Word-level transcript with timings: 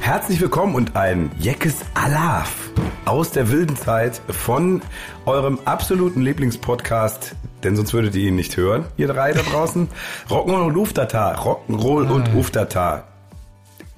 Herzlich 0.00 0.40
willkommen 0.40 0.74
und 0.74 0.96
ein 0.96 1.30
Jeckes 1.38 1.76
Alaf 1.94 2.70
aus 3.04 3.30
der 3.32 3.50
wilden 3.50 3.76
Zeit 3.76 4.20
von 4.28 4.82
eurem 5.26 5.58
absoluten 5.64 6.22
Lieblingspodcast, 6.22 7.34
denn 7.62 7.76
sonst 7.76 7.92
würdet 7.92 8.14
ihr 8.16 8.28
ihn 8.28 8.36
nicht 8.36 8.56
hören, 8.56 8.84
ihr 8.96 9.06
drei 9.08 9.32
da 9.32 9.42
draußen. 9.42 9.88
Rock'n'Roll 10.28 10.66
und 10.66 10.76
Uftata, 10.76 11.34
Rock'n'Roll 11.34 12.10
und 12.10 12.28
Ah. 12.30 12.34
Uftata. 12.34 13.04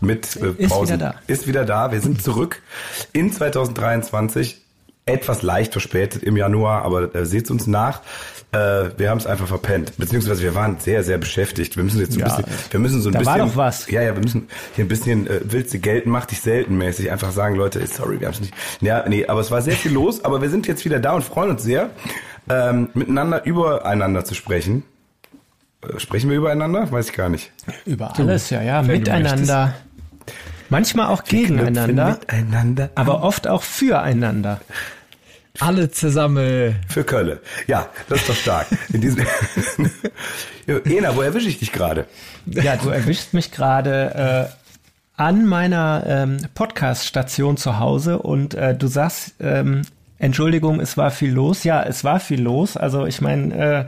Mit 0.00 0.36
äh, 0.36 0.48
Ist 0.58 0.70
Pausen. 0.70 0.94
wieder 0.96 0.98
da. 0.98 1.14
Ist 1.28 1.46
wieder 1.46 1.64
da. 1.64 1.92
Wir 1.92 2.00
sind 2.00 2.22
zurück 2.22 2.60
in 3.12 3.32
2023. 3.32 4.61
Etwas 5.04 5.42
leicht 5.42 5.72
verspätet 5.72 6.22
im 6.22 6.36
Januar, 6.36 6.84
aber 6.84 7.12
äh, 7.14 7.26
seht's 7.26 7.50
uns 7.50 7.66
nach. 7.66 8.02
Äh, 8.52 8.90
wir 8.98 9.10
haben 9.10 9.18
es 9.18 9.26
einfach 9.26 9.48
verpennt. 9.48 9.96
Beziehungsweise 9.96 10.42
wir 10.42 10.54
waren 10.54 10.78
sehr, 10.78 11.02
sehr 11.02 11.18
beschäftigt. 11.18 11.76
Wir 11.76 11.82
müssen 11.82 11.98
jetzt 11.98 12.12
so 12.12 12.20
ein 12.20 12.26
Ja, 12.28 12.36
bisschen, 12.36 12.52
wir 12.70 12.80
müssen 12.80 13.00
so 13.00 13.08
ein 13.08 13.12
da 13.14 13.18
bisschen. 13.18 13.32
war 13.40 13.46
doch 13.46 13.56
was. 13.56 13.90
Ja, 13.90 14.00
ja, 14.02 14.14
wir 14.14 14.22
müssen 14.22 14.46
hier 14.76 14.84
ein 14.84 14.88
bisschen 14.88 15.26
äh, 15.26 15.40
willst 15.42 15.74
du 15.74 15.80
gelten, 15.80 16.10
mach 16.10 16.26
dich 16.26 16.40
selten 16.40 16.76
mäßig. 16.78 17.10
Einfach 17.10 17.32
sagen, 17.32 17.56
Leute, 17.56 17.84
sorry, 17.88 18.20
wir 18.20 18.28
haben 18.28 18.34
es 18.34 18.40
nicht. 18.42 18.54
Ja, 18.80 19.04
nee, 19.08 19.26
aber 19.26 19.40
es 19.40 19.50
war 19.50 19.60
sehr 19.60 19.74
viel 19.74 19.92
los, 19.92 20.24
aber 20.24 20.40
wir 20.40 20.50
sind 20.50 20.68
jetzt 20.68 20.84
wieder 20.84 21.00
da 21.00 21.14
und 21.14 21.24
freuen 21.24 21.50
uns 21.50 21.64
sehr, 21.64 21.90
ähm, 22.48 22.90
miteinander 22.94 23.44
übereinander 23.44 24.24
zu 24.24 24.34
sprechen. 24.34 24.84
Äh, 25.82 25.98
sprechen 25.98 26.30
wir 26.30 26.36
übereinander? 26.36 26.92
Weiß 26.92 27.08
ich 27.08 27.16
gar 27.16 27.28
nicht. 27.28 27.50
Über 27.86 28.16
alles, 28.16 28.50
ja, 28.50 28.62
ja, 28.62 28.82
wenn 28.86 29.02
du 29.02 29.10
miteinander. 29.10 29.74
Manchmal 30.72 31.08
auch 31.08 31.24
gegeneinander, 31.24 32.12
Miteinander. 32.12 32.88
aber 32.94 33.22
oft 33.22 33.46
auch 33.46 33.62
füreinander. 33.62 34.58
Alle 35.60 35.90
zusammen. 35.90 36.76
Für 36.88 37.04
Kölle. 37.04 37.42
Ja, 37.66 37.90
das 38.08 38.20
ist 38.20 38.30
doch 38.30 38.34
stark. 38.34 38.66
In 38.90 39.02
diesem 39.02 39.26
Ena, 40.66 41.14
wo 41.14 41.20
erwische 41.20 41.48
ich 41.48 41.58
dich 41.58 41.72
gerade? 41.72 42.06
Ja, 42.46 42.76
du 42.76 42.88
erwischst 42.88 43.34
mich 43.34 43.52
gerade 43.52 44.48
äh, 44.48 45.20
an 45.20 45.44
meiner 45.44 46.04
ähm, 46.06 46.38
Podcast-Station 46.54 47.58
zu 47.58 47.78
Hause 47.78 48.20
und 48.20 48.54
äh, 48.54 48.74
du 48.74 48.86
sagst, 48.86 49.34
ähm, 49.40 49.82
Entschuldigung, 50.18 50.80
es 50.80 50.96
war 50.96 51.10
viel 51.10 51.32
los. 51.32 51.64
Ja, 51.64 51.82
es 51.82 52.02
war 52.02 52.18
viel 52.18 52.40
los. 52.40 52.78
Also 52.78 53.04
ich 53.04 53.20
meine, 53.20 53.54
äh, 53.54 53.84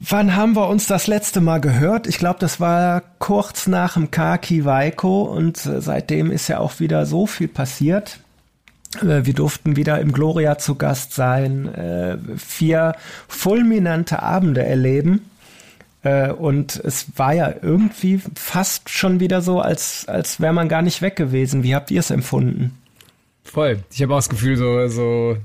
wann 0.00 0.36
haben 0.36 0.54
wir 0.54 0.68
uns 0.68 0.86
das 0.86 1.06
letzte 1.06 1.40
Mal 1.40 1.60
gehört? 1.60 2.06
Ich 2.06 2.18
glaube, 2.18 2.38
das 2.40 2.60
war 2.60 3.02
kurz 3.18 3.66
nach 3.66 3.94
dem 3.94 4.10
Kaki 4.10 4.64
Waiko 4.64 5.22
und 5.22 5.64
äh, 5.66 5.80
seitdem 5.80 6.30
ist 6.30 6.48
ja 6.48 6.58
auch 6.58 6.80
wieder 6.80 7.06
so 7.06 7.26
viel 7.26 7.48
passiert. 7.48 8.18
Äh, 9.02 9.24
Wir 9.24 9.34
durften 9.34 9.76
wieder 9.76 10.00
im 10.00 10.12
Gloria 10.12 10.58
zu 10.58 10.74
Gast 10.74 11.14
sein, 11.14 11.72
äh, 11.74 12.18
vier 12.36 12.94
fulminante 13.28 14.22
Abende 14.22 14.64
erleben. 14.64 15.30
Und 16.38 16.76
es 16.84 17.06
war 17.16 17.32
ja 17.32 17.54
irgendwie 17.62 18.20
fast 18.34 18.90
schon 18.90 19.20
wieder 19.20 19.40
so, 19.40 19.60
als, 19.60 20.04
als 20.06 20.38
wäre 20.38 20.52
man 20.52 20.68
gar 20.68 20.82
nicht 20.82 21.00
weg 21.00 21.16
gewesen. 21.16 21.62
Wie 21.62 21.74
habt 21.74 21.90
ihr 21.90 22.00
es 22.00 22.10
empfunden? 22.10 22.76
Voll. 23.42 23.78
Ich 23.90 24.02
habe 24.02 24.12
auch 24.12 24.18
das 24.18 24.28
Gefühl, 24.28 24.58
so, 24.58 24.86
so, 24.88 25.38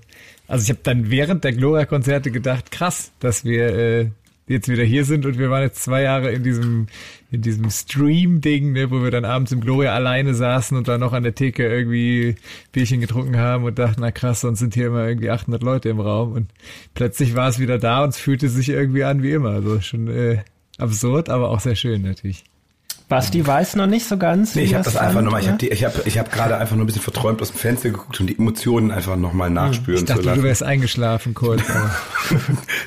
also 0.50 0.64
ich 0.64 0.70
habe 0.70 0.82
dann 0.84 1.10
während 1.10 1.46
der 1.46 1.54
Gloria-Konzerte 1.54 2.30
gedacht, 2.30 2.72
krass, 2.72 3.12
dass 3.22 3.46
wir 3.46 3.74
äh, 3.74 4.08
jetzt 4.50 4.68
wieder 4.68 4.84
hier 4.84 5.06
sind 5.06 5.26
und 5.26 5.38
wir 5.38 5.50
waren 5.50 5.62
jetzt 5.62 5.82
zwei 5.84 6.02
Jahre 6.02 6.32
in 6.32 6.44
diesem, 6.44 6.88
in 7.32 7.42
diesem 7.42 7.70
Stream-Ding, 7.70 8.74
ne, 8.74 8.92
wo 8.92 9.02
wir 9.04 9.12
dann 9.12 9.24
abends 9.24 9.52
im 9.52 9.62
Gloria 9.62 9.94
alleine 9.94 10.34
saßen 10.34 10.76
und 10.76 10.88
dann 10.88 11.00
noch 11.00 11.14
an 11.14 11.24
der 11.24 11.36
Theke 11.36 11.70
irgendwie 11.70 12.36
Bierchen 12.72 13.00
getrunken 13.00 13.38
haben 13.38 13.64
und 13.64 13.78
dachten, 13.80 14.02
na 14.02 14.12
krass, 14.12 14.42
sonst 14.42 14.60
sind 14.60 14.74
hier 14.74 14.88
immer 14.88 15.08
irgendwie 15.08 15.30
800 15.30 15.62
Leute 15.62 15.90
im 15.90 16.00
Raum 16.00 16.34
und 16.34 16.52
plötzlich 16.96 17.36
war 17.36 17.48
es 17.48 17.60
wieder 17.60 17.78
da 17.78 18.04
und 18.04 18.10
es 18.10 18.18
fühlte 18.18 18.50
sich 18.50 18.70
irgendwie 18.70 19.04
an 19.04 19.24
wie 19.24 19.32
immer. 19.32 19.52
Also 19.52 19.80
schon 19.82 20.08
äh, 20.08 20.40
absurd, 20.80 21.30
aber 21.30 21.50
auch 21.50 21.60
sehr 21.60 21.76
schön 21.76 22.02
natürlich. 22.02 22.44
Basti 23.10 23.46
weiß 23.46 23.76
noch 23.76 23.88
nicht 23.88 24.08
so 24.08 24.18
ganz. 24.18 24.54
Nee, 24.56 24.62
ich 24.64 24.76
habe 24.76 24.88
es 24.88 24.94
das 24.94 25.02
einfach 25.02 25.22
nochmal, 25.22 25.42
ich 25.42 25.50
habe 25.50 25.66
ich 25.66 25.84
hab, 25.84 26.06
ich 26.08 26.18
hab 26.20 26.32
gerade 26.32 26.58
einfach 26.58 26.76
nur 26.76 26.84
ein 26.84 26.88
bisschen 26.88 27.02
verträumt 27.02 27.42
aus 27.42 27.52
dem 27.52 27.58
Fenster 27.58 27.90
geguckt, 27.90 28.20
um 28.22 28.28
die 28.28 28.38
Emotionen 28.38 28.92
einfach 28.92 29.16
nochmal 29.16 29.50
nachspüren 29.50 30.00
Ich 30.02 30.06
dachte, 30.06 30.22
zu 30.22 30.28
lassen. 30.28 30.42
du 30.42 30.48
wärst 30.48 30.64
eingeschlafen 30.64 31.34
kurz. 31.34 31.62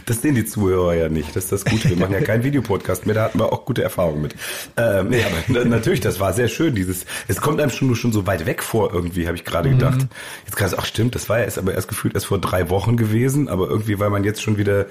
Das 0.06 0.22
sehen 0.22 0.34
die 0.34 0.44
Zuhörer 0.44 0.94
ja 0.94 1.08
nicht. 1.08 1.34
Das 1.34 1.44
ist 1.44 1.52
das 1.52 1.64
Gute. 1.64 1.90
Wir 1.90 1.96
machen 1.96 2.12
ja 2.12 2.20
keinen 2.24 2.44
Videopodcast 2.44 3.06
mehr, 3.06 3.14
da 3.14 3.24
hatten 3.24 3.38
wir 3.40 3.52
auch 3.52 3.64
gute 3.64 3.82
Erfahrungen 3.82 4.22
mit. 4.22 4.34
Ähm, 4.76 5.08
nee, 5.08 5.22
aber 5.24 5.36
na- 5.48 5.64
natürlich, 5.64 6.00
das 6.00 6.20
war 6.20 6.32
sehr 6.32 6.48
schön. 6.48 6.74
Dieses, 6.74 7.04
es 7.28 7.40
kommt 7.40 7.60
einem 7.60 7.70
schon 7.70 7.88
nur 7.88 7.96
schon 7.96 8.12
so 8.12 8.26
weit 8.26 8.46
weg 8.46 8.62
vor, 8.62 8.92
irgendwie, 8.94 9.26
habe 9.26 9.36
ich 9.36 9.44
gerade 9.44 9.70
gedacht. 9.70 10.06
Jetzt 10.44 10.56
gerade, 10.56 10.76
ach 10.78 10.84
stimmt, 10.86 11.14
das 11.14 11.28
war 11.28 11.38
ja 11.38 11.44
erst 11.44 11.58
aber 11.58 11.74
erst 11.74 11.88
gefühlt 11.88 12.14
erst 12.14 12.26
vor 12.26 12.38
drei 12.40 12.70
Wochen 12.70 12.96
gewesen, 12.96 13.48
aber 13.48 13.68
irgendwie, 13.68 13.98
weil 13.98 14.10
man 14.10 14.22
jetzt 14.24 14.42
schon 14.42 14.56
wieder 14.58 14.86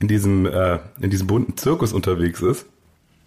in 0.00 0.08
diesem, 0.08 0.46
äh, 0.46 0.78
in 1.00 1.10
diesem 1.10 1.26
bunten 1.26 1.56
Zirkus 1.56 1.92
unterwegs 1.92 2.40
ist. 2.42 2.66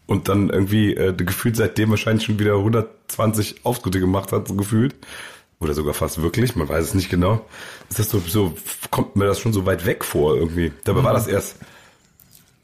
Und 0.10 0.28
dann 0.28 0.50
irgendwie 0.50 0.96
äh, 0.96 1.14
gefühlt 1.14 1.56
seitdem 1.56 1.92
wahrscheinlich 1.92 2.26
schon 2.26 2.40
wieder 2.40 2.56
120 2.56 3.64
Auftritte 3.64 4.00
gemacht 4.00 4.32
hat, 4.32 4.48
so 4.48 4.56
gefühlt. 4.56 4.96
Oder 5.60 5.76
sogar 5.76 5.94
fast 5.94 6.20
wirklich, 6.20 6.56
man 6.56 6.68
weiß 6.68 6.84
es 6.84 6.94
nicht 6.96 7.12
genau. 7.12 7.46
Ist 7.90 8.00
das 8.00 8.10
so, 8.10 8.20
so 8.26 8.56
kommt 8.90 9.16
mir 9.16 9.26
das 9.26 9.40
schon 9.40 9.54
so 9.54 9.68
weit 9.68 9.86
weg 9.86 10.04
vor 10.04 10.36
irgendwie. 10.36 10.72
Dabei 10.84 11.04
war 11.04 11.14
das 11.14 11.28
erst 11.28 11.58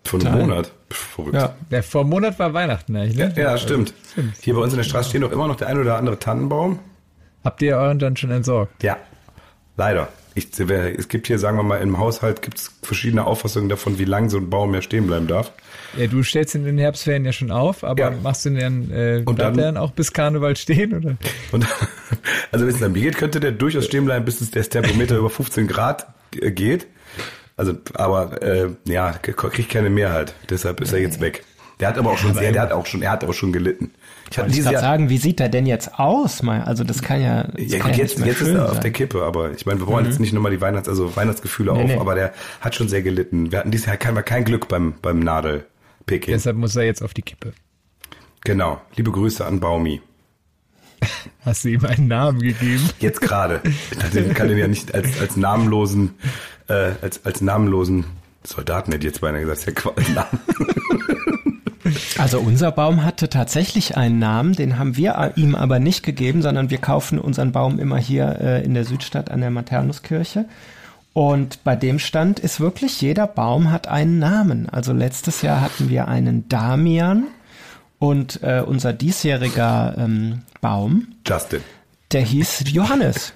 vor 0.04 0.20
einem. 0.22 0.40
Monat. 0.40 0.72
Verrückt. 0.90 1.36
Ja. 1.36 1.56
Ja, 1.70 1.84
vor 1.84 2.02
einem 2.02 2.10
Monat 2.10 2.40
war 2.40 2.52
Weihnachten 2.56 2.96
eigentlich, 2.96 3.16
ne? 3.16 3.32
Ja, 3.38 3.60
stimmt. 3.60 3.94
Hier 4.42 4.56
bei 4.56 4.62
uns 4.62 4.74
in 4.74 4.78
der 4.78 4.84
Straße 4.84 5.10
stehen 5.10 5.22
doch 5.22 5.32
immer 5.32 5.48
noch 5.48 5.58
der 5.58 5.68
ein 5.68 5.78
oder 5.78 5.98
andere 5.98 6.18
Tannenbaum. 6.18 6.80
Habt 7.44 7.62
ihr 7.62 7.78
euren 7.78 8.00
dann 8.00 8.18
schon 8.18 8.32
entsorgt? 8.32 8.82
Ja, 8.82 8.98
leider. 9.78 10.08
Ich, 10.34 10.48
es 10.60 11.08
gibt 11.10 11.28
hier, 11.28 11.38
sagen 11.38 11.58
wir 11.58 11.64
mal, 11.64 11.78
im 11.78 12.00
Haushalt 12.00 12.42
gibt 12.42 12.58
es 12.58 12.72
verschiedene 12.82 13.26
Auffassungen 13.26 13.70
davon, 13.70 14.00
wie 14.00 14.06
lang 14.06 14.30
so 14.32 14.38
ein 14.38 14.50
Baum 14.50 14.72
mehr 14.72 14.82
stehen 14.82 15.06
bleiben 15.06 15.28
darf. 15.28 15.52
Ja, 15.98 16.08
du 16.08 16.24
stellst 16.24 16.56
ihn 16.56 16.62
in 16.62 16.68
den 16.68 16.78
Herbstferien 16.78 17.24
ja 17.26 17.32
schon 17.32 17.52
auf, 17.52 17.84
aber 17.84 18.00
Ja. 18.00 18.12
machst 18.22 18.46
du 18.46 18.50
den 18.52 18.92
äh, 18.92 19.22
Und 19.26 19.40
dann- 19.40 19.56
der 19.56 19.66
dann 19.68 19.78
auch 19.78 19.92
bis 19.92 20.12
Karneval 20.14 20.56
stehen, 20.58 20.94
oder? 20.94 21.16
Und 21.52 21.66
also 22.52 22.68
wenn 22.68 22.74
es 22.74 22.80
mir 22.82 22.90
geht, 22.90 23.18
könnte 23.18 23.40
der 23.40 23.52
durchaus 23.52 23.86
stehen 23.86 24.06
bleiben, 24.06 24.26
bis 24.26 24.42
es 24.42 24.52
das 24.52 24.70
Thermometer 24.70 25.18
über 25.20 25.30
15 25.30 25.68
Grad 25.68 26.08
äh, 26.40 26.52
geht. 26.52 26.88
Also, 27.58 27.74
aber 27.94 28.42
äh, 28.42 28.70
ja, 28.86 29.12
kriegt 29.14 29.70
keine 29.70 29.90
Mehrheit. 29.90 30.34
Deshalb 30.50 30.82
ist 30.82 30.92
er 30.92 31.00
jetzt 31.00 31.22
weg. 31.22 31.44
Der 31.80 31.90
hat 31.90 31.98
aber 31.98 32.12
auch 32.12 32.18
schon 32.18 32.34
sehr, 32.34 32.52
der 32.54 32.62
hat 32.62 32.72
auch 32.72 32.86
schon, 32.86 33.02
er 33.02 33.12
hat 33.12 33.24
aber 33.24 33.34
schon 33.34 33.52
gelitten. 33.52 33.92
Ich 34.30 34.38
dieses 34.48 34.64
gerade 34.64 34.74
Jahr, 34.74 34.82
sagen, 34.82 35.10
wie 35.10 35.18
sieht 35.18 35.40
er 35.40 35.50
denn 35.50 35.66
jetzt 35.66 36.00
aus? 36.00 36.42
Mal? 36.42 36.62
Also 36.64 36.84
das 36.84 37.02
kann 37.02 37.22
ja, 37.22 37.44
das 37.44 37.72
ja, 37.72 37.80
kann 37.80 37.92
gut, 37.92 37.98
ja 37.98 38.04
jetzt, 38.04 38.18
nicht 38.18 38.20
mehr 38.20 38.28
jetzt 38.30 38.42
ist 38.42 38.48
er 38.50 38.66
auf 38.66 38.72
sein. 38.74 38.82
der 38.82 38.92
Kippe, 38.92 39.24
aber 39.24 39.52
ich 39.52 39.66
meine, 39.66 39.80
wir 39.82 39.88
wollen 39.88 40.06
jetzt 40.06 40.20
nicht 40.20 40.34
nochmal 40.34 40.52
die 40.52 40.62
Weihnachts-, 40.62 40.88
also 40.90 41.16
Weihnachtsgefühle 41.16 41.74
Nee, 41.74 41.82
auf, 41.82 41.88
nee. 41.88 41.98
aber 41.98 42.16
der 42.16 42.34
hat 42.62 42.76
schon 42.76 42.88
sehr 42.88 43.02
gelitten. 43.04 43.52
Wir 43.52 43.60
hatten 43.60 43.72
dieses 43.72 43.86
Jahr 43.88 43.98
kein, 43.98 44.16
kein 44.26 44.46
Glück 44.46 44.68
beim, 44.68 44.94
beim 45.02 45.20
Nadelpicking. 46.06 46.34
Deshalb 46.34 46.58
muss 46.58 46.76
er 46.76 46.84
jetzt 46.84 47.02
auf 47.02 47.14
die 47.14 47.22
Kippe. 47.22 47.54
Genau. 48.44 48.82
Liebe 48.96 49.12
Grüße 49.12 49.46
an 49.46 49.60
Baumi. 49.60 50.02
Hast 51.46 51.64
du 51.66 51.70
ihm 51.70 51.86
einen 51.86 52.08
Namen 52.08 52.40
gegeben? 52.40 52.90
Jetzt 53.00 53.22
gerade. 53.22 53.62
Ich 53.92 54.34
kann 54.34 54.48
den 54.48 54.58
ja 54.58 54.68
nicht 54.68 54.94
als, 54.96 55.20
als 55.20 55.36
namenlosen, 55.36 56.16
äh, 56.68 56.94
als, 57.02 57.24
als 57.26 57.42
namenlosen 57.42 58.06
Soldaten 58.44 58.92
hätte 58.92 59.06
ich 59.08 59.14
jetzt 59.14 59.22
beinahe 59.22 59.42
gesagt, 59.42 59.68
ist 59.98 60.08
ja. 60.08 60.14
Namen. 60.14 60.40
Also 62.18 62.40
unser 62.40 62.72
Baum 62.72 63.04
hatte 63.04 63.30
tatsächlich 63.30 63.96
einen 63.96 64.18
Namen, 64.18 64.54
den 64.54 64.80
haben 64.80 64.98
wir 64.98 65.34
ihm 65.36 65.54
aber 65.54 65.78
nicht 65.78 66.02
gegeben, 66.02 66.42
sondern 66.42 66.72
wir 66.72 66.80
kaufen 66.80 67.20
unseren 67.20 67.52
Baum 67.52 67.78
immer 67.78 67.98
hier 67.98 68.40
äh, 68.42 68.66
in 68.66 68.74
der 68.74 68.86
Südstadt 68.86 69.30
an 69.30 69.42
der 69.42 69.52
Maternuskirche. 69.52 70.46
Und 71.16 71.64
bei 71.64 71.78
dem 71.78 71.98
Stand 71.98 72.42
ist 72.42 72.60
wirklich 72.60 73.00
jeder 73.00 73.26
Baum 73.26 73.72
hat 73.72 73.88
einen 73.88 74.20
Namen. 74.20 74.68
Also 74.68 74.92
letztes 74.92 75.42
Jahr 75.42 75.62
hatten 75.62 75.88
wir 75.88 76.10
einen 76.10 76.50
Damian 76.50 77.28
und 78.00 78.44
äh, 78.44 78.62
unser 78.66 78.92
diesjähriger 78.92 79.96
ähm, 79.98 80.42
Baum, 80.60 81.08
Justin. 81.26 81.62
der 82.12 82.20
hieß 82.20 82.66
Johannes. 82.68 83.32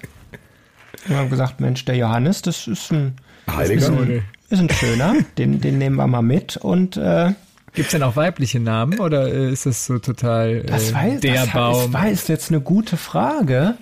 Wir 1.06 1.16
haben 1.16 1.30
gesagt, 1.30 1.60
Mensch, 1.60 1.86
der 1.86 1.96
Johannes, 1.96 2.42
das 2.42 2.66
ist 2.66 2.92
ein, 2.92 3.14
Heiliger. 3.50 3.80
ist 3.80 3.88
ein, 3.88 4.24
ist 4.50 4.60
ein 4.60 4.68
schöner, 4.68 5.14
den, 5.38 5.62
den 5.62 5.78
nehmen 5.78 5.96
wir 5.96 6.06
mal 6.06 6.20
mit 6.20 6.58
und 6.58 6.98
äh, 6.98 7.32
Gibt's 7.72 7.92
denn 7.92 8.02
auch 8.02 8.16
weibliche 8.16 8.60
Namen 8.60 9.00
oder 9.00 9.32
äh, 9.32 9.52
ist 9.52 9.64
das 9.64 9.86
so 9.86 9.98
total 9.98 10.56
äh, 10.56 10.62
Das, 10.64 10.92
weiß, 10.92 11.20
der 11.20 11.46
das 11.46 11.50
Baum? 11.50 11.84
Ist, 11.84 11.92
war 11.94 12.08
ist 12.10 12.28
jetzt 12.28 12.50
eine 12.50 12.60
gute 12.60 12.98
Frage. 12.98 13.76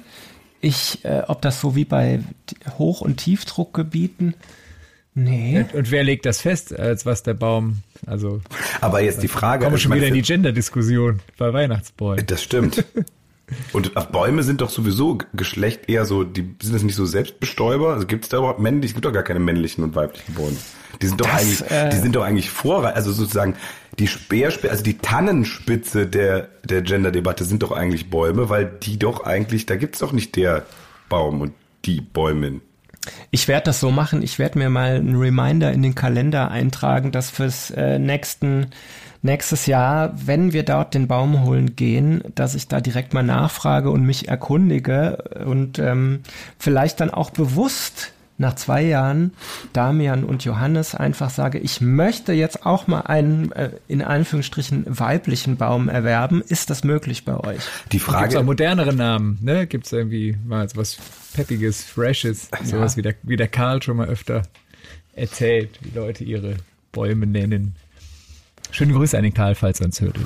Ich, 0.61 1.05
äh, 1.05 1.23
ob 1.27 1.43
das 1.43 1.61
so 1.61 1.75
wie 1.77 1.85
bei 1.85 2.21
Hoch- 2.79 3.01
und 3.01 3.19
Tiefdruckgebieten, 3.19 4.35
nee. 5.15 5.59
Und, 5.59 5.75
und 5.75 5.91
wer 5.91 6.05
legt 6.05 6.27
das 6.27 6.41
fest, 6.41 6.77
als 6.79 7.07
was 7.07 7.23
der 7.23 7.35
Baum, 7.35 7.79
also 8.07 8.41
Aber 8.81 9.01
jetzt 9.01 9.23
die 9.23 9.29
Frage. 9.29 9.65
kommen 9.65 9.75
wir 9.75 9.77
ich 9.77 9.83
schon 9.83 9.95
wieder 9.95 10.07
in 10.09 10.15
die 10.15 10.23
Gender-Diskussion 10.23 11.21
bei 11.37 11.53
Weihnachtsbäumen. 11.53 12.27
Das 12.27 12.43
stimmt. 12.43 12.85
Und 13.73 13.97
äh, 13.97 14.03
Bäume 14.11 14.43
sind 14.43 14.61
doch 14.61 14.71
sowieso 14.71 15.19
Geschlecht 15.33 15.89
eher 15.89 16.05
so, 16.05 16.25
die 16.25 16.55
sind 16.63 16.75
das 16.75 16.83
nicht 16.83 16.95
so 16.95 17.07
Selbstbestäuber? 17.07 17.95
Also 17.95 18.07
gibt 18.07 18.25
es 18.25 18.31
da 18.31 18.39
überhaupt 18.39 18.61
männliche? 18.61 18.89
Es 18.89 18.95
gibt 18.95 19.05
doch 19.05 19.13
gar 19.13 19.23
keine 19.23 19.41
männlichen 19.41 19.85
und 19.85 19.95
weiblichen 19.95 20.35
Bäume. 20.35 20.57
Die 21.01 21.07
sind 21.07 21.21
doch 21.21 21.27
Das, 21.27 21.41
eigentlich, 21.41 21.71
äh, 21.71 21.91
die 21.91 21.97
sind 21.97 22.17
doch 22.17 22.25
eigentlich 22.25 22.51
Vorreiter, 22.51 22.97
also 22.97 23.13
sozusagen 23.13 23.55
die 23.99 24.07
Speerspitze, 24.07 24.71
also 24.71 24.83
die 24.83 24.99
Tannenspitze 24.99 26.07
der, 26.07 26.49
der 26.65 26.83
Gender-Debatte 26.83 27.45
sind 27.45 27.63
doch 27.63 27.73
eigentlich 27.73 28.11
Bäume, 28.11 28.49
weil 28.49 28.67
die 28.67 28.99
doch 28.99 29.25
eigentlich, 29.25 29.67
da 29.67 29.77
gibt's 29.77 29.99
doch 29.99 30.13
nicht 30.13 30.37
der 30.37 30.67
Baum 31.09 31.41
und 31.41 31.53
die 31.85 32.01
Bäumin. 32.01 32.61
Ich 33.31 33.49
werde 33.49 33.65
das 33.65 33.81
so 33.81 33.91
machen, 33.91 34.23
ich 34.23 34.39
werde 34.39 34.59
mir 34.59 34.71
mal 34.71 34.97
einen 34.97 35.17
Reminder 35.17 35.73
in 35.73 35.83
den 35.83 35.95
Kalender 35.95 36.51
eintragen, 36.51 37.13
dass 37.13 37.31
fürs 37.31 37.71
äh, 37.71 37.99
nächsten 37.99 38.71
nächstes 39.29 39.67
Jahr, 39.67 40.15
wenn 40.25 40.53
wir 40.53 40.63
dort 40.63 40.95
den 40.95 41.07
Baum 41.07 41.45
holen 41.45 41.77
gehen, 41.77 42.25
dass 42.35 42.55
ich 42.55 42.67
da 42.67 42.81
direkt 42.81 43.13
mal 43.13 43.23
nachfrage 43.23 43.91
und 43.91 44.05
mich 44.05 44.29
erkundige 44.29 45.19
und 45.45 45.79
ähm, 45.79 46.21
vielleicht 46.59 47.01
dann 47.01 47.11
auch 47.11 47.31
bewusst 47.31 48.13
nach 48.39 48.55
zwei 48.55 48.83
Jahren 48.83 49.33
Damian 49.73 50.25
und 50.25 50.45
Johannes 50.45 50.95
einfach 50.95 51.29
sage, 51.29 51.59
ich 51.59 51.81
möchte 51.81 52.33
jetzt 52.33 52.65
auch 52.65 52.87
mal 52.87 53.03
einen 53.03 53.53
äh, 53.53 53.71
in 53.87 54.01
Anführungsstrichen 54.01 54.87
weiblichen 54.89 55.57
Baum 55.57 55.89
erwerben. 55.89 56.41
Ist 56.41 56.71
das 56.71 56.83
möglich 56.83 57.25
bei 57.25 57.37
euch? 57.37 57.61
Die 57.93 57.99
Gibt 57.99 58.11
Frage, 58.11 58.39
auch 58.39 58.45
modernere 58.45 58.95
Namen, 58.95 59.39
ne? 59.43 59.67
Gibt 59.67 59.87
es 59.87 59.93
irgendwie 59.93 60.37
mal 60.47 60.69
so 60.69 60.77
was 60.77 60.99
Peppiges, 61.35 61.85
Freshes, 61.85 62.49
sowas 62.65 62.97
wie 62.97 63.03
der, 63.03 63.15
wie 63.25 63.37
der 63.37 63.49
Karl 63.49 63.83
schon 63.83 63.99
mal 63.99 64.09
öfter 64.09 64.43
erzählt, 65.15 65.79
wie 65.83 65.99
Leute 65.99 66.25
ihre 66.25 66.57
Bäume 66.93 67.27
nennen. 67.27 67.75
Schöne 68.71 68.93
Grüße 68.93 69.17
an 69.17 69.25
den 69.25 69.35
Karl, 69.35 69.55
falls 69.55 69.81
er 69.81 69.87
uns 69.87 70.01
hört. 70.01 70.17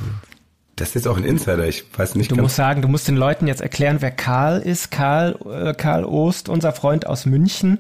das 0.76 0.88
ist 0.88 0.94
jetzt 0.94 1.08
auch 1.08 1.16
ein 1.16 1.24
Insider, 1.24 1.68
ich 1.68 1.84
weiß 1.96 2.14
nicht 2.16 2.30
Du 2.30 2.36
ganz, 2.36 2.44
musst 2.44 2.56
sagen, 2.56 2.82
du 2.82 2.88
musst 2.88 3.06
den 3.06 3.16
Leuten 3.16 3.46
jetzt 3.46 3.60
erklären, 3.60 3.98
wer 4.00 4.10
Karl 4.10 4.58
ist. 4.60 4.90
Karl, 4.90 5.36
äh, 5.48 5.74
Karl 5.74 6.04
Ost, 6.04 6.48
unser 6.48 6.72
Freund 6.72 7.06
aus 7.06 7.26
München, 7.26 7.78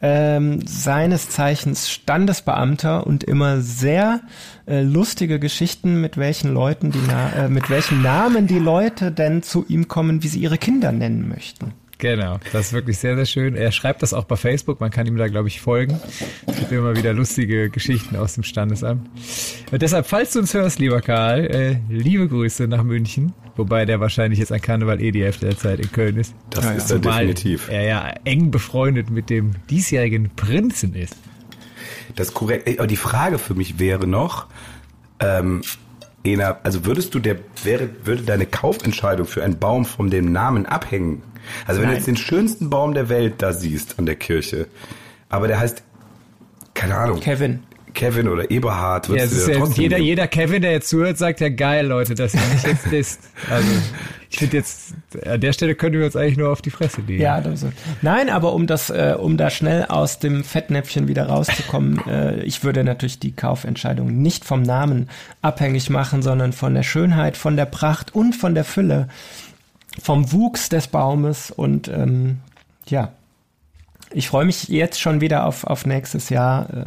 ähm, 0.00 0.66
seines 0.66 1.28
Zeichens 1.28 1.90
Standesbeamter 1.90 3.06
und 3.06 3.22
immer 3.22 3.60
sehr 3.60 4.22
äh, 4.66 4.80
lustige 4.80 5.38
Geschichten, 5.38 6.00
mit 6.00 6.16
welchen 6.16 6.52
Leuten 6.52 6.90
die 6.90 7.00
Na 7.06 7.32
äh, 7.44 7.48
mit 7.48 7.70
welchen 7.70 8.02
Namen 8.02 8.46
die 8.46 8.58
Leute 8.58 9.12
denn 9.12 9.42
zu 9.42 9.64
ihm 9.68 9.88
kommen, 9.88 10.22
wie 10.22 10.28
sie 10.28 10.40
ihre 10.40 10.58
Kinder 10.58 10.90
nennen 10.90 11.28
möchten. 11.28 11.74
Genau, 12.02 12.40
das 12.52 12.66
ist 12.66 12.72
wirklich 12.72 12.98
sehr, 12.98 13.14
sehr 13.14 13.26
schön. 13.26 13.54
Er 13.54 13.70
schreibt 13.70 14.02
das 14.02 14.12
auch 14.12 14.24
bei 14.24 14.34
Facebook, 14.34 14.80
man 14.80 14.90
kann 14.90 15.06
ihm 15.06 15.16
da, 15.16 15.28
glaube 15.28 15.46
ich, 15.46 15.60
folgen. 15.60 16.00
Es 16.48 16.56
gibt 16.58 16.72
immer 16.72 16.96
wieder 16.96 17.12
lustige 17.12 17.70
Geschichten 17.70 18.16
aus 18.16 18.34
dem 18.34 18.42
Standesamt. 18.42 19.08
Und 19.72 19.80
deshalb, 19.80 20.06
falls 20.06 20.34
du 20.34 20.40
uns 20.40 20.52
hörst, 20.52 20.78
lieber 20.80 21.00
Karl, 21.00 21.46
äh, 21.46 21.76
liebe 21.88 22.28
Grüße 22.28 22.68
nach 22.68 22.82
München, 22.82 23.32
wobei 23.56 23.86
der 23.86 24.00
wahrscheinlich 24.00 24.38
jetzt 24.38 24.52
an 24.52 24.60
Karneval 24.60 25.00
eh 25.00 25.12
die 25.12 25.24
Hälfte 25.24 25.46
der 25.46 25.56
Zeit 25.56 25.80
in 25.80 25.90
Köln 25.90 26.18
ist. 26.18 26.34
das 26.50 26.76
ist 26.76 26.90
er 26.90 26.98
definitiv. 26.98 27.70
er 27.70 27.84
ja 27.84 28.14
eng 28.24 28.50
befreundet 28.50 29.08
mit 29.08 29.30
dem 29.30 29.52
diesjährigen 29.70 30.28
Prinzen 30.36 30.94
ist. 30.94 31.16
Das 32.16 32.28
ist 32.28 32.34
korrekt. 32.34 32.68
Ey, 32.68 32.78
Aber 32.78 32.86
die 32.86 32.96
Frage 32.96 33.38
für 33.38 33.54
mich 33.54 33.78
wäre 33.78 34.06
noch, 34.06 34.46
ähm, 35.20 35.62
Ena, 36.22 36.58
also 36.64 36.84
würdest 36.84 37.14
du 37.14 37.18
der, 37.18 37.38
wäre, 37.64 37.88
würde 38.04 38.24
deine 38.24 38.44
Kaufentscheidung 38.44 39.26
für 39.26 39.42
einen 39.42 39.58
Baum 39.58 39.86
von 39.86 40.10
dem 40.10 40.32
Namen 40.32 40.66
abhängen? 40.66 41.22
Also 41.66 41.80
wenn 41.80 41.88
du 41.88 41.94
Nein. 41.94 41.96
jetzt 41.96 42.06
den 42.08 42.18
schönsten 42.18 42.68
Baum 42.68 42.92
der 42.92 43.08
Welt 43.08 43.36
da 43.38 43.54
siehst 43.54 43.98
an 43.98 44.04
der 44.04 44.16
Kirche, 44.16 44.66
aber 45.30 45.48
der 45.48 45.58
heißt, 45.58 45.82
keine 46.74 46.98
Ahnung, 46.98 47.20
Kevin. 47.20 47.60
Kevin 47.94 48.28
oder 48.28 48.50
Eberhard, 48.50 49.08
Ja, 49.08 49.14
würdest 49.14 49.32
es 49.32 49.46
ja, 49.46 49.58
trotzdem 49.58 49.82
jeder, 49.82 49.98
jeder 49.98 50.26
Kevin, 50.26 50.62
der 50.62 50.72
jetzt 50.72 50.88
zuhört, 50.88 51.18
sagt 51.18 51.40
ja 51.40 51.48
geil, 51.48 51.86
Leute, 51.86 52.14
dass 52.14 52.34
ihr 52.34 52.40
mich 52.52 52.62
jetzt 52.62 52.90
disst. 52.90 53.20
Also 53.50 53.68
ich 54.30 54.38
finde 54.38 54.56
jetzt, 54.56 54.94
an 55.26 55.40
der 55.40 55.52
Stelle 55.52 55.74
können 55.74 55.98
wir 55.98 56.06
uns 56.06 56.16
eigentlich 56.16 56.38
nur 56.38 56.50
auf 56.50 56.62
die 56.62 56.70
Fresse 56.70 57.02
legen. 57.02 57.22
Ja, 57.22 57.40
das, 57.40 57.66
nein, 58.00 58.30
aber 58.30 58.54
um 58.54 58.66
das, 58.66 58.90
äh, 58.90 59.14
um 59.18 59.36
da 59.36 59.50
schnell 59.50 59.84
aus 59.84 60.18
dem 60.18 60.42
Fettnäpfchen 60.42 61.06
wieder 61.06 61.26
rauszukommen, 61.26 62.00
äh, 62.08 62.42
ich 62.42 62.64
würde 62.64 62.82
natürlich 62.82 63.18
die 63.18 63.32
Kaufentscheidung 63.32 64.22
nicht 64.22 64.44
vom 64.44 64.62
Namen 64.62 65.10
abhängig 65.42 65.90
machen, 65.90 66.22
sondern 66.22 66.52
von 66.52 66.74
der 66.74 66.82
Schönheit, 66.82 67.36
von 67.36 67.56
der 67.56 67.66
Pracht 67.66 68.14
und 68.14 68.34
von 68.34 68.54
der 68.54 68.64
Fülle, 68.64 69.08
vom 70.02 70.32
Wuchs 70.32 70.70
des 70.70 70.88
Baumes 70.88 71.50
und 71.50 71.88
ähm, 71.88 72.38
ja, 72.88 73.12
ich 74.14 74.28
freue 74.28 74.44
mich 74.44 74.68
jetzt 74.68 75.00
schon 75.00 75.20
wieder 75.20 75.46
auf, 75.46 75.64
auf 75.64 75.86
nächstes 75.86 76.28
Jahr. 76.28 76.70
Äh, 76.70 76.84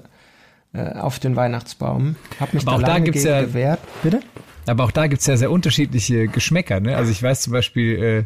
äh, 0.76 0.98
auf 1.00 1.20
den 1.20 1.36
Weihnachtsbaum. 1.36 2.16
Hab 2.40 2.54
mich 2.54 2.64
Aber 2.64 2.72
da 2.72 2.78
auch 2.78 2.82
da 2.82 2.88
lange 2.94 3.06
gibt's 3.06 3.24
gegen 3.24 3.36
ja- 3.36 3.42
gewehrt. 3.42 3.80
Bitte? 4.04 4.20
Aber 4.68 4.84
auch 4.84 4.92
da 4.92 5.08
gibt's 5.08 5.26
ja 5.28 5.38
sehr 5.38 5.52
unterschiedliche 5.52 6.28
Geschmäcker. 6.28 6.80
Ne? 6.80 6.96
Also 6.98 7.12
ich 7.12 7.22
weiß 7.22 7.42
zum 7.42 7.54
Beispiel, 7.54 8.04
äh, 8.04 8.24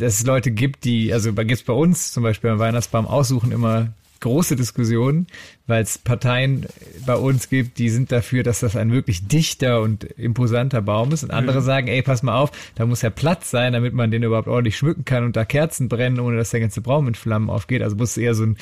dass 0.00 0.14
es 0.20 0.26
Leute 0.26 0.50
gibt, 0.50 0.84
die, 0.84 1.12
also 1.12 1.32
bei- 1.32 1.44
gibt's 1.44 1.62
bei 1.64 1.72
uns 1.74 2.12
zum 2.12 2.22
Beispiel 2.22 2.50
beim 2.50 2.58
Weihnachtsbaum 2.58 3.06
aussuchen 3.06 3.52
immer 3.52 3.88
große 4.24 4.56
Diskussionen, 4.56 5.26
weil 5.66 5.82
es 5.82 5.96
Parteien 5.98 6.66
bei 7.06 7.14
uns 7.14 7.48
gibt, 7.48 7.78
die 7.78 7.88
sind 7.88 8.10
dafür, 8.12 8.42
dass 8.42 8.60
das 8.60 8.74
ein 8.76 8.90
wirklich 8.92 9.26
dichter 9.28 9.80
und 9.80 10.04
imposanter 10.04 10.82
Baum 10.82 11.12
ist. 11.12 11.22
Und 11.24 11.30
andere 11.30 11.62
sagen, 11.62 11.86
ey, 11.88 12.02
pass 12.02 12.22
mal 12.22 12.36
auf, 12.38 12.50
da 12.74 12.84
muss 12.86 13.02
ja 13.02 13.10
Platz 13.10 13.50
sein, 13.50 13.72
damit 13.72 13.94
man 13.94 14.10
den 14.10 14.22
überhaupt 14.22 14.48
ordentlich 14.48 14.76
schmücken 14.76 15.04
kann 15.04 15.24
und 15.24 15.36
da 15.36 15.44
Kerzen 15.44 15.88
brennen, 15.88 16.18
ohne 16.20 16.36
dass 16.36 16.50
der 16.50 16.60
ganze 16.60 16.80
Baum 16.80 17.06
in 17.08 17.14
Flammen 17.14 17.48
aufgeht. 17.50 17.82
Also 17.82 17.96
muss 17.96 18.10
es 18.10 18.16
eher 18.16 18.34
so 18.34 18.44
ein 18.44 18.56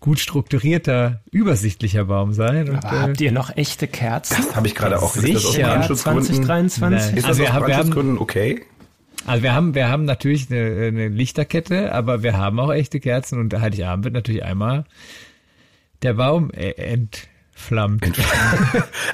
gut 0.00 0.18
strukturierter, 0.18 1.20
übersichtlicher 1.30 2.06
Baum 2.06 2.32
sein. 2.32 2.68
Und, 2.70 2.84
Aber 2.84 3.02
habt 3.02 3.20
ihr 3.20 3.32
noch 3.32 3.56
echte 3.56 3.86
Kerzen? 3.86 4.36
Das 4.38 4.56
habe 4.56 4.66
ich 4.66 4.74
gerade 4.74 4.96
auch. 4.98 5.02
Aus 5.02 5.14
Sicher. 5.14 5.58
Ja, 5.60 5.74
Brandschutzgründen? 5.74 6.24
2023? 6.24 7.08
Ist 7.10 7.18
das 7.18 7.24
Also 7.24 7.40
wir 7.40 7.48
aus 7.48 7.52
haben- 7.54 7.66
wir 7.66 7.74
haben- 7.76 7.90
Brandschutzgründen 7.90 8.18
okay? 8.18 8.62
Also 9.28 9.42
wir 9.42 9.54
haben, 9.54 9.74
wir 9.74 9.88
haben 9.88 10.04
natürlich 10.04 10.50
eine, 10.50 10.86
eine 10.86 11.08
Lichterkette, 11.08 11.92
aber 11.92 12.22
wir 12.22 12.36
haben 12.36 12.58
auch 12.60 12.72
echte 12.72 13.00
Kerzen 13.00 13.38
und 13.38 13.58
Heiligabend 13.60 14.04
wird 14.04 14.14
natürlich 14.14 14.44
einmal 14.44 14.84
der 16.02 16.14
Baum 16.14 16.50
äh, 16.52 16.70
entflammt. 16.72 18.04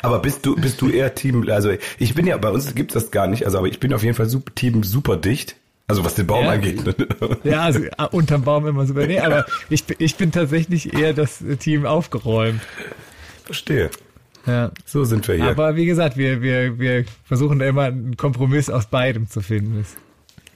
aber 0.02 0.18
bist 0.20 0.44
du, 0.46 0.54
bist 0.56 0.80
du 0.80 0.88
eher 0.90 1.14
Team, 1.14 1.48
also 1.50 1.72
ich 1.98 2.14
bin 2.14 2.26
ja, 2.26 2.36
bei 2.36 2.50
uns 2.50 2.74
gibt's 2.74 2.94
das 2.94 3.10
gar 3.10 3.26
nicht, 3.26 3.44
also 3.44 3.58
aber 3.58 3.68
ich 3.68 3.80
bin 3.80 3.92
auf 3.94 4.02
jeden 4.02 4.14
Fall 4.14 4.28
super, 4.28 4.54
Team 4.54 4.82
super 4.82 5.16
dicht. 5.16 5.56
Also 5.86 6.02
was 6.02 6.14
den 6.14 6.26
Baum 6.26 6.44
Ja. 6.46 6.52
angeht. 6.52 6.82
ne? 6.82 6.94
Ja, 7.44 7.62
also 7.64 7.80
äh, 7.84 7.90
unterm 8.10 8.42
Baum 8.42 8.66
immer 8.66 8.86
super. 8.86 9.06
Nee, 9.06 9.20
aber 9.20 9.44
ich, 9.68 9.84
bin- 9.84 9.96
ich 9.98 10.16
bin 10.16 10.32
tatsächlich 10.32 10.94
eher 10.94 11.12
das 11.12 11.44
Team 11.58 11.84
aufgeräumt. 11.84 12.62
Verstehe. 13.44 13.90
Ja. 14.46 14.70
So 14.84 15.04
sind 15.04 15.26
wir 15.28 15.36
hier. 15.36 15.46
Aber 15.50 15.76
wie 15.76 15.86
gesagt, 15.86 16.16
wir, 16.16 16.42
wir, 16.42 16.78
wir 16.78 17.04
versuchen 17.24 17.58
da 17.58 17.66
immer 17.66 17.84
einen 17.84 18.16
Kompromiss 18.16 18.68
aus 18.70 18.86
beidem 18.86 19.28
zu 19.28 19.40
finden. 19.40 19.78
Das 19.78 19.96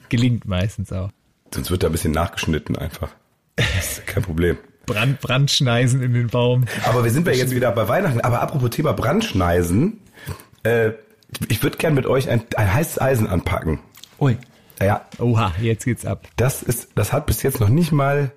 gelingt 0.09 0.47
meistens 0.47 0.91
auch. 0.93 1.09
Sonst 1.53 1.71
wird 1.71 1.83
da 1.83 1.87
ein 1.87 1.91
bisschen 1.91 2.11
nachgeschnitten 2.13 2.75
einfach. 2.75 3.09
Das 3.55 3.97
ist 3.97 4.07
kein 4.07 4.23
Problem. 4.23 4.57
Brand, 4.85 5.19
Brandschneisen 5.21 6.01
in 6.01 6.13
den 6.13 6.27
Baum. 6.27 6.65
Aber 6.85 7.03
wir 7.03 7.11
sind 7.11 7.27
ja 7.27 7.33
jetzt 7.33 7.53
wieder 7.53 7.71
bei 7.71 7.87
Weihnachten. 7.87 8.21
Aber 8.21 8.41
apropos 8.41 8.69
Thema 8.71 8.93
Brandschneisen, 8.93 9.99
äh, 10.63 10.91
ich 11.47 11.61
würde 11.63 11.77
gern 11.77 11.93
mit 11.93 12.05
euch 12.05 12.29
ein, 12.29 12.43
ein 12.55 12.73
heißes 12.73 12.99
Eisen 13.01 13.27
anpacken. 13.27 13.79
Ui. 14.19 14.37
Ja, 14.81 15.05
Oha, 15.19 15.53
jetzt 15.61 15.83
geht's 15.85 16.05
ab. 16.05 16.27
das 16.37 16.63
ist, 16.63 16.89
das 16.95 17.11
hat 17.11 17.25
bis 17.25 17.43
jetzt 17.43 17.59
noch 17.59 17.67
nicht 17.69 17.91
mal, 17.91 18.31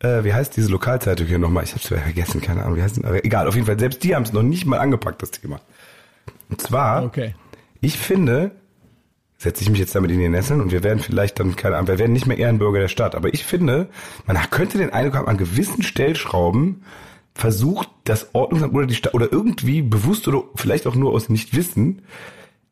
äh, 0.00 0.24
wie 0.24 0.32
heißt 0.34 0.56
diese 0.56 0.70
Lokalzeitung 0.70 1.26
hier 1.26 1.38
nochmal? 1.38 1.64
Ich 1.64 1.72
hab's 1.72 1.86
vergessen, 1.86 2.40
keine 2.40 2.64
Ahnung, 2.64 2.76
wie 2.76 2.82
heißt 2.82 2.96
denn, 2.96 3.04
aber 3.04 3.24
egal, 3.24 3.46
auf 3.48 3.54
jeden 3.54 3.66
Fall, 3.66 3.78
selbst 3.78 4.02
die 4.04 4.14
haben 4.14 4.22
es 4.24 4.32
noch 4.32 4.42
nicht 4.42 4.66
mal 4.66 4.78
angepackt, 4.78 5.22
das 5.22 5.30
Thema. 5.30 5.60
Und 6.50 6.60
zwar, 6.60 7.04
Okay. 7.04 7.34
ich 7.80 7.98
finde, 7.98 8.52
setze 9.38 9.62
ich 9.62 9.70
mich 9.70 9.78
jetzt 9.80 9.94
damit 9.94 10.10
in 10.10 10.18
die 10.18 10.28
Nesseln 10.28 10.60
und 10.60 10.72
wir 10.72 10.82
werden 10.82 10.98
vielleicht 11.00 11.38
dann, 11.40 11.56
keine 11.56 11.76
Ahnung, 11.76 11.88
wir 11.88 11.98
werden 11.98 12.12
nicht 12.12 12.26
mehr 12.26 12.38
Ehrenbürger 12.38 12.80
der 12.80 12.88
Stadt, 12.88 13.14
aber 13.14 13.32
ich 13.32 13.44
finde, 13.44 13.88
man 14.26 14.38
könnte 14.50 14.78
den 14.78 14.90
Eindruck 14.92 15.16
haben, 15.16 15.28
an 15.28 15.36
gewissen 15.36 15.82
Stellschrauben 15.82 16.84
versucht 17.34 17.88
das 18.04 18.34
Ordnungsamt 18.34 18.74
oder 18.74 18.86
die 18.86 18.94
Stadt 18.94 19.14
oder 19.14 19.30
irgendwie 19.32 19.82
bewusst 19.82 20.28
oder 20.28 20.44
vielleicht 20.54 20.86
auch 20.86 20.94
nur 20.94 21.12
aus 21.12 21.28
Nichtwissen 21.28 22.02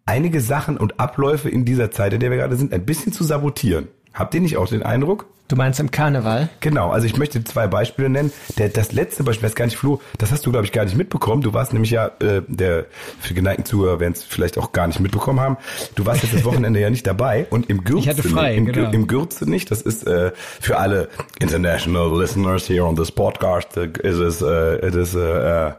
einige 0.07 0.41
Sachen 0.41 0.77
und 0.79 0.99
Abläufe 1.01 1.49
in 1.49 1.65
dieser 1.65 1.91
Zeit, 1.91 2.13
in 2.13 2.21
der 2.21 2.31
wir 2.31 2.39
gerade 2.39 2.57
sind, 2.57 2.73
ein 2.73 2.85
bisschen 2.85 3.13
zu 3.13 3.25
sabotieren. 3.25 3.89
Habt 4.15 4.35
ihr 4.35 4.41
nicht 4.41 4.57
auch 4.57 4.69
den 4.69 4.83
Eindruck? 4.83 5.27
Du 5.53 5.57
meinst 5.57 5.81
im 5.81 5.91
Karneval? 5.91 6.49
Genau, 6.61 6.91
also 6.93 7.07
ich 7.07 7.19
möchte 7.19 7.45
zwei 7.45 7.67
Beispiele 7.67 8.09
nennen. 8.09 8.33
Der, 8.57 8.71
das 8.71 8.93
letzte 8.93 9.23
Beispiel, 9.23 9.49
weiß 9.49 9.55
gar 9.55 9.67
nicht, 9.67 9.77
Flo, 9.77 10.01
das 10.17 10.33
hast 10.33 10.47
du, 10.47 10.51
glaube 10.51 10.65
ich, 10.65 10.73
gar 10.73 10.87
nicht 10.87 10.97
mitbekommen. 10.97 11.43
Du 11.43 11.53
warst 11.53 11.75
nämlich 11.75 11.91
ja, 11.91 12.07
äh, 12.21 12.41
der 12.47 12.87
für 13.21 13.35
geneigten 13.35 13.67
Zuhörer 13.67 14.01
werden 14.01 14.15
es 14.15 14.23
vielleicht 14.23 14.57
auch 14.57 14.73
gar 14.73 14.87
nicht 14.87 14.99
mitbekommen 15.01 15.41
haben. 15.41 15.59
Du 15.95 16.07
warst 16.07 16.23
jetzt 16.23 16.33
das 16.33 16.45
Wochenende 16.45 16.81
ja 16.81 16.89
nicht 16.89 17.07
dabei 17.07 17.47
und 17.51 17.69
im 17.69 17.85
Gürze, 17.85 17.99
Ich 17.99 18.09
hatte 18.09 18.23
frei, 18.23 18.55
im, 18.55 18.65
genau. 18.65 18.91
im 18.93 19.07
Gürze 19.07 19.45
nicht. 19.45 19.71
Das 19.71 19.83
ist 19.83 20.07
äh, 20.07 20.33
für 20.59 20.79
alle 20.79 21.11
international 21.39 22.19
listeners 22.19 22.67
here 22.67 22.85
on 22.85 22.97
this 22.97 23.13
podcast, 23.13 23.77
äh, 23.77 23.91
ist 24.03 24.21
es, 24.21 24.41
äh, 24.41 24.87
it 24.87 24.95
is, 24.95 25.15
äh, 25.15 25.73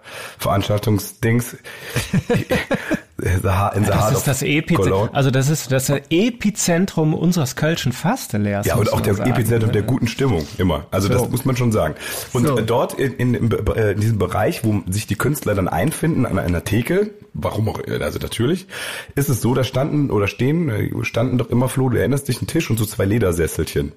äh, 3.24 3.40
Veranstaltungsdings. 3.40 3.88
in 3.88 3.94
das 3.94 4.18
ist 4.18 4.28
das 4.28 4.42
Epizentrum, 4.42 5.10
also 5.14 5.32
das 5.32 5.50
ist 5.50 5.72
das 5.72 5.90
Epizentrum 6.10 7.14
unseres 7.14 7.56
Kölschen 7.56 7.92
Fastelehrs. 7.92 8.66
Ja, 8.66 8.76
und 8.76 8.92
auch 8.92 9.02
das 9.02 9.20
Epizentrum 9.20 9.72
der 9.72 9.84
guten 9.84 10.08
Stimmung 10.08 10.46
immer. 10.58 10.88
Also 10.92 11.08
so. 11.08 11.14
das 11.14 11.30
muss 11.30 11.46
man 11.46 11.56
schon 11.56 11.72
sagen. 11.72 11.96
Und 12.34 12.48
so. 12.48 12.56
dort 12.62 12.94
in, 12.94 13.14
in, 13.14 13.34
in, 13.34 14.00
diesem 14.00 14.18
Bereich, 14.18 14.64
wo 14.64 14.82
sich 14.90 15.08
die 15.08 15.16
Künstler 15.16 15.56
dann 15.56 15.68
einfinden, 15.68 16.26
an 16.26 16.40
einer 16.40 16.64
Theke, 16.64 17.12
warum 17.34 17.70
auch, 17.70 17.80
also 17.88 18.20
natürlich, 18.20 18.68
ist 19.16 19.30
es 19.30 19.42
so, 19.42 19.54
da 19.54 19.64
standen 19.64 20.12
oder 20.12 20.28
stehen, 20.28 20.92
standen 21.04 21.38
doch 21.38 21.50
immer, 21.50 21.70
Flo, 21.70 21.90
du 21.90 21.98
erinnerst 21.98 22.28
dich, 22.28 22.42
ein 22.42 22.48
Tisch 22.48 22.70
und 22.70 22.78
so 22.78 22.86
zwei 22.86 23.06
Ledersesselchen 23.06 23.94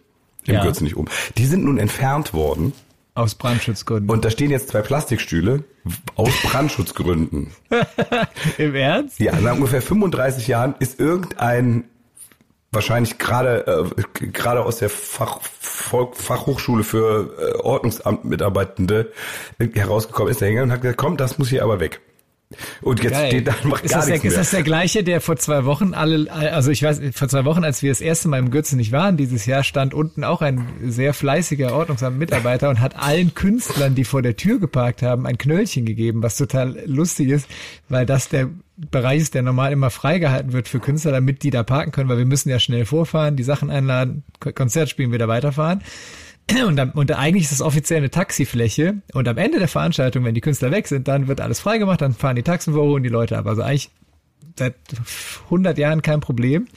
im 0.46 0.54
ja. 0.54 0.64
nicht 0.80 0.96
um. 0.96 1.06
Die 1.36 1.46
sind 1.46 1.64
nun 1.64 1.78
entfernt 1.78 2.32
worden 2.32 2.72
aus 3.16 3.34
Brandschutzgründen. 3.34 4.10
Und 4.10 4.24
da 4.24 4.30
stehen 4.30 4.50
jetzt 4.50 4.68
zwei 4.68 4.82
Plastikstühle 4.82 5.64
aus 6.14 6.32
Brandschutzgründen. 6.42 7.52
Im 8.58 8.74
Ernst? 8.74 9.18
Ja, 9.18 9.38
nach 9.40 9.54
ungefähr 9.54 9.82
35 9.82 10.46
Jahren 10.48 10.74
ist 10.78 11.00
irgendein 11.00 11.84
wahrscheinlich 12.72 13.18
gerade 13.18 13.94
äh, 13.96 14.26
gerade 14.28 14.64
aus 14.64 14.78
der 14.78 14.90
Fach, 14.90 15.40
Fachhochschule 15.42 16.84
für 16.84 17.34
äh, 17.38 17.58
Ordnungsamt-Mitarbeitende 17.62 19.12
herausgekommen 19.58 20.30
ist, 20.30 20.40
der 20.40 20.48
hingegangen 20.48 20.70
und 20.70 20.74
hat 20.74 20.82
gesagt, 20.82 20.98
komm, 20.98 21.16
das 21.16 21.38
muss 21.38 21.48
hier 21.48 21.62
aber 21.62 21.80
weg. 21.80 22.00
Und 22.80 23.02
jetzt 23.02 23.12
Geil. 23.12 23.26
steht 23.28 23.46
da 23.48 23.54
macht 23.64 23.84
ist 23.84 23.90
gar 23.90 24.00
das 24.00 24.08
nichts 24.08 24.22
der, 24.22 24.30
mehr. 24.30 24.40
Ist 24.40 24.46
das 24.46 24.50
der 24.50 24.62
gleiche, 24.62 25.02
der 25.02 25.20
vor 25.20 25.36
zwei 25.36 25.64
Wochen 25.64 25.94
alle, 25.94 26.30
also 26.30 26.70
ich 26.70 26.82
weiß, 26.82 27.00
vor 27.12 27.28
zwei 27.28 27.44
Wochen, 27.44 27.64
als 27.64 27.82
wir 27.82 27.90
das 27.90 28.00
erste 28.00 28.28
Mal 28.28 28.38
im 28.38 28.50
Gürzen 28.50 28.76
nicht 28.76 28.92
waren, 28.92 29.16
dieses 29.16 29.46
Jahr 29.46 29.64
stand 29.64 29.94
unten 29.94 30.22
auch 30.22 30.42
ein 30.42 30.64
sehr 30.84 31.12
fleißiger 31.12 31.74
Ordnungsamt-Mitarbeiter 31.74 32.68
und 32.68 32.80
hat 32.80 32.96
allen 32.96 33.34
Künstlern, 33.34 33.96
die 33.96 34.04
vor 34.04 34.22
der 34.22 34.36
Tür 34.36 34.60
geparkt 34.60 35.02
haben, 35.02 35.26
ein 35.26 35.38
Knöllchen 35.38 35.86
gegeben, 35.86 36.22
was 36.22 36.36
total 36.36 36.78
lustig 36.86 37.30
ist, 37.30 37.48
weil 37.88 38.06
das 38.06 38.28
der 38.28 38.48
Bereich 38.76 39.22
ist, 39.22 39.34
der 39.34 39.42
normal 39.42 39.72
immer 39.72 39.90
freigehalten 39.90 40.52
wird 40.52 40.68
für 40.68 40.78
Künstler, 40.80 41.10
damit 41.12 41.42
die 41.42 41.50
da 41.50 41.62
parken 41.62 41.90
können, 41.90 42.08
weil 42.08 42.18
wir 42.18 42.26
müssen 42.26 42.50
ja 42.50 42.60
schnell 42.60 42.84
vorfahren, 42.84 43.34
die 43.34 43.42
Sachen 43.42 43.70
einladen, 43.70 44.22
Konzert 44.38 44.90
spielen, 44.90 45.12
wieder 45.12 45.28
weiterfahren. 45.28 45.82
Und, 46.64 46.76
dann, 46.76 46.90
und 46.92 47.10
eigentlich 47.12 47.44
ist 47.44 47.52
es 47.52 47.60
offiziell 47.60 47.98
eine 47.98 48.10
Taxifläche. 48.10 49.02
Und 49.12 49.28
am 49.28 49.36
Ende 49.36 49.58
der 49.58 49.68
Veranstaltung, 49.68 50.24
wenn 50.24 50.34
die 50.34 50.40
Künstler 50.40 50.70
weg 50.70 50.86
sind, 50.86 51.08
dann 51.08 51.26
wird 51.26 51.40
alles 51.40 51.60
freigemacht, 51.60 52.00
dann 52.00 52.14
fahren 52.14 52.36
die 52.36 52.42
Taxen 52.42 52.74
vor 52.74 52.84
und 52.92 53.02
die 53.02 53.08
Leute 53.08 53.36
ab. 53.36 53.46
Also 53.46 53.62
eigentlich 53.62 53.90
seit 54.56 54.74
100 55.44 55.76
Jahren 55.76 56.02
kein 56.02 56.20
Problem. 56.20 56.68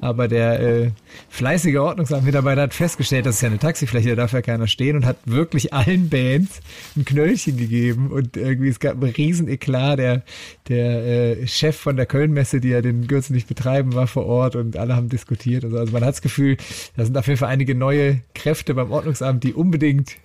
Aber 0.00 0.26
der 0.26 0.60
äh, 0.60 0.90
fleißige 1.28 1.76
Ordnungsamtmitarbeiter 1.76 2.62
hat 2.62 2.74
festgestellt, 2.74 3.26
das 3.26 3.36
ist 3.36 3.42
ja 3.42 3.48
eine 3.48 3.58
Taxifläche, 3.58 4.10
da 4.10 4.16
darf 4.16 4.32
ja 4.32 4.42
keiner 4.42 4.66
stehen 4.66 4.96
und 4.96 5.06
hat 5.06 5.16
wirklich 5.24 5.72
allen 5.72 6.08
Bands 6.08 6.60
ein 6.96 7.04
Knöllchen 7.04 7.56
gegeben. 7.56 8.10
Und 8.10 8.36
irgendwie, 8.36 8.68
es 8.68 8.80
gab 8.80 8.94
einen 8.94 9.12
riesen 9.12 9.48
Eklat. 9.48 9.98
Der, 10.00 10.22
der 10.68 11.40
äh, 11.40 11.46
Chef 11.46 11.76
von 11.76 11.96
der 11.96 12.06
Kölnmesse, 12.06 12.60
die 12.60 12.70
ja 12.70 12.82
den 12.82 13.06
Gürtel 13.06 13.34
nicht 13.34 13.46
betreiben, 13.46 13.94
war 13.94 14.08
vor 14.08 14.26
Ort 14.26 14.56
und 14.56 14.76
alle 14.76 14.96
haben 14.96 15.08
diskutiert. 15.08 15.64
Also, 15.64 15.78
also 15.78 15.92
man 15.92 16.02
hat 16.02 16.10
das 16.10 16.22
Gefühl, 16.22 16.56
da 16.96 17.04
sind 17.04 17.16
auf 17.16 17.26
jeden 17.26 17.38
Fall 17.38 17.50
einige 17.50 17.74
neue 17.74 18.20
Kräfte 18.34 18.74
beim 18.74 18.90
Ordnungsamt, 18.90 19.44
die 19.44 19.54
unbedingt 19.54 20.16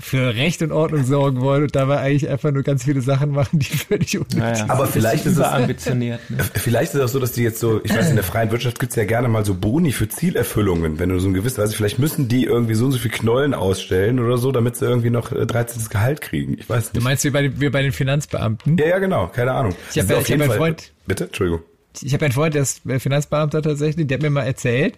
für 0.00 0.34
Recht 0.34 0.62
und 0.62 0.72
Ordnung 0.72 1.04
sorgen 1.04 1.40
wollen 1.40 1.62
und 1.64 1.74
dabei 1.74 1.98
eigentlich 1.98 2.28
einfach 2.28 2.50
nur 2.52 2.62
ganz 2.62 2.84
viele 2.84 3.00
Sachen 3.00 3.30
machen, 3.32 3.58
die 3.58 3.66
völlig 3.66 4.16
unnötig 4.16 4.38
naja, 4.38 4.54
sind. 4.56 4.70
Aber 4.70 4.86
vielleicht 4.86 5.26
ist 5.26 5.36
es 5.36 5.42
ambitioniert. 5.42 6.20
Ne? 6.30 6.38
Vielleicht 6.54 6.94
ist 6.94 7.00
es 7.00 7.04
auch 7.04 7.12
so, 7.12 7.18
dass 7.18 7.32
die 7.32 7.42
jetzt 7.42 7.60
so, 7.60 7.80
ich 7.84 7.94
weiß, 7.94 8.10
in 8.10 8.16
der 8.16 8.24
freien 8.24 8.50
Wirtschaft 8.50 8.78
gibt's 8.78 8.96
ja 8.96 9.04
gerne 9.04 9.28
mal 9.28 9.44
so 9.44 9.54
Boni 9.54 9.92
für 9.92 10.08
Zielerfüllungen, 10.08 10.98
wenn 10.98 11.08
du 11.08 11.18
so 11.18 11.28
ein 11.28 11.34
gewisses, 11.34 11.58
also 11.58 11.74
vielleicht 11.74 11.98
müssen 11.98 12.28
die 12.28 12.44
irgendwie 12.44 12.74
so 12.74 12.86
und 12.86 12.92
so 12.92 12.98
viel 12.98 13.10
Knollen 13.10 13.54
ausstellen 13.54 14.18
oder 14.20 14.38
so, 14.38 14.52
damit 14.52 14.76
sie 14.76 14.86
irgendwie 14.86 15.10
noch 15.10 15.30
13. 15.30 15.82
Äh, 15.82 15.88
Gehalt 15.88 16.20
kriegen. 16.20 16.56
Ich 16.58 16.68
weiß 16.68 16.84
nicht. 16.84 16.96
Du 16.96 17.00
meinst 17.00 17.24
wie 17.24 17.30
bei, 17.30 17.42
den, 17.42 17.60
wie 17.60 17.68
bei 17.68 17.82
den 17.82 17.92
Finanzbeamten? 17.92 18.76
Ja, 18.78 18.86
ja, 18.86 18.98
genau, 18.98 19.28
keine 19.28 19.52
Ahnung. 19.52 19.74
Ich 19.90 19.98
habe 19.98 20.16
hab 20.16 20.30
einen 20.30 20.50
Freund. 20.50 20.92
Bitte, 21.06 21.24
Entschuldigung. 21.24 21.62
Ich 22.00 22.14
habe 22.14 22.24
einen 22.24 22.32
Freund, 22.32 22.54
der 22.54 22.62
ist 22.62 22.82
Finanzbeamter 22.98 23.62
tatsächlich, 23.62 24.06
der 24.06 24.16
hat 24.16 24.22
mir 24.22 24.30
mal 24.30 24.44
erzählt, 24.44 24.96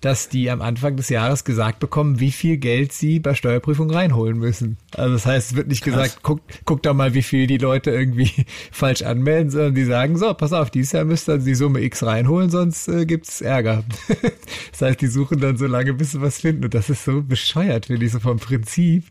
dass 0.00 0.28
die 0.28 0.50
am 0.50 0.60
Anfang 0.60 0.96
des 0.96 1.08
Jahres 1.08 1.44
gesagt 1.44 1.80
bekommen, 1.80 2.20
wie 2.20 2.30
viel 2.30 2.58
Geld 2.58 2.92
sie 2.92 3.20
bei 3.20 3.34
Steuerprüfung 3.34 3.90
reinholen 3.90 4.38
müssen. 4.38 4.76
Also 4.94 5.14
das 5.14 5.24
heißt, 5.24 5.52
es 5.52 5.56
wird 5.56 5.68
nicht 5.68 5.82
Krass. 5.82 5.94
gesagt, 5.94 6.18
guck, 6.22 6.40
guck 6.66 6.82
doch 6.82 6.92
mal, 6.92 7.14
wie 7.14 7.22
viel 7.22 7.46
die 7.46 7.56
Leute 7.56 7.90
irgendwie 7.90 8.30
falsch 8.70 9.02
anmelden, 9.02 9.50
sondern 9.50 9.74
die 9.74 9.84
sagen, 9.84 10.18
so, 10.18 10.34
pass 10.34 10.52
auf, 10.52 10.70
dieses 10.70 10.92
Jahr 10.92 11.04
müsst 11.04 11.28
ihr 11.28 11.38
die 11.38 11.54
Summe 11.54 11.80
X 11.80 12.02
reinholen, 12.02 12.50
sonst 12.50 12.86
äh, 12.88 13.06
gibt's 13.06 13.40
Ärger. 13.40 13.84
das 14.70 14.82
heißt, 14.82 15.00
die 15.00 15.06
suchen 15.06 15.40
dann 15.40 15.56
so 15.56 15.66
lange, 15.66 15.94
bis 15.94 16.12
sie 16.12 16.20
was 16.20 16.40
finden. 16.40 16.64
Und 16.64 16.74
das 16.74 16.90
ist 16.90 17.04
so 17.04 17.22
bescheuert, 17.22 17.86
finde 17.86 18.04
ich, 18.04 18.12
so 18.12 18.20
vom 18.20 18.38
Prinzip. 18.38 19.04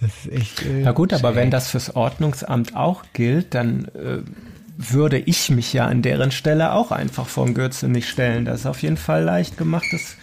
Das 0.00 0.10
ist 0.24 0.32
echt. 0.32 0.62
Äh, 0.62 0.82
Na 0.82 0.92
gut, 0.92 1.12
aber 1.12 1.34
wenn 1.34 1.50
das 1.50 1.70
fürs 1.70 1.94
Ordnungsamt 1.94 2.74
auch 2.74 3.04
gilt, 3.12 3.54
dann 3.54 3.84
äh, 3.94 4.22
würde 4.76 5.18
ich 5.18 5.50
mich 5.50 5.72
ja 5.72 5.86
an 5.86 6.02
deren 6.02 6.30
Stelle 6.30 6.72
auch 6.72 6.90
einfach 6.90 7.26
vom 7.26 7.54
Gürze 7.54 7.88
nicht 7.88 8.08
stellen. 8.08 8.44
Das 8.44 8.60
ist 8.60 8.66
auf 8.66 8.82
jeden 8.82 8.96
Fall 8.96 9.22
leicht 9.22 9.56
gemachtes 9.56 10.16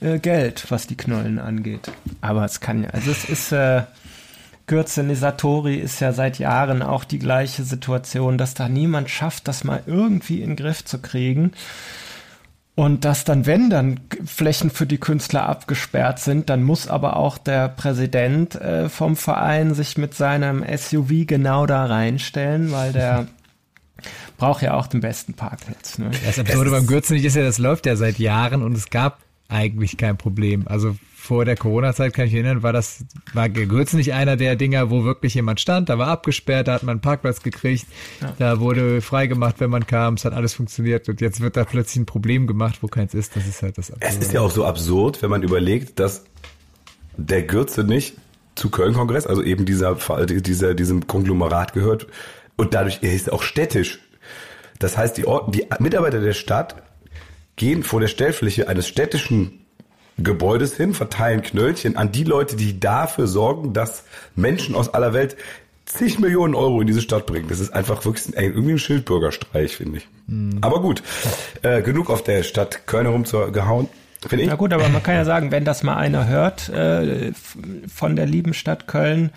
äh, 0.00 0.18
Geld, 0.18 0.66
was 0.70 0.86
die 0.86 0.96
Knollen 0.96 1.38
angeht. 1.38 1.90
Aber 2.20 2.44
es 2.44 2.60
kann 2.60 2.84
ja, 2.84 2.90
also 2.90 3.10
es 3.10 3.24
ist, 3.24 3.52
äh, 3.52 3.82
Gürze 4.66 5.14
Satori 5.14 5.76
ist 5.76 6.00
ja 6.00 6.12
seit 6.12 6.38
Jahren 6.38 6.82
auch 6.82 7.04
die 7.04 7.18
gleiche 7.18 7.64
Situation, 7.64 8.38
dass 8.38 8.54
da 8.54 8.68
niemand 8.68 9.10
schafft, 9.10 9.46
das 9.46 9.62
mal 9.62 9.82
irgendwie 9.86 10.40
in 10.40 10.50
den 10.50 10.56
Griff 10.56 10.84
zu 10.84 10.98
kriegen. 10.98 11.52
Und 12.76 13.04
dass 13.04 13.24
dann, 13.24 13.46
wenn 13.46 13.70
dann 13.70 14.00
Flächen 14.24 14.70
für 14.70 14.86
die 14.86 14.98
Künstler 14.98 15.48
abgesperrt 15.48 16.18
sind, 16.18 16.50
dann 16.50 16.64
muss 16.64 16.88
aber 16.88 17.16
auch 17.16 17.38
der 17.38 17.68
Präsident 17.68 18.56
äh, 18.56 18.88
vom 18.88 19.14
Verein 19.14 19.74
sich 19.74 19.96
mit 19.96 20.14
seinem 20.14 20.64
SUV 20.76 21.26
genau 21.26 21.66
da 21.66 21.84
reinstellen, 21.84 22.72
weil 22.72 22.92
der 22.92 23.28
braucht 24.36 24.62
ja 24.62 24.74
auch 24.74 24.86
den 24.86 25.00
besten 25.00 25.34
Parkplatz. 25.34 25.98
Ne? 25.98 26.10
Das 26.24 26.38
Absurde 26.38 26.70
beim 26.70 26.86
Gürzenich 26.86 27.24
ist 27.24 27.36
ja, 27.36 27.42
das 27.42 27.58
läuft 27.58 27.86
ja 27.86 27.96
seit 27.96 28.18
Jahren 28.18 28.62
und 28.62 28.76
es 28.76 28.90
gab 28.90 29.20
eigentlich 29.48 29.96
kein 29.96 30.16
Problem. 30.16 30.66
Also 30.66 30.96
vor 31.14 31.46
der 31.46 31.56
Corona-Zeit 31.56 32.12
kann 32.12 32.26
ich 32.26 32.32
mich 32.32 32.44
erinnern, 32.44 32.62
war 32.62 32.74
das, 32.74 33.04
war 33.32 33.48
Gürzenich 33.48 34.12
einer 34.12 34.36
der 34.36 34.56
Dinger, 34.56 34.90
wo 34.90 35.04
wirklich 35.04 35.34
jemand 35.34 35.58
stand, 35.58 35.88
da 35.88 35.98
war 35.98 36.08
abgesperrt, 36.08 36.68
da 36.68 36.74
hat 36.74 36.82
man 36.82 36.94
einen 36.94 37.00
Parkplatz 37.00 37.42
gekriegt, 37.42 37.86
ja. 38.20 38.34
da 38.38 38.60
wurde 38.60 39.00
freigemacht, 39.00 39.58
wenn 39.58 39.70
man 39.70 39.86
kam, 39.86 40.14
es 40.14 40.26
hat 40.26 40.34
alles 40.34 40.52
funktioniert 40.52 41.08
und 41.08 41.22
jetzt 41.22 41.40
wird 41.40 41.56
da 41.56 41.64
plötzlich 41.64 42.02
ein 42.02 42.06
Problem 42.06 42.46
gemacht, 42.46 42.78
wo 42.82 42.88
keins 42.88 43.14
ist, 43.14 43.36
das 43.36 43.46
ist 43.46 43.62
halt 43.62 43.78
das 43.78 43.90
Absurde. 43.90 44.16
Es 44.16 44.22
ist 44.22 44.34
ja 44.34 44.42
auch 44.42 44.50
so 44.50 44.66
absurd, 44.66 45.22
wenn 45.22 45.30
man 45.30 45.42
überlegt, 45.42 45.98
dass 45.98 46.24
der 47.16 47.42
Gürzenich 47.42 48.14
zu 48.54 48.68
Köln-Kongress, 48.68 49.26
also 49.26 49.42
eben 49.42 49.64
dieser, 49.64 49.96
dieser, 50.26 50.74
diesem 50.74 51.06
Konglomerat 51.06 51.72
gehört 51.72 52.06
und 52.56 52.74
dadurch, 52.74 53.00
er 53.02 53.12
ist 53.12 53.32
auch 53.32 53.42
städtisch 53.42 54.00
das 54.78 54.96
heißt, 54.96 55.16
die, 55.16 55.26
Or 55.26 55.50
die 55.50 55.66
Mitarbeiter 55.78 56.20
der 56.20 56.32
Stadt 56.32 56.76
gehen 57.56 57.82
vor 57.82 58.00
der 58.00 58.08
Stellfläche 58.08 58.68
eines 58.68 58.88
städtischen 58.88 59.64
Gebäudes 60.18 60.76
hin, 60.76 60.94
verteilen 60.94 61.42
Knöllchen 61.42 61.96
an 61.96 62.12
die 62.12 62.24
Leute, 62.24 62.56
die 62.56 62.78
dafür 62.78 63.26
sorgen, 63.26 63.72
dass 63.72 64.04
Menschen 64.36 64.74
aus 64.74 64.92
aller 64.92 65.12
Welt 65.12 65.36
zig 65.86 66.18
Millionen 66.18 66.54
Euro 66.54 66.80
in 66.80 66.86
diese 66.86 67.00
Stadt 67.00 67.26
bringen. 67.26 67.48
Das 67.48 67.60
ist 67.60 67.72
einfach 67.72 68.04
wirklich 68.04 68.36
ein, 68.36 68.44
irgendwie 68.44 68.72
ein 68.72 68.78
Schildbürgerstreich, 68.78 69.76
finde 69.76 69.98
ich. 69.98 70.08
Mhm. 70.26 70.58
Aber 70.60 70.80
gut, 70.80 71.02
äh, 71.62 71.82
genug 71.82 72.10
auf 72.10 72.22
der 72.22 72.42
Stadt 72.42 72.86
Köln 72.86 73.06
herumgehauen. 73.06 73.88
Finde 74.26 74.44
ich. 74.44 74.48
Na 74.48 74.56
gut, 74.56 74.72
aber 74.72 74.88
man 74.88 75.02
kann 75.02 75.14
ja 75.14 75.24
sagen, 75.24 75.50
wenn 75.50 75.64
das 75.64 75.82
mal 75.82 75.96
einer 75.96 76.26
hört 76.26 76.68
äh, 76.70 77.32
von 77.92 78.16
der 78.16 78.26
lieben 78.26 78.54
Stadt 78.54 78.86
Köln, 78.86 79.30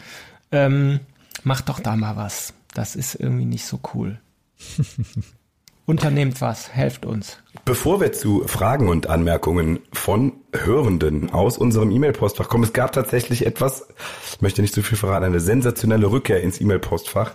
ähm, 0.51 1.01
macht 1.43 1.67
doch 1.67 1.79
da 1.79 1.95
mal 1.95 2.15
was. 2.15 2.53
Das 2.77 2.95
ist 2.95 3.15
irgendwie 3.15 3.45
nicht 3.45 3.65
so 3.65 3.79
cool. 3.95 4.19
Unternehmt 5.87 6.41
was, 6.41 6.71
helft 6.71 7.07
uns. 7.07 7.39
Bevor 7.65 7.99
wir 7.99 8.13
zu 8.13 8.43
Fragen 8.45 8.87
und 8.87 9.07
Anmerkungen 9.07 9.79
von 9.91 10.33
Hörenden 10.53 11.31
aus 11.31 11.57
unserem 11.57 11.89
E-Mail-Postfach 11.89 12.49
kommen, 12.49 12.65
es 12.65 12.73
gab 12.73 12.91
tatsächlich 12.91 13.47
etwas, 13.47 13.87
ich 14.31 14.43
möchte 14.43 14.61
nicht 14.61 14.75
zu 14.75 14.83
viel 14.83 14.95
verraten, 14.95 15.25
eine 15.25 15.39
sensationelle 15.39 16.11
Rückkehr 16.11 16.43
ins 16.43 16.61
E-Mail-Postfach, 16.61 17.33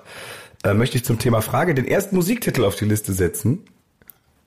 äh, 0.62 0.74
möchte 0.74 0.96
ich 0.96 1.04
zum 1.04 1.18
Thema 1.18 1.42
Frage 1.42 1.74
den 1.74 1.88
ersten 1.88 2.14
Musiktitel 2.14 2.64
auf 2.64 2.76
die 2.76 2.84
Liste 2.84 3.12
setzen. 3.12 3.64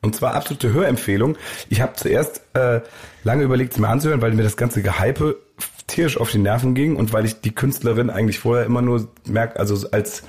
Und 0.01 0.15
zwar 0.15 0.33
absolute 0.33 0.71
Hörempfehlung. 0.71 1.35
Ich 1.67 1.81
habe 1.81 1.91
zuerst 1.95 2.41
äh, 2.53 2.79
lange 3.25 3.43
überlegt, 3.43 3.73
es 3.73 3.79
mir 3.79 3.89
anzuhören, 3.89 4.21
weil 4.21 4.31
mir 4.31 4.43
das 4.43 4.55
ganze 4.55 4.81
Gehype 4.81 5.41
tierisch 5.87 6.17
auf 6.17 6.31
die 6.31 6.37
Nerven 6.37 6.73
ging 6.73 6.95
und 6.95 7.11
weil 7.11 7.25
ich 7.25 7.41
die 7.41 7.53
Künstlerin 7.53 8.09
eigentlich 8.09 8.39
vorher 8.39 8.65
immer 8.65 8.81
nur 8.81 9.09
merke, 9.25 9.59
also 9.59 9.89
als 9.91 10.23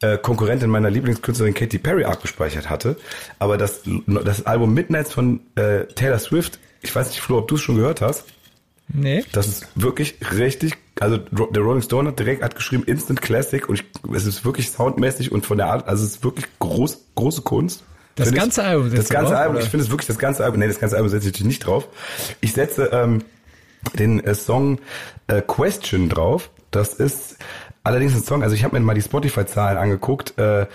äh, 0.00 0.18
Konkurrentin 0.18 0.70
meiner 0.70 0.90
Lieblingskünstlerin 0.90 1.54
Katy 1.54 1.78
Perry 1.78 2.04
abgespeichert 2.04 2.70
hatte. 2.70 2.96
Aber 3.38 3.56
das, 3.56 3.82
das 4.06 4.46
Album 4.46 4.74
Midnights 4.74 5.12
von 5.12 5.40
äh, 5.56 5.84
Taylor 5.86 6.18
Swift, 6.18 6.58
ich 6.82 6.94
weiß 6.94 7.08
nicht, 7.08 7.20
Flo, 7.20 7.38
ob 7.38 7.48
du 7.48 7.56
es 7.56 7.60
schon 7.60 7.76
gehört 7.76 8.00
hast. 8.00 8.24
Nee. 8.88 9.24
Das 9.32 9.46
ist 9.46 9.68
wirklich 9.74 10.16
richtig, 10.36 10.74
also 10.98 11.18
der 11.18 11.62
Rolling 11.62 11.82
Stone 11.82 12.08
hat 12.08 12.18
direkt 12.18 12.42
hat 12.42 12.56
geschrieben 12.56 12.84
Instant 12.84 13.20
Classic 13.20 13.68
und 13.68 13.74
ich, 13.74 13.84
es 14.14 14.24
ist 14.24 14.44
wirklich 14.44 14.70
soundmäßig 14.70 15.30
und 15.30 15.44
von 15.44 15.58
der 15.58 15.66
Art, 15.66 15.86
also 15.86 16.04
es 16.04 16.12
ist 16.12 16.24
wirklich 16.24 16.46
groß, 16.58 16.98
große 17.14 17.42
Kunst. 17.42 17.84
Das 18.14 18.32
ganze 18.32 18.62
ich, 18.62 18.66
Album 18.66 18.94
Das 18.94 19.08
ganze 19.10 19.32
drauf, 19.32 19.40
Album, 19.40 19.56
oder? 19.56 19.64
ich 19.64 19.70
finde 19.70 19.84
es 19.84 19.90
wirklich 19.90 20.06
das 20.06 20.18
ganze 20.18 20.44
Album, 20.44 20.60
nee, 20.60 20.66
das 20.66 20.80
ganze 20.80 20.96
Album 20.96 21.10
setze 21.10 21.28
ich 21.28 21.44
nicht 21.44 21.66
drauf. 21.66 21.86
Ich 22.40 22.52
setze 22.52 22.88
ähm, 22.92 23.22
den 23.98 24.24
äh, 24.24 24.34
Song 24.34 24.78
äh, 25.26 25.42
Question 25.42 26.08
drauf. 26.08 26.50
Das 26.70 26.94
ist 26.94 27.36
Allerdings 27.82 28.14
ein 28.14 28.22
Song, 28.22 28.42
also 28.42 28.54
ich 28.54 28.64
habe 28.64 28.78
mir 28.78 28.84
mal 28.84 28.94
die 28.94 29.02
Spotify-Zahlen 29.02 29.78
angeguckt, 29.78 30.38
äh, 30.38 30.66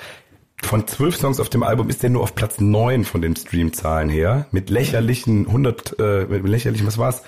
von 0.62 0.88
zwölf 0.88 1.18
Songs 1.18 1.40
auf 1.40 1.50
dem 1.50 1.64
Album 1.64 1.90
ist 1.90 2.04
der 2.04 2.10
nur 2.10 2.24
auf 2.24 2.36
Platz 2.36 2.60
neun 2.60 3.04
von 3.04 3.22
den 3.22 3.36
Streamzahlen 3.36 4.10
her. 4.10 4.48
Mit 4.52 4.70
lächerlichen 4.70 5.48
100, 5.48 6.00
äh, 6.00 6.26
mit 6.26 6.48
lächerlichen, 6.48 6.88
was 6.88 6.98
war's? 6.98 7.22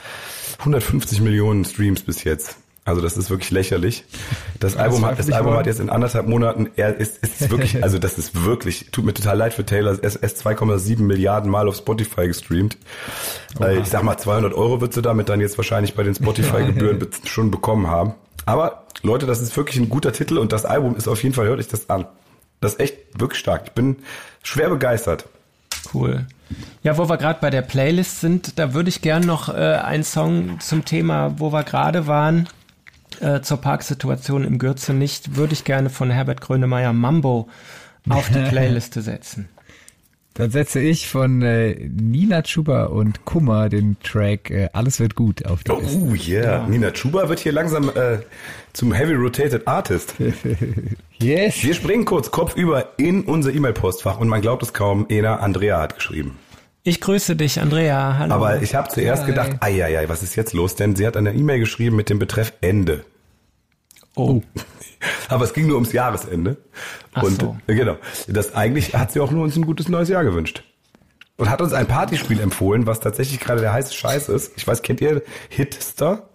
150 0.59 1.21
Millionen 1.21 1.65
Streams 1.65 2.01
bis 2.01 2.23
jetzt. 2.23 2.57
Also 2.85 3.01
das 3.01 3.17
ist 3.17 3.31
wirklich 3.31 3.49
lächerlich. 3.49 4.05
Das, 4.59 4.77
Album 4.77 5.03
hat, 5.03 5.17
das 5.17 5.31
Album 5.31 5.55
hat 5.55 5.65
jetzt 5.65 5.79
in 5.79 5.89
anderthalb 5.89 6.27
Monaten, 6.27 6.69
er 6.75 6.95
ist, 6.95 7.17
ist 7.17 7.49
wirklich, 7.49 7.83
also 7.83 7.97
das 7.97 8.19
ist 8.19 8.45
wirklich, 8.45 8.91
tut 8.91 9.05
mir 9.05 9.13
total 9.13 9.37
leid 9.37 9.55
für 9.55 9.65
Taylor, 9.65 9.97
er 9.99 10.03
ist 10.03 10.23
2,7 10.23 11.01
Milliarden 11.01 11.49
Mal 11.49 11.67
auf 11.67 11.77
Spotify 11.77 12.27
gestreamt. 12.27 12.77
Oha. 13.59 13.71
Ich 13.71 13.87
sag 13.87 14.03
mal, 14.03 14.17
200 14.17 14.53
Euro 14.53 14.81
wird 14.81 14.93
sie 14.93 15.01
damit 15.01 15.29
dann 15.29 15.41
jetzt 15.41 15.57
wahrscheinlich 15.57 15.95
bei 15.95 16.03
den 16.03 16.13
Spotify-Gebühren 16.13 17.07
schon 17.25 17.49
bekommen 17.49 17.87
haben. 17.87 18.13
Aber 18.45 18.84
Leute, 19.05 19.25
das 19.25 19.41
ist 19.41 19.55
wirklich 19.55 19.77
ein 19.77 19.89
guter 19.89 20.11
Titel 20.11 20.37
und 20.37 20.51
das 20.51 20.65
Album 20.65 20.95
ist 20.95 21.07
auf 21.07 21.21
jeden 21.23 21.35
Fall, 21.35 21.45
hört 21.47 21.59
euch 21.59 21.67
das 21.67 21.89
an. 21.89 22.05
Das 22.59 22.73
ist 22.73 22.79
echt 22.79 23.19
wirklich 23.19 23.39
stark. 23.39 23.63
Ich 23.65 23.71
bin 23.71 23.97
schwer 24.41 24.69
begeistert. 24.69 25.25
Cool. 25.93 26.25
Ja, 26.83 26.97
wo 26.97 27.07
wir 27.07 27.17
gerade 27.17 27.39
bei 27.39 27.49
der 27.49 27.61
Playlist 27.61 28.21
sind, 28.21 28.59
da 28.59 28.73
würde 28.73 28.89
ich 28.89 29.01
gern 29.01 29.23
noch 29.23 29.49
äh, 29.49 29.75
einen 29.75 30.03
Song 30.03 30.59
zum 30.59 30.85
Thema, 30.85 31.39
wo 31.39 31.51
wir 31.51 31.63
gerade 31.63 32.07
waren, 32.07 32.49
äh, 33.19 33.41
zur 33.41 33.57
Parksituation 33.57 34.43
im 34.43 34.57
Gürze 34.57 34.93
nicht, 34.93 35.35
würde 35.35 35.53
ich 35.53 35.63
gerne 35.63 35.89
von 35.89 36.09
Herbert 36.09 36.41
Grönemeyer 36.41 36.93
Mambo 36.93 37.49
auf 38.09 38.29
die 38.29 38.41
Playliste 38.49 39.01
setzen. 39.01 39.49
Dann 40.35 40.51
setze 40.51 40.81
ich 40.81 41.07
von 41.07 41.41
äh, 41.41 41.75
Nina 41.75 42.41
Chuba 42.41 42.87
und 42.87 43.23
Kummer 43.23 43.69
den 43.69 43.95
Track 44.03 44.51
äh, 44.51 44.67
Alles 44.73 44.99
wird 44.99 45.15
gut 45.15 45.45
auf 45.45 45.63
die 45.63 45.71
oh, 45.71 45.79
Liste. 45.79 45.97
Oh 45.97 46.13
yeah, 46.13 46.43
ja. 46.43 46.67
Nina 46.67 46.91
Chuba 46.91 47.29
wird 47.29 47.39
hier 47.39 47.53
langsam 47.53 47.87
äh, 47.87 48.17
zum 48.73 48.91
Heavy 48.91 49.13
Rotated 49.13 49.65
Artist. 49.65 50.15
yes. 51.19 51.63
Wir 51.63 51.73
springen 51.73 52.03
kurz 52.03 52.31
kopfüber 52.31 52.89
in 52.97 53.23
unser 53.23 53.53
E-Mail-Postfach 53.53 54.19
und 54.19 54.27
man 54.27 54.41
glaubt 54.41 54.61
es 54.61 54.73
kaum, 54.73 55.05
Ena 55.07 55.37
Andrea 55.37 55.79
hat 55.79 55.95
geschrieben. 55.95 56.37
Ich 56.83 56.99
grüße 56.99 57.37
dich, 57.37 57.61
Andrea. 57.61 58.17
Hallo. 58.19 58.33
Aber 58.33 58.61
ich 58.61 58.75
habe 58.75 58.89
zuerst 58.89 59.23
Hi. 59.23 59.29
gedacht, 59.29 59.51
ei, 59.61 59.85
ei, 59.85 59.99
ei, 59.99 60.09
was 60.09 60.21
ist 60.21 60.35
jetzt 60.35 60.51
los? 60.51 60.75
Denn 60.75 60.97
sie 60.97 61.07
hat 61.07 61.15
eine 61.15 61.33
E-Mail 61.33 61.59
geschrieben 61.59 61.95
mit 61.95 62.09
dem 62.09 62.19
Betreff 62.19 62.51
Ende. 62.59 63.05
Oh. 64.15 64.41
Aber 65.29 65.43
es 65.45 65.53
ging 65.53 65.67
nur 65.67 65.75
ums 65.75 65.91
Jahresende. 65.91 66.57
Ach 67.13 67.23
und 67.23 67.41
so. 67.41 67.57
Äh, 67.67 67.75
genau. 67.75 67.97
Das 68.27 68.55
eigentlich 68.55 68.95
hat 68.95 69.11
sie 69.11 69.19
auch 69.19 69.31
nur 69.31 69.43
uns 69.43 69.55
ein 69.55 69.65
gutes 69.65 69.89
neues 69.89 70.09
Jahr 70.09 70.23
gewünscht. 70.23 70.63
Und 71.37 71.49
hat 71.49 71.61
uns 71.61 71.73
ein 71.73 71.87
Partyspiel 71.87 72.39
empfohlen, 72.39 72.87
was 72.87 73.01
tatsächlich 73.01 73.39
gerade 73.39 73.59
der 73.59 73.73
heiße 73.73 73.93
Scheiß 73.93 74.29
ist. 74.29 74.53
Ich 74.55 74.65
weiß, 74.65 74.83
kennt 74.83 75.01
ihr 75.01 75.21
Hitster? 75.49 76.29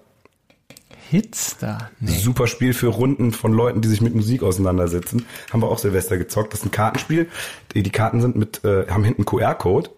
Hitster? 1.10 1.90
Nee. 1.98 2.18
Super 2.18 2.46
Spiel 2.46 2.74
für 2.74 2.88
Runden 2.88 3.32
von 3.32 3.52
Leuten, 3.52 3.80
die 3.80 3.88
sich 3.88 4.02
mit 4.02 4.14
Musik 4.14 4.42
auseinandersetzen. 4.42 5.26
Haben 5.50 5.62
wir 5.62 5.68
auch 5.68 5.78
Silvester 5.78 6.18
gezockt. 6.18 6.52
Das 6.52 6.60
ist 6.60 6.66
ein 6.66 6.70
Kartenspiel. 6.70 7.28
Die 7.74 7.82
Karten 7.90 8.20
sind 8.20 8.36
mit, 8.36 8.62
äh, 8.64 8.86
haben 8.88 9.02
hinten 9.02 9.24
QR-Code 9.24 9.90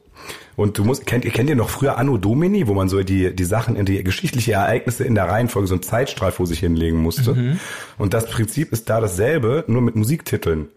und 0.56 0.78
du 0.78 0.85
musst, 0.85 1.06
kennt 1.06 1.25
ihr, 1.25 1.30
kennt 1.30 1.49
ihr 1.49 1.56
noch 1.56 1.71
früher 1.71 1.99
Anno 1.99 2.16
Domini, 2.18 2.66
wo 2.66 2.75
man 2.75 2.88
so 2.88 3.02
die, 3.02 3.35
die 3.35 3.44
Sachen 3.44 3.76
in 3.76 3.87
die 3.87 4.02
geschichtliche 4.04 4.52
Ereignisse 4.52 5.04
in 5.04 5.14
der 5.14 5.28
Reihenfolge 5.28 5.68
so 5.68 5.75
einen 5.75 5.82
Zeitstrahl 5.82 6.32
vor 6.32 6.47
sich 6.47 6.61
hinlegen 6.61 6.99
musste? 6.99 7.35
Mhm. 7.35 7.61
Und 7.99 8.14
das 8.14 8.28
Prinzip 8.28 8.73
ist 8.73 8.90
da 8.90 9.00
dasselbe, 9.00 9.64
nur 9.66 9.82
mit 9.82 9.97
Musiktiteln. 9.97 10.68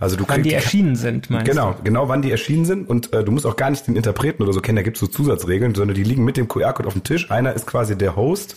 Also 0.00 0.16
du 0.16 0.24
wann 0.26 0.42
kriegst, 0.42 0.50
die 0.50 0.54
erschienen 0.54 0.96
sind, 0.96 1.30
meinst 1.30 1.50
Genau, 1.50 1.72
du? 1.72 1.82
genau, 1.84 2.08
wann 2.08 2.20
die 2.20 2.30
erschienen 2.30 2.64
sind. 2.64 2.88
Und 2.88 3.12
äh, 3.12 3.24
du 3.24 3.32
musst 3.32 3.46
auch 3.46 3.56
gar 3.56 3.70
nicht 3.70 3.86
den 3.86 3.96
Interpreten 3.96 4.42
oder 4.42 4.52
so 4.52 4.60
kennen, 4.60 4.76
da 4.76 4.82
gibt's 4.82 5.00
so 5.00 5.06
Zusatzregeln, 5.06 5.74
sondern 5.74 5.94
die 5.94 6.02
liegen 6.02 6.24
mit 6.24 6.36
dem 6.36 6.48
QR-Code 6.48 6.86
auf 6.86 6.94
dem 6.94 7.04
Tisch. 7.04 7.30
Einer 7.30 7.54
ist 7.54 7.66
quasi 7.66 7.96
der 7.96 8.16
Host, 8.16 8.56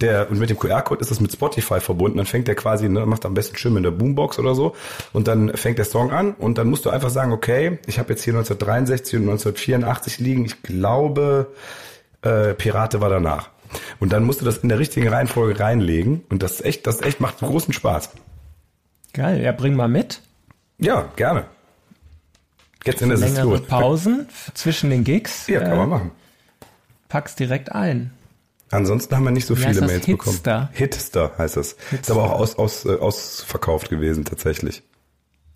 der 0.00 0.30
und 0.30 0.38
mit 0.38 0.50
dem 0.50 0.58
QR-Code 0.58 1.00
ist 1.00 1.10
das 1.10 1.20
mit 1.20 1.32
Spotify 1.32 1.80
verbunden. 1.80 2.18
Dann 2.18 2.26
fängt 2.26 2.48
der 2.48 2.54
quasi, 2.56 2.88
ne, 2.88 3.06
macht 3.06 3.24
am 3.24 3.34
besten 3.34 3.56
Schirm 3.56 3.76
in 3.76 3.82
der 3.84 3.90
Boombox 3.90 4.38
oder 4.38 4.54
so. 4.54 4.74
Und 5.12 5.28
dann 5.28 5.56
fängt 5.56 5.78
der 5.78 5.84
Song 5.84 6.10
an 6.10 6.32
und 6.32 6.58
dann 6.58 6.68
musst 6.68 6.84
du 6.84 6.90
einfach 6.90 7.10
sagen, 7.10 7.32
okay, 7.32 7.78
ich 7.86 7.98
habe 7.98 8.10
jetzt 8.10 8.22
hier 8.24 8.34
1963 8.34 9.14
und 9.14 9.22
1984 9.22 10.11
liegen. 10.18 10.44
Ich 10.44 10.62
glaube, 10.62 11.52
äh, 12.22 12.54
Pirate 12.54 13.00
war 13.00 13.10
danach. 13.10 13.50
Und 14.00 14.12
dann 14.12 14.24
musst 14.24 14.40
du 14.40 14.44
das 14.44 14.58
in 14.58 14.68
der 14.68 14.78
richtigen 14.78 15.08
Reihenfolge 15.08 15.58
reinlegen. 15.58 16.24
Und 16.28 16.42
das 16.42 16.52
ist 16.52 16.64
echt, 16.64 16.86
das 16.86 17.00
echt 17.00 17.20
macht 17.20 17.38
großen 17.38 17.72
Spaß. 17.72 18.10
Geil, 19.12 19.42
ja, 19.42 19.52
bring 19.52 19.74
mal 19.74 19.88
mit. 19.88 20.20
Ja, 20.78 21.08
gerne. 21.16 21.44
Jetzt 22.84 23.02
in 23.02 23.10
der 23.10 23.18
Längere 23.18 23.58
Session. 23.58 23.66
Pausen 23.66 24.28
zwischen 24.54 24.90
den 24.90 25.04
Gigs. 25.04 25.46
Ja, 25.46 25.60
kann 25.60 25.72
äh, 25.72 25.76
man 25.76 25.88
machen. 25.88 26.10
Pack's 27.08 27.36
direkt 27.36 27.72
ein. 27.72 28.12
Ansonsten 28.70 29.14
haben 29.14 29.24
wir 29.24 29.30
nicht 29.30 29.46
so 29.46 29.56
Wie 29.56 29.62
viele 29.62 29.82
Mails 29.82 30.06
Hitster? 30.06 30.40
bekommen. 30.40 30.68
Hitster 30.72 31.32
heißt 31.36 31.58
es. 31.58 31.76
Ist 31.92 32.10
aber 32.10 32.24
auch 32.24 32.40
aus, 32.40 32.56
aus, 32.56 32.84
äh, 32.86 32.96
ausverkauft 32.96 33.90
gewesen, 33.90 34.24
tatsächlich. 34.24 34.82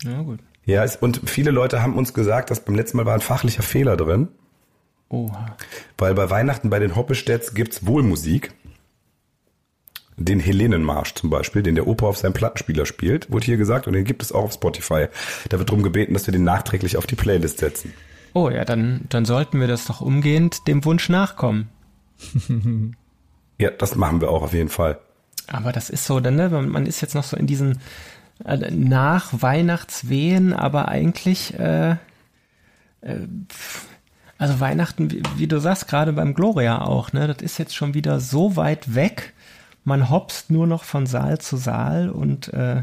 Ja, 0.04 0.20
gut. 0.20 0.40
Ja, 0.66 0.84
es, 0.84 0.96
und 0.96 1.22
viele 1.24 1.50
Leute 1.50 1.82
haben 1.82 1.96
uns 1.96 2.12
gesagt, 2.12 2.50
dass 2.50 2.60
beim 2.60 2.74
letzten 2.74 2.98
Mal 2.98 3.06
war 3.06 3.14
ein 3.14 3.20
fachlicher 3.20 3.62
Fehler 3.62 3.96
drin. 3.96 4.28
Oha. 5.08 5.56
Weil 5.98 6.14
bei 6.14 6.30
Weihnachten 6.30 6.70
bei 6.70 6.78
den 6.78 6.96
Hoppestädts 6.96 7.54
gibt's 7.54 7.86
wohl 7.86 8.02
Musik. 8.02 8.52
Den 10.18 10.40
Helenenmarsch 10.40 11.14
zum 11.14 11.28
Beispiel, 11.28 11.62
den 11.62 11.74
der 11.74 11.86
Opa 11.86 12.06
auf 12.06 12.16
seinem 12.16 12.32
Plattenspieler 12.32 12.86
spielt, 12.86 13.30
wurde 13.30 13.44
hier 13.44 13.58
gesagt, 13.58 13.86
und 13.86 13.92
den 13.92 14.04
gibt 14.04 14.22
es 14.22 14.32
auch 14.32 14.44
auf 14.44 14.52
Spotify. 14.52 15.08
Da 15.50 15.58
wird 15.58 15.68
darum 15.68 15.82
gebeten, 15.82 16.14
dass 16.14 16.26
wir 16.26 16.32
den 16.32 16.44
nachträglich 16.44 16.96
auf 16.96 17.06
die 17.06 17.16
Playlist 17.16 17.58
setzen. 17.58 17.92
Oh 18.32 18.48
ja, 18.48 18.64
dann, 18.64 19.02
dann 19.10 19.26
sollten 19.26 19.60
wir 19.60 19.66
das 19.66 19.86
doch 19.86 20.00
umgehend 20.00 20.66
dem 20.68 20.84
Wunsch 20.84 21.08
nachkommen. 21.10 21.68
ja, 23.58 23.70
das 23.70 23.94
machen 23.94 24.20
wir 24.22 24.30
auch 24.30 24.42
auf 24.42 24.54
jeden 24.54 24.70
Fall. 24.70 24.98
Aber 25.48 25.72
das 25.72 25.90
ist 25.90 26.06
so, 26.06 26.18
ne? 26.18 26.48
Man 26.48 26.86
ist 26.86 27.02
jetzt 27.02 27.14
noch 27.14 27.24
so 27.24 27.36
in 27.36 27.46
diesen 27.46 27.78
äh, 28.44 28.70
nach 28.70 29.42
Weihnachtswehen, 29.42 30.52
aber 30.52 30.88
eigentlich 30.88 31.58
äh, 31.58 31.92
äh, 33.00 33.18
also 34.38 34.60
Weihnachten, 34.60 35.10
wie, 35.10 35.22
wie 35.36 35.46
du 35.46 35.58
sagst, 35.60 35.88
gerade 35.88 36.12
beim 36.12 36.34
Gloria 36.34 36.82
auch, 36.82 37.12
ne? 37.12 37.26
Das 37.26 37.42
ist 37.42 37.58
jetzt 37.58 37.74
schon 37.74 37.94
wieder 37.94 38.20
so 38.20 38.56
weit 38.56 38.94
weg. 38.94 39.32
Man 39.84 40.10
hopst 40.10 40.50
nur 40.50 40.66
noch 40.66 40.84
von 40.84 41.06
Saal 41.06 41.38
zu 41.38 41.56
Saal 41.56 42.10
und 42.10 42.52
äh, 42.52 42.82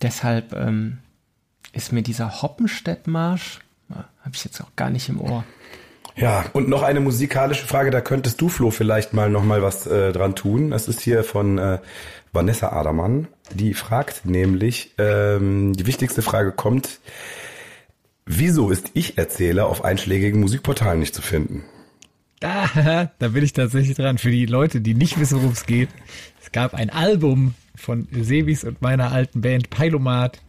deshalb 0.00 0.52
ähm, 0.54 0.98
ist 1.72 1.92
mir 1.92 2.02
dieser 2.02 2.42
Hoppenstedt-Marsch, 2.42 3.60
äh, 3.90 3.94
habe 3.94 4.30
ich 4.32 4.44
jetzt 4.44 4.60
auch 4.60 4.74
gar 4.76 4.90
nicht 4.90 5.08
im 5.08 5.20
Ohr. 5.20 5.44
Ja, 6.16 6.44
und 6.52 6.68
noch 6.68 6.82
eine 6.82 7.00
musikalische 7.00 7.66
Frage, 7.66 7.90
da 7.90 8.00
könntest 8.00 8.40
du, 8.40 8.48
Flo, 8.48 8.70
vielleicht 8.70 9.12
mal 9.12 9.28
noch 9.28 9.44
mal 9.44 9.62
was 9.62 9.86
äh, 9.86 10.12
dran 10.12 10.36
tun. 10.36 10.70
Das 10.70 10.86
ist 10.86 11.00
hier 11.00 11.24
von 11.24 11.58
äh, 11.58 11.78
Vanessa 12.32 12.68
Adermann. 12.68 13.26
Die 13.52 13.74
fragt 13.74 14.24
nämlich, 14.24 14.94
ähm, 14.98 15.72
die 15.72 15.86
wichtigste 15.86 16.22
Frage 16.22 16.52
kommt, 16.52 17.00
Wieso 18.26 18.70
ist 18.70 18.90
Ich-Erzähler 18.94 19.66
auf 19.66 19.84
einschlägigen 19.84 20.40
Musikportalen 20.40 21.00
nicht 21.00 21.14
zu 21.14 21.22
finden? 21.22 21.64
Da, 22.40 23.10
da 23.18 23.28
bin 23.28 23.44
ich 23.44 23.52
tatsächlich 23.52 23.96
dran. 23.96 24.18
Für 24.18 24.30
die 24.30 24.46
Leute, 24.46 24.80
die 24.80 24.94
nicht 24.94 25.18
wissen, 25.18 25.38
worum 25.38 25.52
es 25.52 25.66
geht. 25.66 25.90
Es 26.42 26.52
gab 26.52 26.74
ein 26.74 26.90
Album 26.90 27.54
von 27.74 28.08
Sebis 28.12 28.64
und 28.64 28.82
meiner 28.82 29.12
alten 29.12 29.40
Band 29.40 29.70
Pilomat. 29.70 30.40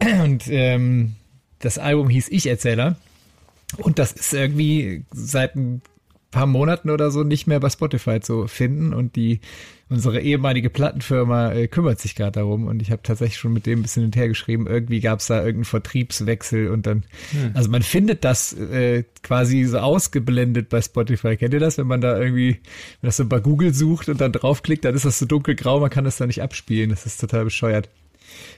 Und 0.22 0.48
ähm, 0.48 1.14
das 1.60 1.78
Album 1.78 2.08
hieß 2.08 2.28
Ich-Erzähler. 2.28 2.96
Und 3.78 4.00
das 4.00 4.12
ist 4.12 4.34
irgendwie 4.34 5.04
seit 5.12 5.54
ein 5.54 5.80
paar 6.32 6.46
Monaten 6.46 6.90
oder 6.90 7.12
so 7.12 7.22
nicht 7.22 7.46
mehr 7.46 7.60
bei 7.60 7.70
Spotify 7.70 8.18
zu 8.18 8.48
finden. 8.48 8.92
Und 8.92 9.14
die 9.14 9.40
unsere 9.92 10.20
ehemalige 10.20 10.70
Plattenfirma 10.70 11.52
äh, 11.52 11.68
kümmert 11.68 12.00
sich 12.00 12.14
gerade 12.14 12.32
darum 12.32 12.66
und 12.66 12.80
ich 12.80 12.90
habe 12.90 13.02
tatsächlich 13.02 13.38
schon 13.38 13.52
mit 13.52 13.66
dem 13.66 13.80
ein 13.80 13.82
bisschen 13.82 14.02
hinterher 14.04 14.28
geschrieben. 14.28 14.66
Irgendwie 14.66 15.00
gab 15.00 15.20
es 15.20 15.26
da 15.26 15.36
irgendeinen 15.36 15.66
Vertriebswechsel 15.66 16.70
und 16.70 16.86
dann, 16.86 17.04
hm. 17.30 17.50
also 17.54 17.70
man 17.70 17.82
findet 17.82 18.24
das 18.24 18.54
äh, 18.54 19.04
quasi 19.22 19.64
so 19.64 19.78
ausgeblendet 19.78 20.70
bei 20.70 20.80
Spotify. 20.80 21.36
Kennt 21.36 21.52
ihr 21.52 21.60
das, 21.60 21.76
wenn 21.76 21.86
man 21.86 22.00
da 22.00 22.18
irgendwie, 22.18 22.60
wenn 23.00 23.08
das 23.08 23.18
so 23.18 23.26
bei 23.26 23.40
Google 23.40 23.74
sucht 23.74 24.08
und 24.08 24.20
dann 24.20 24.32
draufklickt, 24.32 24.84
dann 24.84 24.94
ist 24.94 25.04
das 25.04 25.18
so 25.18 25.26
dunkelgrau, 25.26 25.78
man 25.78 25.90
kann 25.90 26.04
das 26.04 26.16
da 26.16 26.26
nicht 26.26 26.42
abspielen. 26.42 26.90
Das 26.90 27.04
ist 27.04 27.20
total 27.20 27.44
bescheuert. 27.44 27.90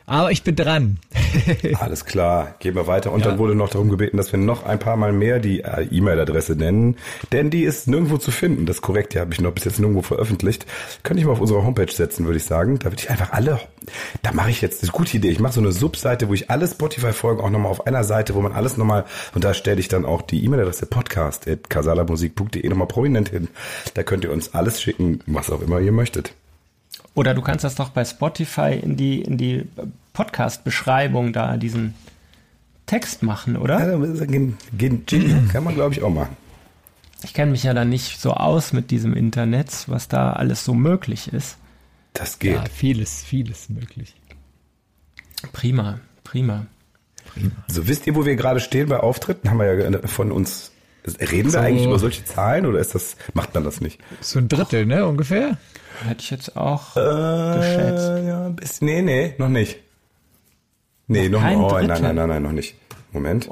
Aber 0.07 0.31
ich 0.31 0.43
bin 0.43 0.55
dran. 0.55 0.99
Alles 1.81 2.05
klar, 2.05 2.57
gehen 2.59 2.75
wir 2.75 2.87
weiter. 2.87 3.11
Und 3.11 3.21
ja. 3.21 3.31
dann 3.31 3.39
wurde 3.39 3.55
noch 3.55 3.71
darum 3.71 3.89
gebeten, 3.89 4.19
dass 4.19 4.31
wir 4.33 4.39
noch 4.39 4.67
ein 4.67 4.79
paar 4.79 4.97
Mal 4.97 5.13
mehr 5.13 5.39
die 5.39 5.61
äh, 5.61 5.87
E-Mail-Adresse 5.91 6.57
nennen, 6.57 6.97
denn 7.33 7.49
die 7.49 7.63
ist 7.63 7.89
nirgendwo 7.89 8.19
zu 8.19 8.31
finden. 8.31 8.67
Das 8.67 8.77
ist 8.77 8.83
korrekt, 8.83 9.15
die 9.15 9.21
habe 9.21 9.33
ich 9.33 9.41
noch 9.41 9.53
bis 9.53 9.65
jetzt 9.65 9.79
nirgendwo 9.79 10.03
veröffentlicht. 10.03 10.67
Könnte 11.03 11.21
ich 11.21 11.27
mal 11.27 11.33
auf 11.33 11.41
unsere 11.41 11.65
Homepage 11.65 11.91
setzen, 11.91 12.27
würde 12.27 12.37
ich 12.37 12.45
sagen. 12.45 12.79
Da 12.79 12.87
würde 12.87 12.99
ich 12.99 13.09
einfach 13.09 13.33
alle, 13.33 13.61
da 14.23 14.33
mache 14.33 14.51
ich 14.51 14.61
jetzt, 14.61 14.83
das 14.83 14.89
ist 14.91 14.95
eine 14.95 14.99
gute 14.99 15.17
Idee, 15.17 15.31
ich 15.31 15.41
mache 15.41 15.55
so 15.55 15.61
eine 15.61 15.73
Subseite, 15.73 16.29
wo 16.29 16.35
ich 16.35 16.51
alle 16.51 16.69
Spotify-Folgen 16.69 17.41
auch 17.41 17.51
nochmal 17.51 17.71
auf 17.71 17.87
einer 17.87 18.05
Seite, 18.05 18.35
wo 18.35 18.43
man 18.43 18.53
alles 18.53 18.77
nochmal, 18.77 19.07
und 19.35 19.43
da 19.43 19.55
stelle 19.55 19.81
ich 19.81 19.89
dann 19.89 20.05
auch 20.05 20.21
die 20.21 20.45
E-Mail-Adresse 20.45 20.87
podcast.casalamusik.de 20.87 22.69
nochmal 22.69 22.89
prominent 22.89 23.31
hin. 23.31 23.49
Da 23.95 24.03
könnt 24.03 24.25
ihr 24.25 24.33
uns 24.33 24.53
alles 24.53 24.83
schicken, 24.83 25.21
was 25.27 25.51
auch 25.51 25.63
immer 25.63 25.81
ihr 25.81 25.93
möchtet. 25.93 26.35
Oder 27.14 27.35
du 27.35 27.42
kannst 27.42 27.64
das 27.64 27.77
doch 27.77 27.90
bei 27.90 28.05
Spotify 28.05 28.79
in 28.81 28.96
die, 28.96 29.22
in 29.22 29.38
die 29.38 29.66
Podcast-Beschreibung 30.12 31.33
da 31.33 31.57
diesen 31.57 31.94
Text 32.87 33.22
machen, 33.22 33.57
oder? 33.57 33.79
Ja, 33.79 33.98
kann 35.53 35.64
man, 35.64 35.74
glaube 35.74 35.94
ich, 35.94 36.03
auch 36.03 36.11
machen. 36.11 36.37
Ich 37.22 37.33
kenne 37.33 37.53
mich 37.53 37.62
ja 37.62 37.72
da 37.72 37.85
nicht 37.85 38.20
so 38.20 38.33
aus 38.33 38.72
mit 38.72 38.90
diesem 38.90 39.14
Internet, 39.14 39.85
was 39.87 40.09
da 40.09 40.35
alles 40.35 40.64
so 40.64 40.74
möglich 40.74 41.33
ist. 41.33 41.57
Das 42.12 42.38
geht. 42.38 42.55
Ja, 42.55 42.64
vieles, 42.64 43.22
vieles 43.22 43.68
möglich. 43.68 44.14
Prima, 45.53 46.00
prima. 46.22 46.66
So, 47.66 47.88
wisst 47.88 48.07
ihr, 48.07 48.14
wo 48.14 48.24
wir 48.24 48.37
gerade 48.37 48.61
stehen 48.61 48.88
bei 48.88 49.00
Auftritten? 49.00 49.50
Haben 49.50 49.59
wir 49.59 49.90
ja 49.90 50.07
von 50.07 50.31
uns. 50.31 50.70
Reden 51.07 51.51
So. 51.51 51.59
wir 51.59 51.62
eigentlich 51.64 51.87
über 51.87 51.99
solche 51.99 52.25
Zahlen 52.25 52.67
oder 52.67 52.79
ist 52.79 52.95
das, 52.95 53.17
macht 53.35 53.55
man 53.55 53.64
das 53.64 53.81
nicht? 53.81 54.01
So 54.21 54.38
ein 54.38 54.49
Drittel, 54.49 54.87
ne, 54.87 55.07
ungefähr? 55.07 55.59
Hätte 56.07 56.23
ich 56.23 56.31
jetzt 56.31 56.57
auch 56.57 56.97
Äh, 56.97 57.01
geschätzt. 57.59 58.27
ja, 58.27 58.49
bis, 58.49 58.81
nee, 58.81 59.03
nee, 59.03 59.35
noch 59.38 59.49
nicht. 59.49 59.79
Nee, 61.07 61.29
noch, 61.29 61.40
kein 61.40 61.59
oh, 61.59 61.69
Drittel? 61.69 61.88
nein, 61.88 62.03
nein, 62.03 62.14
nein, 62.17 62.29
nein, 62.29 62.43
noch 62.43 62.53
nicht. 62.53 62.75
Moment. 63.12 63.49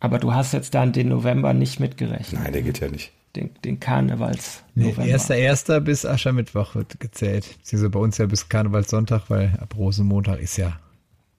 Aber 0.00 0.18
du 0.18 0.34
hast 0.34 0.52
jetzt 0.52 0.74
dann 0.74 0.92
den 0.92 1.08
November 1.08 1.52
nicht 1.52 1.78
mitgerechnet. 1.78 2.42
Nein, 2.42 2.52
der 2.52 2.62
geht 2.62 2.80
ja 2.80 2.88
nicht. 2.88 3.12
Den, 3.36 3.50
den 3.64 3.78
Karnevals 3.78 4.62
Nee, 4.74 4.94
erster, 4.98 5.36
erster 5.36 5.80
bis 5.80 6.04
Aschermittwoch 6.04 6.74
wird 6.74 6.98
gezählt. 6.98 7.46
Beziehungsweise 7.58 7.90
bei 7.90 8.00
uns 8.00 8.18
ja 8.18 8.26
bis 8.26 8.48
Karnevalssonntag, 8.48 9.30
weil 9.30 9.56
ab 9.60 9.74
Rosenmontag 9.76 10.40
ist 10.40 10.56
ja 10.56 10.80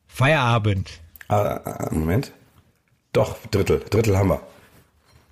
Feierabend, 0.07 0.89
Ah, 1.27 1.59
ah, 1.65 1.89
Moment. 1.91 2.31
Doch, 3.13 3.37
Drittel. 3.51 3.81
Drittel 3.89 4.17
haben 4.17 4.29
wir. 4.29 4.41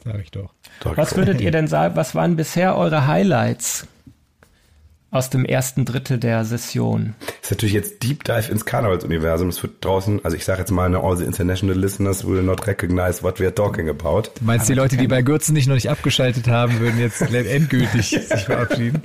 sag 0.04 0.20
ich 0.22 0.32
doch. 0.32 0.52
Doch, 0.82 0.98
Was 0.98 1.16
würdet 1.16 1.42
ihr 1.42 1.52
denn 1.52 1.68
sagen, 1.68 1.96
was 1.96 2.16
waren 2.16 2.36
bisher 2.36 2.78
eure 2.78 3.08
Highlights 3.08 3.88
aus 5.12 5.30
dem 5.30 5.44
ersten 5.46 5.86
Drittel 5.86 6.20
der 6.20 6.46
Session? 6.46 7.16
ist 7.42 7.52
natürlich 7.52 7.74
jetzt 7.74 8.04
Deep 8.04 8.24
Dive 8.26 8.52
ins 8.52 8.66
Karnevalsuniversum. 8.66 9.50
Es 9.50 9.64
wird 9.64 9.84
draußen, 9.84 10.24
also 10.24 10.38
ich 10.38 10.46
sage 10.46 10.60
jetzt 10.60 10.72
mal, 10.72 10.94
all 10.96 11.18
the 11.18 11.24
international 11.24 11.76
listeners 11.76 12.28
will 12.28 12.44
not 12.44 12.68
recognize 12.68 13.24
what 13.24 13.40
we 13.40 13.46
are 13.46 13.56
talking 13.56 13.90
about. 13.90 14.24
Du 14.40 14.46
meinst, 14.46 14.70
die 14.70 14.74
Leute, 14.74 14.98
die 14.98 15.08
bei 15.08 15.22
Gürzen 15.22 15.54
nicht 15.54 15.68
noch 15.68 15.76
nicht 15.76 15.90
abgeschaltet 15.90 16.48
haben, 16.48 16.80
würden 16.80 17.00
jetzt 17.00 17.22
endgültig 17.22 18.10
sich 18.10 18.44
verabschieden? 18.44 19.02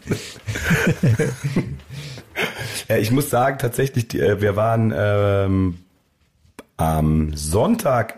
Ja, 2.89 2.97
ich 2.99 3.11
muss 3.11 3.31
sagen, 3.31 3.59
tatsächlich, 3.59 4.09
die, 4.09 4.21
äh, 4.21 4.41
wir 4.41 4.57
waren 4.57 4.93
ähm, 4.95 5.79
am 6.77 7.35
Sonntag 7.35 8.17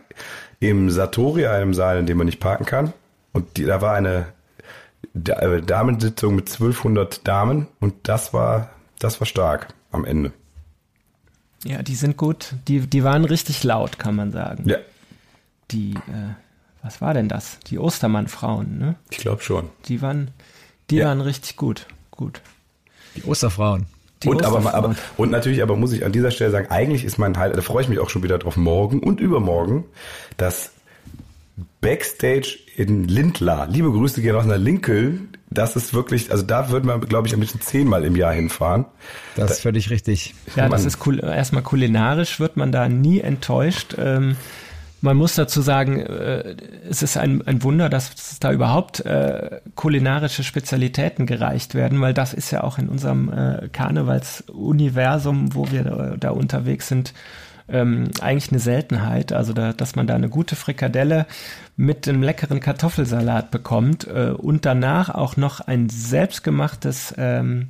im 0.60 0.90
Satori, 0.90 1.46
einem 1.46 1.74
Saal, 1.74 1.98
in 1.98 2.06
dem 2.06 2.18
man 2.18 2.26
nicht 2.26 2.40
parken 2.40 2.64
kann. 2.64 2.92
Und 3.32 3.56
die, 3.56 3.64
da 3.64 3.80
war 3.82 3.94
eine 3.94 4.26
äh, 5.14 5.60
Damensitzung 5.62 6.34
mit 6.34 6.48
1200 6.50 7.26
Damen 7.26 7.66
und 7.80 7.94
das 8.04 8.32
war, 8.32 8.70
das 8.98 9.20
war 9.20 9.26
stark 9.26 9.68
am 9.92 10.04
Ende. 10.04 10.32
Ja, 11.64 11.82
die 11.82 11.94
sind 11.94 12.16
gut. 12.16 12.54
Die, 12.68 12.80
die 12.80 13.02
waren 13.04 13.24
richtig 13.24 13.64
laut, 13.64 13.98
kann 13.98 14.14
man 14.16 14.32
sagen. 14.32 14.68
Ja, 14.68 14.76
Die, 15.70 15.94
äh, 15.94 16.34
was 16.82 17.00
war 17.00 17.12
denn 17.14 17.28
das? 17.28 17.58
Die 17.66 17.78
Ostermann-Frauen, 17.78 18.78
ne? 18.78 18.94
ich 19.10 19.18
glaube 19.18 19.42
schon. 19.42 19.68
Die 19.86 20.00
waren, 20.02 20.30
die 20.90 20.96
Ja. 20.96 21.06
waren 21.06 21.20
richtig 21.20 21.56
gut. 21.56 21.86
Gut. 22.12 22.40
Die 23.16 23.24
Osterfrauen. 23.24 23.86
Die 24.22 24.28
und, 24.28 24.44
aber, 24.44 24.74
aber, 24.74 24.94
und 25.16 25.30
natürlich, 25.30 25.62
aber 25.62 25.76
muss 25.76 25.92
ich 25.92 26.04
an 26.04 26.12
dieser 26.12 26.30
Stelle 26.30 26.50
sagen, 26.50 26.68
eigentlich 26.70 27.04
ist 27.04 27.18
mein 27.18 27.36
Highlight, 27.36 27.58
da 27.58 27.62
freue 27.62 27.82
ich 27.82 27.88
mich 27.88 27.98
auch 27.98 28.08
schon 28.08 28.22
wieder 28.22 28.38
drauf, 28.38 28.56
morgen 28.56 29.00
und 29.00 29.20
übermorgen, 29.20 29.84
das 30.38 30.70
Backstage 31.80 32.58
in 32.76 33.04
Lindlar. 33.04 33.68
Liebe 33.68 33.90
Grüße 33.90 34.20
gehen 34.20 34.34
aus 34.34 34.44
nach 34.44 34.56
Lincoln. 34.56 35.28
Das 35.48 35.76
ist 35.76 35.94
wirklich, 35.94 36.30
also 36.30 36.42
da 36.42 36.70
würde 36.70 36.86
man, 36.86 37.00
glaube 37.00 37.28
ich, 37.28 37.34
ein 37.34 37.40
bisschen 37.40 37.60
zehnmal 37.60 38.04
im 38.04 38.16
Jahr 38.16 38.32
hinfahren. 38.32 38.86
Das 39.36 39.52
ist 39.52 39.60
völlig 39.60 39.90
richtig. 39.90 40.34
Ja, 40.56 40.68
das 40.68 40.84
ist 40.84 41.06
cool. 41.06 41.20
Erstmal 41.20 41.62
kulinarisch 41.62 42.40
wird 42.40 42.56
man 42.56 42.72
da 42.72 42.88
nie 42.88 43.20
enttäuscht. 43.20 43.94
Ähm, 43.98 44.36
man 45.00 45.16
muss 45.16 45.34
dazu 45.34 45.60
sagen, 45.60 46.00
äh, 46.00 46.56
es 46.88 47.02
ist 47.02 47.16
ein, 47.16 47.46
ein 47.46 47.62
Wunder, 47.62 47.88
dass 47.88 48.38
da 48.38 48.52
überhaupt 48.52 49.00
äh, 49.00 49.60
kulinarische 49.74 50.42
Spezialitäten 50.42 51.26
gereicht 51.26 51.74
werden, 51.74 52.00
weil 52.00 52.14
das 52.14 52.34
ist 52.34 52.50
ja 52.50 52.64
auch 52.64 52.78
in 52.78 52.88
unserem 52.88 53.32
äh, 53.32 53.68
Karnevalsuniversum, 53.68 55.54
wo 55.54 55.70
wir 55.70 55.84
da, 55.84 56.16
da 56.18 56.30
unterwegs 56.30 56.88
sind, 56.88 57.12
ähm, 57.68 58.10
eigentlich 58.20 58.50
eine 58.52 58.60
Seltenheit. 58.60 59.32
Also, 59.32 59.52
da, 59.52 59.72
dass 59.72 59.96
man 59.96 60.06
da 60.06 60.14
eine 60.14 60.28
gute 60.28 60.56
Frikadelle 60.56 61.26
mit 61.76 62.08
einem 62.08 62.22
leckeren 62.22 62.60
Kartoffelsalat 62.60 63.50
bekommt 63.50 64.06
äh, 64.06 64.30
und 64.30 64.64
danach 64.64 65.10
auch 65.10 65.36
noch 65.36 65.60
ein 65.60 65.88
selbstgemachtes 65.88 67.14
ähm, 67.18 67.68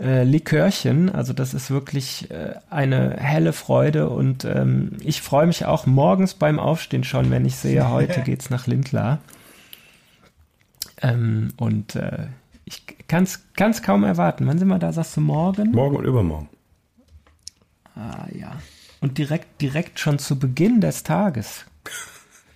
äh, 0.00 0.24
Likörchen. 0.24 1.10
Also 1.10 1.32
das 1.32 1.54
ist 1.54 1.70
wirklich 1.70 2.30
äh, 2.30 2.54
eine 2.70 3.16
helle 3.18 3.52
Freude 3.52 4.08
und 4.08 4.44
ähm, 4.44 4.92
ich 5.00 5.22
freue 5.22 5.46
mich 5.46 5.66
auch 5.66 5.86
morgens 5.86 6.34
beim 6.34 6.58
Aufstehen 6.58 7.04
schon, 7.04 7.30
wenn 7.30 7.44
ich 7.44 7.56
sehe, 7.56 7.88
heute 7.90 8.20
geht's 8.24 8.50
nach 8.50 8.66
Lindlar. 8.66 9.20
Ähm, 11.02 11.52
und 11.56 11.96
äh, 11.96 12.28
ich 12.64 12.84
kann 13.08 13.24
es 13.24 13.82
kaum 13.82 14.04
erwarten. 14.04 14.46
Wann 14.46 14.58
sind 14.58 14.68
wir 14.68 14.78
da? 14.78 14.92
Sagst 14.92 15.16
du 15.16 15.20
morgen? 15.20 15.72
Morgen 15.72 15.96
und 15.96 16.04
übermorgen. 16.04 16.48
Ah 17.94 18.26
ja. 18.32 18.56
Und 19.00 19.18
direkt, 19.18 19.60
direkt 19.60 20.00
schon 20.00 20.18
zu 20.18 20.38
Beginn 20.38 20.80
des 20.80 21.02
Tages. 21.02 21.66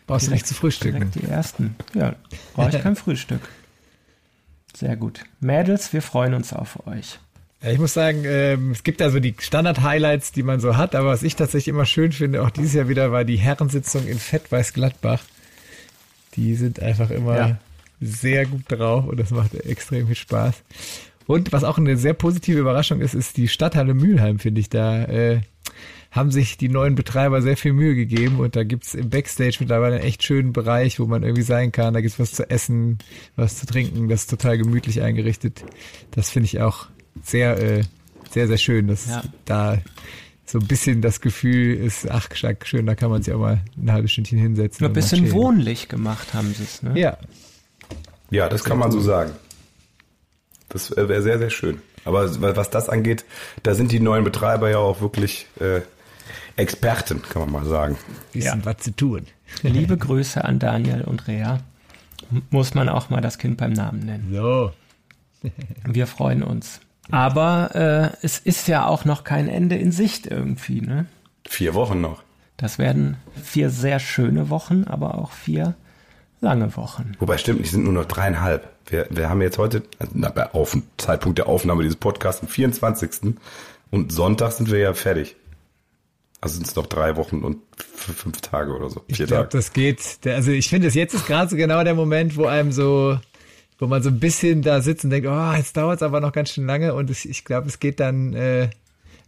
Brauchst 0.07 0.29
du 0.29 0.31
nicht 0.31 0.47
zu 0.47 0.55
frühstücken. 0.55 1.11
Direkt 1.11 1.15
die 1.17 1.31
ersten. 1.31 1.77
Ja, 1.95 2.15
brauche 2.55 2.75
ich 2.75 2.83
kein 2.83 2.97
Frühstück. 2.97 3.43
Sehr 4.75 4.97
gut. 4.97 5.25
Mädels, 5.41 5.93
wir 5.93 6.03
freuen 6.03 6.35
uns 6.35 6.53
auf 6.53 6.87
euch. 6.87 7.19
Ja, 7.63 7.71
ich 7.73 7.79
muss 7.79 7.93
sagen, 7.93 8.23
ähm, 8.25 8.71
es 8.71 8.85
gibt 8.85 9.01
da 9.01 9.11
so 9.11 9.19
die 9.19 9.35
Standard-Highlights, 9.39 10.31
die 10.33 10.45
man 10.45 10.61
so 10.61 10.77
hat, 10.77 10.95
aber 10.95 11.09
was 11.09 11.25
ich 11.25 11.35
tatsächlich 11.35 11.69
immer 11.69 11.87
schön 11.87 12.13
finde, 12.13 12.43
auch 12.43 12.51
dieses 12.51 12.73
Jahr 12.75 12.89
wieder, 12.89 13.11
war 13.11 13.25
die 13.25 13.37
Herrensitzung 13.37 14.07
in 14.07 14.19
Fettweiß-Gladbach. 14.19 15.23
Die 16.37 16.55
sind 16.55 16.81
einfach 16.81 17.11
immer 17.11 17.37
Ja. 17.37 17.59
sehr 18.01 18.47
gut 18.47 18.63
drauf 18.69 19.07
und 19.07 19.19
das 19.19 19.31
macht 19.33 19.55
extrem 19.55 20.07
viel 20.07 20.15
Spaß. 20.15 20.55
Und 21.27 21.53
was 21.53 21.65
auch 21.65 21.79
eine 21.79 21.97
sehr 21.97 22.15
positive 22.15 22.59
Überraschung 22.61 23.01
ist, 23.01 23.15
ist 23.15 23.37
die 23.37 23.49
Stadthalle 23.49 23.93
Mülheim, 23.93 24.39
finde 24.39 24.61
ich. 24.61 24.71
Da 24.71 25.05
äh, 25.07 25.41
haben 26.13 26.31
sich 26.31 26.57
die 26.59 26.69
neuen 26.69 26.95
Betreiber 26.95 27.43
sehr 27.43 27.57
viel 27.57 27.73
Mühe 27.73 27.95
gegeben 27.97 28.39
und 28.39 28.55
da 28.55 28.63
gibt's 28.63 28.95
im 28.95 29.11
Backstage 29.11 29.57
mittlerweile 29.61 29.97
einen 29.97 30.05
echt 30.05 30.23
schönen 30.23 30.53
Bereich, 30.53 31.01
wo 31.01 31.07
man 31.07 31.25
irgendwie 31.25 31.43
sein 31.43 31.73
kann. 31.73 31.93
Da 31.93 32.01
gibt's 32.01 32.21
was 32.21 32.33
zu 32.33 32.49
essen, 32.49 32.99
was 33.37 33.59
zu 33.59 33.67
trinken. 33.67 34.09
Das 34.09 34.21
ist 34.23 34.31
total 34.31 34.57
gemütlich 34.59 35.03
eingerichtet. 35.03 35.65
Das 36.13 36.31
finde 36.31 36.47
ich 36.47 36.61
auch 36.61 36.87
sehr, 37.25 37.59
äh, 37.63 37.83
sehr, 38.31 38.47
sehr 38.49 38.59
schön, 38.59 38.89
dass 38.89 39.07
Ja. 39.07 39.23
da 39.45 39.79
so 40.45 40.59
ein 40.59 40.67
bisschen 40.67 41.03
das 41.03 41.21
Gefühl 41.21 41.77
ist, 41.77 42.11
ach, 42.11 42.29
schön, 42.65 42.87
da 42.87 42.95
kann 42.95 43.11
man 43.11 43.23
sich 43.23 43.35
auch 43.35 43.39
mal 43.41 43.61
ein 43.77 43.93
halbes 43.93 44.13
Stündchen 44.13 44.39
hinsetzen. 44.39 44.83
Nur 44.85 44.91
ein 44.91 44.95
bisschen 44.95 45.31
wohnlich 45.33 45.89
gemacht 45.89 46.33
haben 46.35 46.55
sie 46.55 46.63
es. 46.65 46.83
Ne? 46.83 46.99
Ja, 46.99 47.19
Ja, 48.31 48.49
das 48.49 48.65
kann 48.65 48.79
man 48.79 48.91
so 48.91 49.01
sagen. 49.01 49.33
Das 50.71 50.91
äh, 50.91 51.09
wäre 51.09 51.23
sehr, 51.23 51.39
sehr 51.39 51.51
schön. 51.51 51.81
Aber 52.05 52.31
was 52.57 52.71
das 52.71 52.89
angeht, 52.89 53.25
da 53.63 53.75
sind 53.75 53.91
die 53.93 54.01
neuen 54.01 54.25
Betreiber 54.25 54.71
ja 54.71 54.79
auch 54.79 55.01
wirklich 55.01 55.47
äh, 55.61 55.81
Experten, 56.57 57.23
kann 57.23 57.43
man 57.43 57.53
mal 57.53 57.65
sagen. 57.65 57.97
wissen, 58.33 58.47
Ja. 58.61 58.65
was 58.65 58.79
zu 58.79 58.95
tun. 58.95 59.27
Liebe 59.63 59.97
Grüße 59.97 60.45
an 60.45 60.59
Daniel 60.59 61.03
und 61.05 61.27
Rea. 61.27 61.61
Muss 62.51 62.75
man 62.75 62.89
auch 62.89 63.11
mal 63.11 63.21
das 63.21 63.39
Kind 63.39 63.57
beim 63.59 63.73
Namen 63.73 64.01
nennen. 64.01 64.33
So. 64.35 64.73
Wir 65.87 66.07
freuen 66.07 66.43
uns. 66.43 66.81
Aber 67.11 67.75
äh, 67.75 68.17
es 68.25 68.39
ist 68.39 68.69
ja 68.69 68.87
auch 68.87 69.05
noch 69.05 69.25
kein 69.25 69.49
Ende 69.49 69.77
in 69.77 69.93
Sicht 69.93 70.27
irgendwie. 70.27 70.81
Ne? 70.81 71.07
Vier 71.49 71.75
Wochen 71.75 72.01
noch. 72.01 72.23
Das 72.57 72.79
werden 72.79 73.17
vier 73.43 73.71
sehr 73.71 73.99
schöne 73.99 74.51
Wochen, 74.51 74.85
aber 74.85 75.17
auch 75.17 75.31
vier 75.31 75.75
lange 76.41 76.77
Wochen. 76.77 77.13
Wobei 77.19 77.39
stimmt, 77.39 77.61
nicht, 77.61 77.71
sind 77.71 77.85
nur 77.85 77.93
noch 77.93 78.05
dreieinhalb. 78.05 78.69
Wir, 78.87 79.07
wir 79.11 79.29
haben 79.29 79.43
jetzt 79.43 79.59
heute, 79.59 79.83
also, 79.99 80.13
na, 80.15 80.29
bei 80.31 80.53
auf, 80.53 80.77
Zeitpunkt 80.97 81.39
der 81.39 81.47
Aufnahme 81.47 81.83
dieses 81.83 81.97
Podcasts, 81.97 82.43
am 82.43 82.49
24. 82.49 83.35
Und 83.91 84.13
Sonntag 84.13 84.53
sind 84.53 84.71
wir 84.71 84.79
ja 84.79 84.95
fertig. 84.95 85.37
Also 86.41 86.57
sind 86.57 86.69
es 86.69 86.77
noch 86.77 86.87
drei 86.87 87.17
Wochen 87.17 87.43
und 87.43 87.59
fünf 87.77 88.41
Tage 88.41 88.73
oder 88.73 88.91
so. 88.91 89.03
Ich 89.09 89.17
Vier 89.17 89.27
glaube, 89.27 89.45
Tage. 89.45 89.57
das 89.57 89.73
geht. 89.73 90.21
Also 90.25 90.53
ich 90.53 90.69
finde, 90.69 90.87
es 90.89 90.95
jetzt 90.95 91.15
ist 91.15 91.27
gerade 91.27 91.51
so 91.51 91.57
genau 91.57 91.83
der 91.83 91.95
Moment, 91.95 92.37
wo 92.37 92.47
einem 92.47 92.71
so, 92.71 93.19
wo 93.79 93.87
man 93.87 94.03
so 94.03 94.11
ein 94.11 94.19
bisschen 94.19 94.63
da 94.63 94.81
sitzt 94.81 95.05
und 95.05 95.11
denkt, 95.11 95.29
oh, 95.29 95.53
jetzt 95.57 95.77
dauert 95.77 95.97
es 95.97 96.03
aber 96.03 96.21
noch 96.21 96.33
ganz 96.33 96.51
schön 96.51 96.67
lange 96.67 96.95
und 96.95 97.11
es, 97.11 97.25
ich 97.25 97.45
glaube, 97.45 97.69
es 97.69 97.79
geht 97.79 98.01
dann 98.01 98.35
äh, 98.35 98.71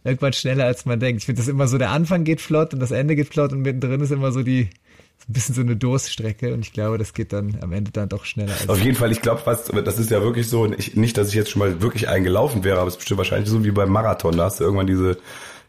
irgendwann 0.03 0.33
schneller, 0.33 0.65
als 0.65 0.85
man 0.85 0.99
denkt. 0.99 1.21
Ich 1.21 1.25
finde 1.25 1.41
das 1.41 1.47
immer 1.47 1.67
so, 1.67 1.77
der 1.77 1.91
Anfang 1.91 2.23
geht 2.23 2.41
flott 2.41 2.73
und 2.73 2.79
das 2.79 2.91
Ende 2.91 3.15
geht 3.15 3.29
flott 3.29 3.53
und 3.53 3.61
mittendrin 3.61 4.01
ist 4.01 4.11
immer 4.11 4.31
so 4.31 4.43
die, 4.43 4.69
so 5.19 5.25
ein 5.29 5.33
bisschen 5.33 5.55
so 5.55 5.61
eine 5.61 5.75
Durststrecke 5.75 6.53
und 6.53 6.61
ich 6.61 6.73
glaube, 6.73 6.97
das 6.97 7.13
geht 7.13 7.31
dann 7.31 7.57
am 7.61 7.71
Ende 7.71 7.91
dann 7.91 8.09
doch 8.09 8.25
schneller. 8.25 8.53
Auf 8.67 8.81
jeden 8.81 8.95
Fall, 8.97 9.11
ich 9.11 9.21
glaube, 9.21 9.41
was, 9.45 9.65
das 9.65 9.99
ist 9.99 10.09
ja 10.09 10.21
wirklich 10.21 10.49
so, 10.49 10.71
ich, 10.73 10.95
nicht, 10.95 11.17
dass 11.17 11.29
ich 11.29 11.35
jetzt 11.35 11.51
schon 11.51 11.59
mal 11.59 11.81
wirklich 11.81 12.09
eingelaufen 12.09 12.63
wäre, 12.63 12.79
aber 12.79 12.87
es 12.87 12.95
ist 12.95 12.99
bestimmt 12.99 13.19
wahrscheinlich 13.19 13.49
so 13.49 13.63
wie 13.63 13.71
beim 13.71 13.89
Marathon. 13.89 14.35
Da 14.35 14.45
hast 14.45 14.59
du 14.59 14.63
irgendwann 14.65 14.87
diese 14.87 15.17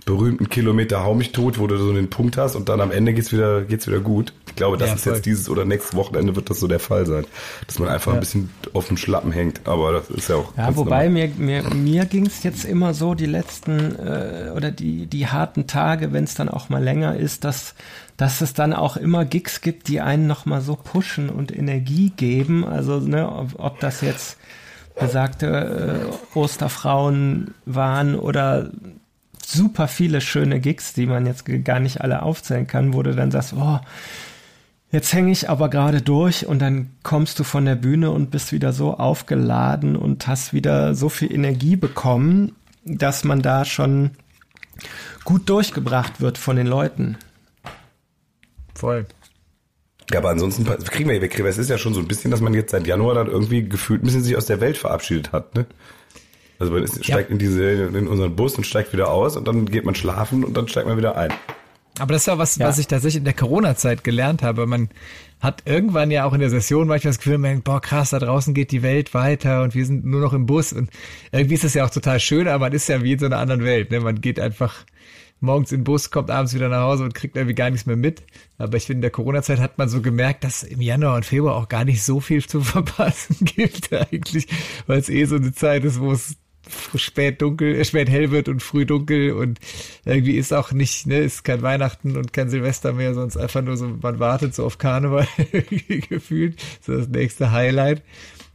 berühmten 0.05 0.49
Kilometer 0.49 1.05
Hau 1.05 1.15
mich 1.15 1.33
tot, 1.33 1.59
wo 1.59 1.67
du 1.67 1.77
so 1.79 1.93
den 1.93 2.11
Punkt 2.11 2.37
hast 2.37 2.57
und 2.57 2.69
dann 2.69 2.81
am 2.81 2.91
Ende 2.91 3.15
geht's 3.15 3.33
wieder, 3.33 3.63
geht's 3.63 3.87
wieder 3.87 4.01
gut. 4.01 4.33
Ich 4.49 4.57
glaube, 4.57 4.77
das 4.77 4.89
Ja, 4.91 4.95
ist 4.97 5.05
voll. 5.05 5.15
jetzt 5.15 5.27
dieses 5.27 5.49
oder 5.49 5.65
nächstes 5.65 5.95
Wochenende 5.97 6.37
wird 6.37 6.51
das 6.51 6.61
so 6.61 6.67
der 6.67 6.81
Fall 6.81 7.07
sein. 7.07 7.25
Dass 7.67 7.79
man 7.79 7.89
einfach 7.89 8.13
ein 8.13 8.21
bisschen 8.21 8.51
auf 8.75 8.89
dem 8.89 8.97
Schlappen 8.97 9.33
hängt. 9.33 9.61
Aber 9.67 9.93
das 9.93 10.11
ist 10.11 10.29
ja 10.29 10.37
auch. 10.37 10.57
Ja, 10.57 10.77
wobei 10.77 11.09
normal. 11.09 11.29
mir, 11.39 11.63
mir, 11.63 11.75
mir 11.75 12.05
ging 12.07 12.27
es 12.27 12.43
jetzt 12.43 12.65
immer 12.65 12.95
so, 12.95 13.15
die 13.15 13.27
letzten 13.27 13.97
äh, 13.99 14.53
oder 14.55 14.71
die, 14.71 15.07
die 15.07 15.29
harten 15.29 15.67
Tage, 15.67 16.13
wenn 16.13 16.25
es 16.25 16.35
dann 16.35 16.49
auch 16.49 16.69
mal 16.69 16.83
länger 16.83 17.17
ist, 17.17 17.45
dass, 17.45 17.75
dass 18.17 18.41
es 18.41 18.53
dann 18.55 18.73
auch 18.75 18.97
immer 18.97 19.25
Gigs 19.25 19.61
gibt, 19.63 19.89
die 19.89 20.01
einen 20.01 20.27
nochmal 20.27 20.61
so 20.61 20.77
pushen 20.77 21.31
und 21.31 21.57
Energie 21.57 22.11
geben. 22.15 22.65
Also, 22.67 22.99
ne, 23.01 23.31
ob, 23.31 23.55
ob 23.59 23.81
das 23.81 24.01
jetzt 24.03 24.37
besagte 24.99 26.11
äh, 26.35 26.39
Osterfrauen 26.39 27.55
waren 27.65 28.15
oder 28.15 28.71
super 29.45 29.89
viele 29.89 30.21
schöne 30.21 30.61
Gigs, 30.61 30.93
die 30.93 31.07
man 31.07 31.27
jetzt 31.27 31.45
gar 31.65 31.81
nicht 31.81 32.01
alle 32.01 32.23
aufzählen 32.23 32.67
kann, 32.67 32.95
wo 32.95 33.03
du 33.03 33.15
dann 33.15 33.31
sagst, 33.31 33.55
oh, 33.55 33.81
jetzt 34.91 35.13
hänge 35.13 35.33
ich 35.33 35.49
aber 35.49 35.69
gerade 35.69 36.03
durch 36.03 36.47
und 36.47 36.61
dann 36.61 36.91
kommst 37.03 37.39
du 37.39 37.45
von 37.45 37.65
der 37.65 37.75
Bühne 37.75 38.11
und 38.11 38.31
bist 38.31 38.53
wieder 38.53 38.73
so 38.73 38.95
aufgeladen 38.97 39.97
und 39.97 40.27
hast 40.27 40.53
wieder 40.53 40.95
so 40.95 41.09
viel 41.09 41.33
Energie 41.33 41.77
bekommen, 41.77 42.53
dass 42.85 43.25
man 43.25 43.43
da 43.43 43.65
schon 43.65 44.11
gut 45.25 45.49
durchgebracht 45.49 46.21
wird 46.21 46.39
von 46.39 46.57
den 46.57 46.67
Leuten. 46.67 47.17
Voll. 48.75 49.07
Ja, 50.11 50.19
aber 50.19 50.31
ansonsten 50.31 50.65
kriegen 50.65 51.09
wir, 51.09 51.21
wir 51.21 51.29
kriegen, 51.29 51.47
es 51.47 51.59
ist 51.59 51.71
ja 51.71 51.79
schon 51.79 51.95
so 51.95 52.01
ein 52.01 52.09
bisschen, 52.09 52.31
dass 52.31 52.41
man 52.41 52.55
jetzt 52.55 52.73
seit 52.73 52.87
Januar 52.87 53.15
dann 53.15 53.29
irgendwie 53.29 53.67
gefühlt 53.67 54.03
ein 54.03 54.07
bisschen 54.07 54.25
sich 54.25 54.37
aus 54.37 54.47
der 54.47 54.61
Welt 54.61 54.77
verabschiedet 54.77 55.33
hat, 55.33 55.55
ne? 55.55 55.67
Also 56.63 56.75
man 56.75 56.85
ist, 56.85 56.99
ja. 56.99 57.03
steigt 57.03 57.31
in 57.31 57.39
diese, 57.39 57.65
in 57.65 58.07
unseren 58.07 58.37
Bus 58.37 58.55
und 58.55 58.65
steigt 58.65 58.93
wieder 58.93 59.11
aus 59.11 59.37
und 59.37 59.49
dann 59.49 59.67
geht 59.67 59.85
man 59.85 59.97
schlafen 59.97 60.45
und 60.45 60.57
dann 60.57 60.69
steigt 60.69 60.87
man 60.87 60.97
wieder 60.97 61.17
ein. 61.17 61.33
Aber 61.99 62.13
das 62.13 62.23
ist 62.23 62.27
ja 62.27 62.39
was, 62.39 62.55
ja. 62.55 62.69
was 62.69 62.79
ich 62.79 62.87
tatsächlich 62.87 63.19
in 63.19 63.25
der 63.25 63.35
Corona-Zeit 63.35 64.05
gelernt 64.05 64.45
habe. 64.45 64.65
Man 64.69 64.91
hat 65.41 65.63
irgendwann 65.65 66.13
ja 66.13 66.25
auch 66.25 66.33
in 66.35 66.39
der 66.39 66.51
Session 66.51 66.87
manchmal 66.87 67.11
das 67.11 67.19
Gefühl, 67.19 67.39
man 67.39 67.51
denkt, 67.51 67.65
boah, 67.65 67.81
krass, 67.81 68.11
da 68.11 68.21
draußen 68.21 68.55
geht 68.55 68.71
die 68.71 68.85
Welt 68.85 69.13
weiter 69.13 69.65
und 69.65 69.75
wir 69.75 69.85
sind 69.85 70.05
nur 70.05 70.21
noch 70.21 70.35
im 70.35 70.47
Bus. 70.47 70.73
Und 70.73 70.89
irgendwie 71.33 71.55
ist 71.55 71.65
das 71.65 71.75
ja 71.75 71.85
auch 71.85 71.91
total 71.91 72.21
schön, 72.21 72.47
aber 72.47 72.67
man 72.67 72.73
ist 72.73 72.89
ja 72.89 73.03
wie 73.03 73.15
in 73.15 73.19
so 73.19 73.27
einer 73.27 73.39
anderen 73.39 73.65
Welt. 73.65 73.91
Ne? 73.91 73.99
Man 73.99 74.21
geht 74.21 74.39
einfach 74.39 74.85
morgens 75.43 75.73
in 75.73 75.81
den 75.81 75.85
Bus, 75.85 76.11
kommt 76.11 76.31
abends 76.31 76.55
wieder 76.55 76.69
nach 76.69 76.83
Hause 76.83 77.05
und 77.05 77.15
kriegt 77.15 77.37
irgendwie 77.37 77.55
gar 77.55 77.69
nichts 77.71 77.87
mehr 77.87 77.97
mit. 77.97 78.23
Aber 78.57 78.77
ich 78.77 78.87
finde, 78.87 78.99
in 78.99 79.03
der 79.03 79.11
Corona-Zeit 79.11 79.59
hat 79.59 79.77
man 79.77 79.89
so 79.89 80.01
gemerkt, 80.01 80.45
dass 80.45 80.63
im 80.63 80.81
Januar 80.81 81.17
und 81.17 81.27
Februar 81.27 81.57
auch 81.57 81.69
gar 81.69 81.85
nicht 81.85 82.03
so 82.03 82.21
viel 82.21 82.47
zu 82.47 82.61
verpassen 82.63 83.37
gibt 83.41 83.93
eigentlich, 83.93 84.47
weil 84.87 85.01
es 85.01 85.09
eh 85.09 85.25
so 85.25 85.37
eine 85.37 85.53
Zeit 85.53 85.85
ist, 85.85 86.01
wo 86.01 86.13
es 86.13 86.37
spät 86.95 87.43
dunkel, 87.43 87.77
äh, 87.77 87.85
spät 87.85 88.09
hell 88.09 88.31
wird 88.31 88.49
und 88.49 88.63
früh 88.63 88.87
dunkel 88.87 89.33
und 89.33 89.59
irgendwie 90.05 90.37
ist 90.37 90.53
auch 90.53 90.73
nicht, 90.73 91.07
ne, 91.07 91.19
ist 91.19 91.45
kein 91.45 91.63
Weihnachten 91.63 92.17
und 92.17 92.33
kein 92.33 92.51
Silvester 92.51 92.93
mehr, 92.93 93.15
sonst 93.15 93.37
einfach 93.37 93.63
nur 93.63 93.77
so, 93.77 93.89
man 94.01 94.19
wartet 94.19 94.55
so 94.55 94.65
auf 94.65 94.79
Karneval 94.79 95.27
gefühlt, 96.09 96.63
so 96.81 96.97
das 96.97 97.09
nächste 97.09 97.53
Highlight. 97.53 98.03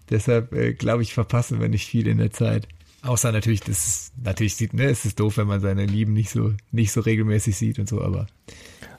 Deshalb 0.10 0.54
äh, 0.54 0.74
glaube 0.74 1.04
ich, 1.04 1.14
verpassen 1.14 1.60
wir 1.60 1.70
nicht 1.70 1.88
viel 1.88 2.08
in 2.08 2.18
der 2.18 2.32
Zeit. 2.32 2.68
Außer 3.02 3.32
natürlich, 3.32 3.62
das 3.62 3.88
ist, 3.88 4.14
natürlich 4.22 4.56
sieht, 4.56 4.74
ne, 4.74 4.86
es 4.86 5.06
ist 5.06 5.20
doof, 5.20 5.38
wenn 5.38 5.48
man 5.48 5.62
seine 5.62 5.86
Lieben 5.86 6.14
nicht 6.14 6.30
so, 6.30 6.54
nicht 6.72 6.92
so 6.92 7.02
regelmäßig 7.02 7.56
sieht 7.56 7.80
und 7.80 7.88
so, 7.88 8.02
aber. 8.02 8.28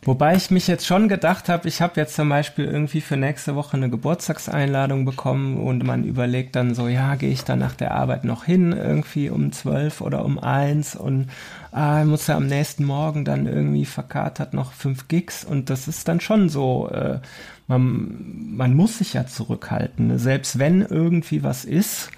Wobei 0.09 0.37
ich 0.37 0.51
mich 0.51 0.67
jetzt 0.69 0.87
schon 0.87 1.07
gedacht 1.11 1.51
habe, 1.51 1.69
ich 1.69 1.83
habe 1.83 2.01
jetzt 2.01 2.15
zum 2.15 2.31
Beispiel 2.31 2.65
irgendwie 2.65 3.03
für 3.03 3.19
nächste 3.19 3.57
Woche 3.57 3.77
eine 3.77 3.91
Geburtstagseinladung 3.91 5.05
bekommen 5.05 5.59
und 5.59 5.85
man 5.85 6.03
überlegt 6.03 6.57
dann 6.57 6.75
so, 6.75 6.89
ja, 6.89 7.15
gehe 7.17 7.31
ich 7.31 7.45
dann 7.45 7.59
nach 7.59 7.75
der 7.75 7.91
Arbeit 7.91 8.25
noch 8.25 8.45
hin, 8.45 8.73
irgendwie 8.73 9.29
um 9.29 9.53
zwölf 9.53 10.01
oder 10.01 10.25
um 10.25 10.39
eins 10.39 10.97
und 10.97 11.29
ah, 11.73 12.03
muss 12.07 12.27
ja 12.27 12.39
am 12.39 12.47
nächsten 12.47 12.87
Morgen 12.87 13.27
dann 13.27 13.45
irgendwie 13.45 13.85
verkatert 13.85 14.55
noch 14.55 14.73
fünf 14.73 15.09
Gigs 15.09 15.45
und 15.45 15.69
das 15.69 15.89
ist 15.89 16.09
dann 16.09 16.23
schon 16.23 16.49
so, 16.49 16.89
äh, 16.89 17.21
man, 17.67 18.57
man 18.57 18.73
muss 18.73 18.97
sich 18.97 19.13
ja 19.13 19.27
zurückhalten, 19.27 20.07
ne? 20.07 20.19
selbst 20.19 20.59
wenn 20.59 20.81
irgendwie 20.81 21.43
was 21.43 21.67
ist. 21.67 22.09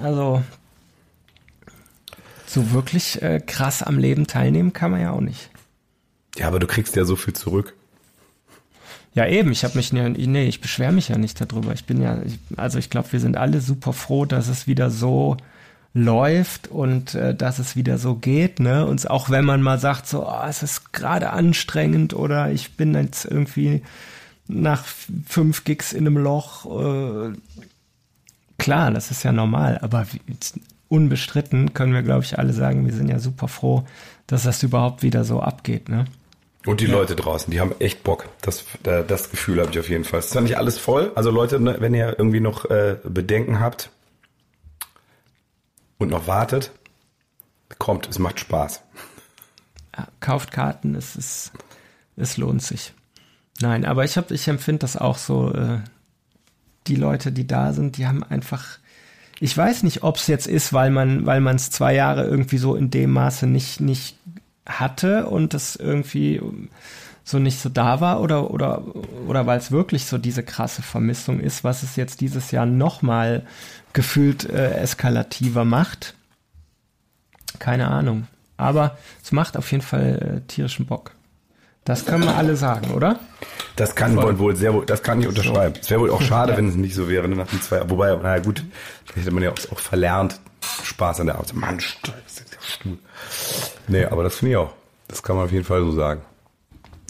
Also 0.00 0.40
so 2.46 2.70
wirklich 2.70 3.20
äh, 3.22 3.40
krass 3.44 3.82
am 3.82 3.98
Leben 3.98 4.28
teilnehmen 4.28 4.72
kann 4.72 4.92
man 4.92 5.00
ja 5.00 5.10
auch 5.10 5.20
nicht. 5.20 5.50
Ja, 6.36 6.48
aber 6.48 6.58
du 6.58 6.66
kriegst 6.66 6.96
ja 6.96 7.04
so 7.04 7.16
viel 7.16 7.34
zurück. 7.34 7.74
Ja, 9.14 9.26
eben. 9.26 9.52
Ich 9.52 9.64
habe 9.64 9.76
mich, 9.76 9.92
nee, 9.92 10.46
ich 10.46 10.60
beschwere 10.60 10.92
mich 10.92 11.08
ja 11.08 11.18
nicht 11.18 11.40
darüber. 11.40 11.72
Ich 11.72 11.84
bin 11.84 12.00
ja, 12.00 12.18
also 12.56 12.78
ich 12.78 12.88
glaube, 12.88 13.12
wir 13.12 13.20
sind 13.20 13.36
alle 13.36 13.60
super 13.60 13.92
froh, 13.92 14.24
dass 14.24 14.48
es 14.48 14.66
wieder 14.66 14.90
so 14.90 15.36
läuft 15.94 16.68
und 16.68 17.14
äh, 17.14 17.34
dass 17.34 17.58
es 17.58 17.76
wieder 17.76 17.98
so 17.98 18.14
geht, 18.14 18.60
ne? 18.60 18.86
Und 18.86 19.10
auch 19.10 19.28
wenn 19.28 19.44
man 19.44 19.60
mal 19.60 19.78
sagt, 19.78 20.06
so, 20.06 20.26
oh, 20.26 20.44
es 20.48 20.62
ist 20.62 20.92
gerade 20.94 21.30
anstrengend 21.30 22.14
oder 22.14 22.50
ich 22.50 22.76
bin 22.76 22.94
jetzt 22.94 23.26
irgendwie 23.26 23.82
nach 24.48 24.84
fünf 25.26 25.64
Gigs 25.64 25.92
in 25.92 26.06
einem 26.06 26.16
Loch, 26.16 26.64
äh, 26.64 27.32
klar, 28.58 28.90
das 28.90 29.10
ist 29.10 29.22
ja 29.22 29.32
normal, 29.32 29.78
aber 29.82 30.06
unbestritten 30.88 31.74
können 31.74 31.92
wir, 31.92 32.02
glaube 32.02 32.24
ich, 32.24 32.38
alle 32.38 32.54
sagen, 32.54 32.86
wir 32.86 32.94
sind 32.94 33.08
ja 33.08 33.18
super 33.18 33.48
froh, 33.48 33.84
dass 34.26 34.44
das 34.44 34.62
überhaupt 34.62 35.02
wieder 35.02 35.24
so 35.24 35.40
abgeht, 35.40 35.90
ne? 35.90 36.06
Und 36.66 36.80
die 36.80 36.86
ja. 36.86 36.92
Leute 36.92 37.16
draußen, 37.16 37.50
die 37.50 37.60
haben 37.60 37.74
echt 37.80 38.04
Bock. 38.04 38.28
Das, 38.40 38.64
das 38.82 39.30
Gefühl 39.30 39.60
habe 39.60 39.70
ich 39.72 39.78
auf 39.78 39.88
jeden 39.88 40.04
Fall. 40.04 40.20
Es 40.20 40.26
ist 40.26 40.32
zwar 40.32 40.42
nicht 40.42 40.56
alles 40.56 40.78
voll. 40.78 41.10
Also 41.14 41.30
Leute, 41.30 41.58
ne, 41.58 41.76
wenn 41.80 41.94
ihr 41.94 42.16
irgendwie 42.18 42.40
noch 42.40 42.70
äh, 42.70 42.98
Bedenken 43.02 43.58
habt 43.58 43.90
und 45.98 46.10
noch 46.10 46.26
wartet, 46.26 46.70
kommt, 47.78 48.08
es 48.08 48.18
macht 48.18 48.38
Spaß. 48.38 48.80
Kauft 50.20 50.52
Karten, 50.52 50.94
es 50.94 51.16
ist, 51.16 51.52
es 52.16 52.36
lohnt 52.36 52.62
sich. 52.62 52.92
Nein, 53.60 53.84
aber 53.84 54.04
ich 54.04 54.16
ich 54.16 54.48
empfinde 54.48 54.80
das 54.80 54.96
auch 54.96 55.18
so. 55.18 55.52
Äh, 55.52 55.80
die 56.88 56.96
Leute, 56.96 57.30
die 57.30 57.46
da 57.46 57.72
sind, 57.72 57.96
die 57.96 58.06
haben 58.06 58.24
einfach 58.24 58.78
ich 59.42 59.56
weiß 59.56 59.82
nicht, 59.82 60.04
ob 60.04 60.18
es 60.18 60.28
jetzt 60.28 60.46
ist, 60.46 60.72
weil 60.72 60.92
man, 60.92 61.26
weil 61.26 61.40
man 61.40 61.56
es 61.56 61.68
zwei 61.68 61.96
Jahre 61.96 62.22
irgendwie 62.22 62.58
so 62.58 62.76
in 62.76 62.90
dem 62.90 63.10
Maße 63.10 63.48
nicht, 63.48 63.80
nicht 63.80 64.16
hatte 64.66 65.26
und 65.26 65.54
es 65.54 65.76
irgendwie 65.76 66.40
so 67.24 67.38
nicht 67.38 67.60
so 67.60 67.68
da 67.68 68.00
war 68.00 68.20
oder, 68.20 68.50
oder, 68.50 68.82
oder 69.26 69.46
weil 69.46 69.58
es 69.58 69.70
wirklich 69.70 70.06
so 70.06 70.18
diese 70.18 70.42
krasse 70.42 70.82
Vermissung 70.82 71.40
ist, 71.40 71.64
was 71.64 71.82
es 71.82 71.96
jetzt 71.96 72.20
dieses 72.20 72.50
Jahr 72.50 72.66
nochmal 72.66 73.46
gefühlt 73.92 74.48
äh, 74.48 74.74
eskalativer 74.74 75.64
macht. 75.64 76.14
Keine 77.58 77.88
Ahnung. 77.88 78.26
Aber 78.56 78.96
es 79.22 79.32
macht 79.32 79.56
auf 79.56 79.70
jeden 79.70 79.82
Fall 79.82 80.42
äh, 80.44 80.48
tierischen 80.48 80.86
Bock. 80.86 81.12
Das 81.84 82.04
können 82.06 82.22
wir 82.22 82.36
alle 82.36 82.54
sagen, 82.54 82.92
oder? 82.92 83.18
Das 83.74 83.96
kann 83.96 84.16
wohl, 84.16 84.38
wohl 84.38 84.54
sehr 84.54 84.72
wohl, 84.72 84.86
das 84.86 85.02
kann 85.02 85.20
ich 85.20 85.26
unterschreiben. 85.26 85.74
Es 85.80 85.90
wäre 85.90 86.00
wohl 86.00 86.10
auch 86.10 86.22
schade, 86.22 86.52
ja. 86.52 86.58
wenn 86.58 86.68
es 86.68 86.76
nicht 86.76 86.94
so 86.94 87.08
wäre, 87.08 87.28
ne, 87.28 87.34
nach 87.34 87.48
den 87.48 87.60
zwei, 87.60 87.88
wobei, 87.90 88.14
naja, 88.14 88.40
gut, 88.40 88.64
hätte 89.14 89.30
man 89.32 89.42
ja 89.42 89.50
auch, 89.50 89.72
auch 89.72 89.80
verlernt, 89.80 90.40
Spaß 90.84 91.20
an 91.20 91.26
der 91.26 91.36
Arbeit. 91.36 91.54
Mann, 91.54 91.80
Stuhl. 91.80 92.98
Nee, 93.88 94.04
aber 94.04 94.22
das 94.22 94.36
finde 94.36 94.52
ich 94.52 94.56
auch. 94.56 94.72
Das 95.08 95.22
kann 95.22 95.36
man 95.36 95.46
auf 95.46 95.52
jeden 95.52 95.64
Fall 95.64 95.80
so 95.80 95.92
sagen. 95.92 96.22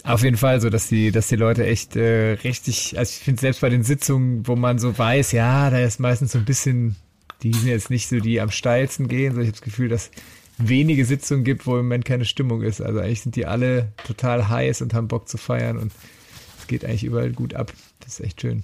Auf 0.03 0.21
jeden 0.23 0.35
Fall 0.35 0.59
so, 0.59 0.69
dass 0.69 0.87
die, 0.87 1.11
dass 1.11 1.29
die 1.29 1.37
Leute 1.37 1.65
echt 1.65 1.95
äh, 1.95 2.33
richtig, 2.43 2.97
also 2.97 3.09
ich 3.09 3.23
finde 3.23 3.39
selbst 3.39 3.61
bei 3.61 3.69
den 3.69 3.83
Sitzungen, 3.83 4.45
wo 4.45 4.57
man 4.57 4.77
so 4.77 4.97
weiß, 4.97 5.31
ja, 5.31 5.69
da 5.69 5.79
ist 5.79 5.99
meistens 5.99 6.33
so 6.33 6.39
ein 6.39 6.45
bisschen, 6.45 6.97
die 7.41 7.53
sind 7.53 7.67
jetzt 7.67 7.89
nicht 7.89 8.09
so 8.09 8.19
die 8.19 8.41
am 8.41 8.51
steilsten 8.51 9.07
gehen, 9.07 9.33
so 9.33 9.39
ich 9.39 9.47
habe 9.47 9.53
das 9.53 9.61
Gefühl, 9.61 9.87
dass 9.87 10.11
wenige 10.57 11.05
Sitzungen 11.05 11.45
gibt, 11.45 11.65
wo 11.65 11.77
im 11.77 11.85
Moment 11.85 12.03
keine 12.03 12.25
Stimmung 12.25 12.63
ist. 12.63 12.81
Also 12.81 12.99
eigentlich 12.99 13.21
sind 13.21 13.37
die 13.37 13.45
alle 13.45 13.93
total 14.05 14.49
heiß 14.49 14.81
und 14.81 14.93
haben 14.93 15.07
Bock 15.07 15.29
zu 15.29 15.37
feiern 15.37 15.77
und 15.77 15.93
es 16.59 16.67
geht 16.67 16.83
eigentlich 16.83 17.05
überall 17.05 17.31
gut 17.31 17.53
ab. 17.53 17.71
Das 18.01 18.19
ist 18.19 18.25
echt 18.25 18.41
schön. 18.41 18.63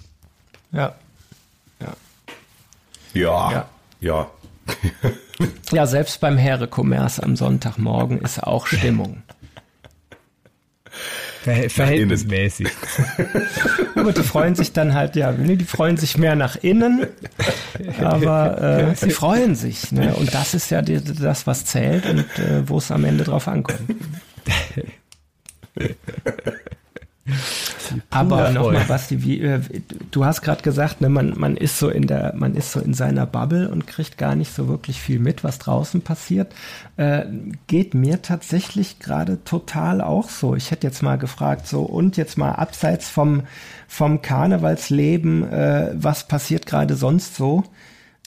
Ja. 0.72 0.94
Ja. 1.80 1.96
Ja. 3.14 3.52
Ja. 3.52 3.68
Ja, 4.02 4.30
ja 5.72 5.86
selbst 5.86 6.20
beim 6.20 6.36
Heere-Commerce 6.36 7.22
am 7.22 7.36
Sonntagmorgen 7.36 8.20
ist 8.20 8.42
auch 8.42 8.66
Stimmung. 8.66 9.22
Ver 11.42 11.70
verhältnismäßig. 11.70 12.68
aber 13.94 14.12
die 14.16 14.22
freuen 14.22 14.54
sich 14.54 14.72
dann 14.74 14.92
halt, 14.92 15.16
ja, 15.16 15.32
die 15.32 15.64
freuen 15.64 15.96
sich 15.96 16.18
mehr 16.18 16.34
nach 16.36 16.56
innen, 16.56 17.06
aber 17.98 18.60
äh, 18.90 18.94
sie 18.94 19.10
freuen 19.10 19.54
sich. 19.54 19.90
Ne? 19.90 20.14
Und 20.14 20.34
das 20.34 20.52
ist 20.52 20.70
ja 20.70 20.82
die, 20.82 21.02
das, 21.02 21.46
was 21.46 21.64
zählt 21.64 22.04
und 22.04 22.38
äh, 22.38 22.68
wo 22.68 22.76
es 22.76 22.90
am 22.90 23.06
Ende 23.06 23.24
drauf 23.24 23.48
ankommt. 23.48 23.80
Aber 28.10 28.50
nochmal, 28.50 28.84
Basti, 28.86 29.22
wie, 29.22 29.40
äh, 29.40 29.60
du 30.10 30.24
hast 30.24 30.42
gerade 30.42 30.62
gesagt, 30.62 31.00
ne, 31.00 31.08
man, 31.08 31.38
man 31.38 31.56
ist 31.56 31.78
so 31.78 31.88
in 31.88 32.06
der, 32.06 32.34
man 32.36 32.54
ist 32.54 32.72
so 32.72 32.80
in 32.80 32.94
seiner 32.94 33.26
Bubble 33.26 33.68
und 33.70 33.86
kriegt 33.86 34.18
gar 34.18 34.34
nicht 34.34 34.54
so 34.54 34.68
wirklich 34.68 35.00
viel 35.00 35.18
mit, 35.18 35.44
was 35.44 35.58
draußen 35.58 36.02
passiert. 36.02 36.52
Äh, 36.96 37.24
geht 37.66 37.94
mir 37.94 38.22
tatsächlich 38.22 38.98
gerade 38.98 39.42
total 39.44 40.00
auch 40.00 40.28
so. 40.28 40.54
Ich 40.54 40.70
hätte 40.70 40.86
jetzt 40.86 41.02
mal 41.02 41.18
gefragt, 41.18 41.66
so 41.66 41.82
und 41.82 42.16
jetzt 42.16 42.38
mal 42.38 42.52
abseits 42.52 43.08
vom, 43.08 43.42
vom 43.88 44.22
Karnevalsleben, 44.22 45.50
äh, 45.50 45.90
was 45.94 46.28
passiert 46.28 46.66
gerade 46.66 46.94
sonst 46.94 47.36
so? 47.36 47.64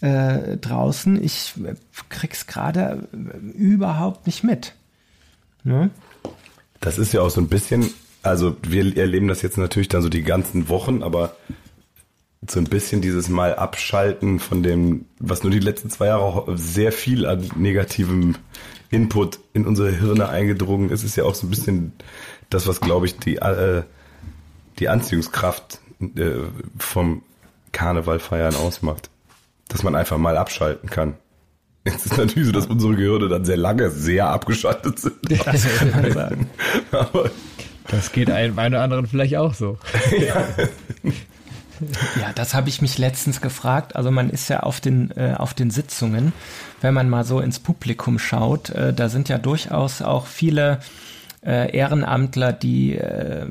Äh, 0.01 0.57
draußen. 0.57 1.23
Ich 1.23 1.53
äh, 1.63 1.75
krieg's 2.09 2.47
gerade 2.47 3.07
überhaupt 3.53 4.25
nicht 4.25 4.43
mit. 4.43 4.73
Ne? 5.63 5.91
Das 6.81 6.97
ist 6.97 7.13
ja 7.13 7.21
auch 7.21 7.29
so 7.29 7.39
ein 7.39 7.47
bisschen 7.47 7.89
also 8.23 8.55
wir 8.63 8.97
erleben 8.97 9.27
das 9.27 9.41
jetzt 9.41 9.57
natürlich 9.57 9.89
dann 9.89 10.01
so 10.01 10.09
die 10.09 10.23
ganzen 10.23 10.69
Wochen, 10.69 11.03
aber 11.03 11.35
so 12.49 12.59
ein 12.59 12.65
bisschen 12.65 13.01
dieses 13.01 13.29
Mal 13.29 13.55
abschalten 13.55 14.39
von 14.39 14.63
dem, 14.63 15.05
was 15.19 15.43
nur 15.43 15.51
die 15.51 15.59
letzten 15.59 15.89
zwei 15.89 16.07
Jahre 16.07 16.23
auch 16.23 16.47
sehr 16.55 16.91
viel 16.91 17.25
an 17.25 17.49
negativem 17.55 18.35
Input 18.89 19.39
in 19.53 19.65
unsere 19.65 19.91
Hirne 19.91 20.29
eingedrungen 20.29 20.89
ist, 20.89 21.03
ist 21.03 21.15
ja 21.15 21.23
auch 21.23 21.35
so 21.35 21.47
ein 21.47 21.49
bisschen 21.49 21.93
das, 22.49 22.67
was 22.67 22.81
glaube 22.81 23.05
ich 23.05 23.17
die 23.17 23.37
äh, 23.37 23.83
die 24.79 24.89
Anziehungskraft 24.89 25.79
äh, 26.15 26.31
vom 26.77 27.23
Karneval 27.71 28.19
feiern 28.19 28.55
ausmacht, 28.55 29.09
dass 29.67 29.83
man 29.83 29.95
einfach 29.95 30.17
mal 30.17 30.37
abschalten 30.37 30.89
kann. 30.89 31.15
Jetzt 31.85 32.05
ist 32.05 32.17
natürlich 32.17 32.45
so, 32.45 32.51
dass 32.53 32.67
unsere 32.67 32.95
Gehirne 32.95 33.27
dann 33.27 33.43
sehr 33.43 33.57
lange 33.57 33.89
sehr 33.89 34.29
abgeschaltet 34.29 34.99
sind. 34.99 35.15
Das 35.29 35.77
kann 35.77 35.91
man 35.91 36.11
sagen. 36.13 36.49
Aber 36.91 37.29
Das 37.89 38.11
geht 38.11 38.29
einem 38.29 38.57
einen 38.59 38.75
oder 38.75 38.83
anderen 38.83 39.07
vielleicht 39.07 39.37
auch 39.37 39.53
so. 39.53 39.77
Ja, 42.21 42.31
das 42.33 42.53
habe 42.53 42.69
ich 42.69 42.81
mich 42.81 42.97
letztens 42.97 43.41
gefragt. 43.41 43.95
Also 43.95 44.11
man 44.11 44.29
ist 44.29 44.47
ja 44.47 44.61
auf 44.61 44.79
den, 44.79 45.11
äh, 45.17 45.33
auf 45.37 45.53
den 45.53 45.71
Sitzungen, 45.71 46.31
wenn 46.81 46.93
man 46.93 47.09
mal 47.09 47.25
so 47.25 47.39
ins 47.39 47.59
Publikum 47.59 48.19
schaut, 48.19 48.69
äh, 48.69 48.93
da 48.93 49.09
sind 49.09 49.27
ja 49.27 49.37
durchaus 49.37 50.01
auch 50.01 50.27
viele 50.27 50.79
äh, 51.45 51.75
Ehrenamtler, 51.75 52.53
die 52.53 52.95
äh, 52.95 53.47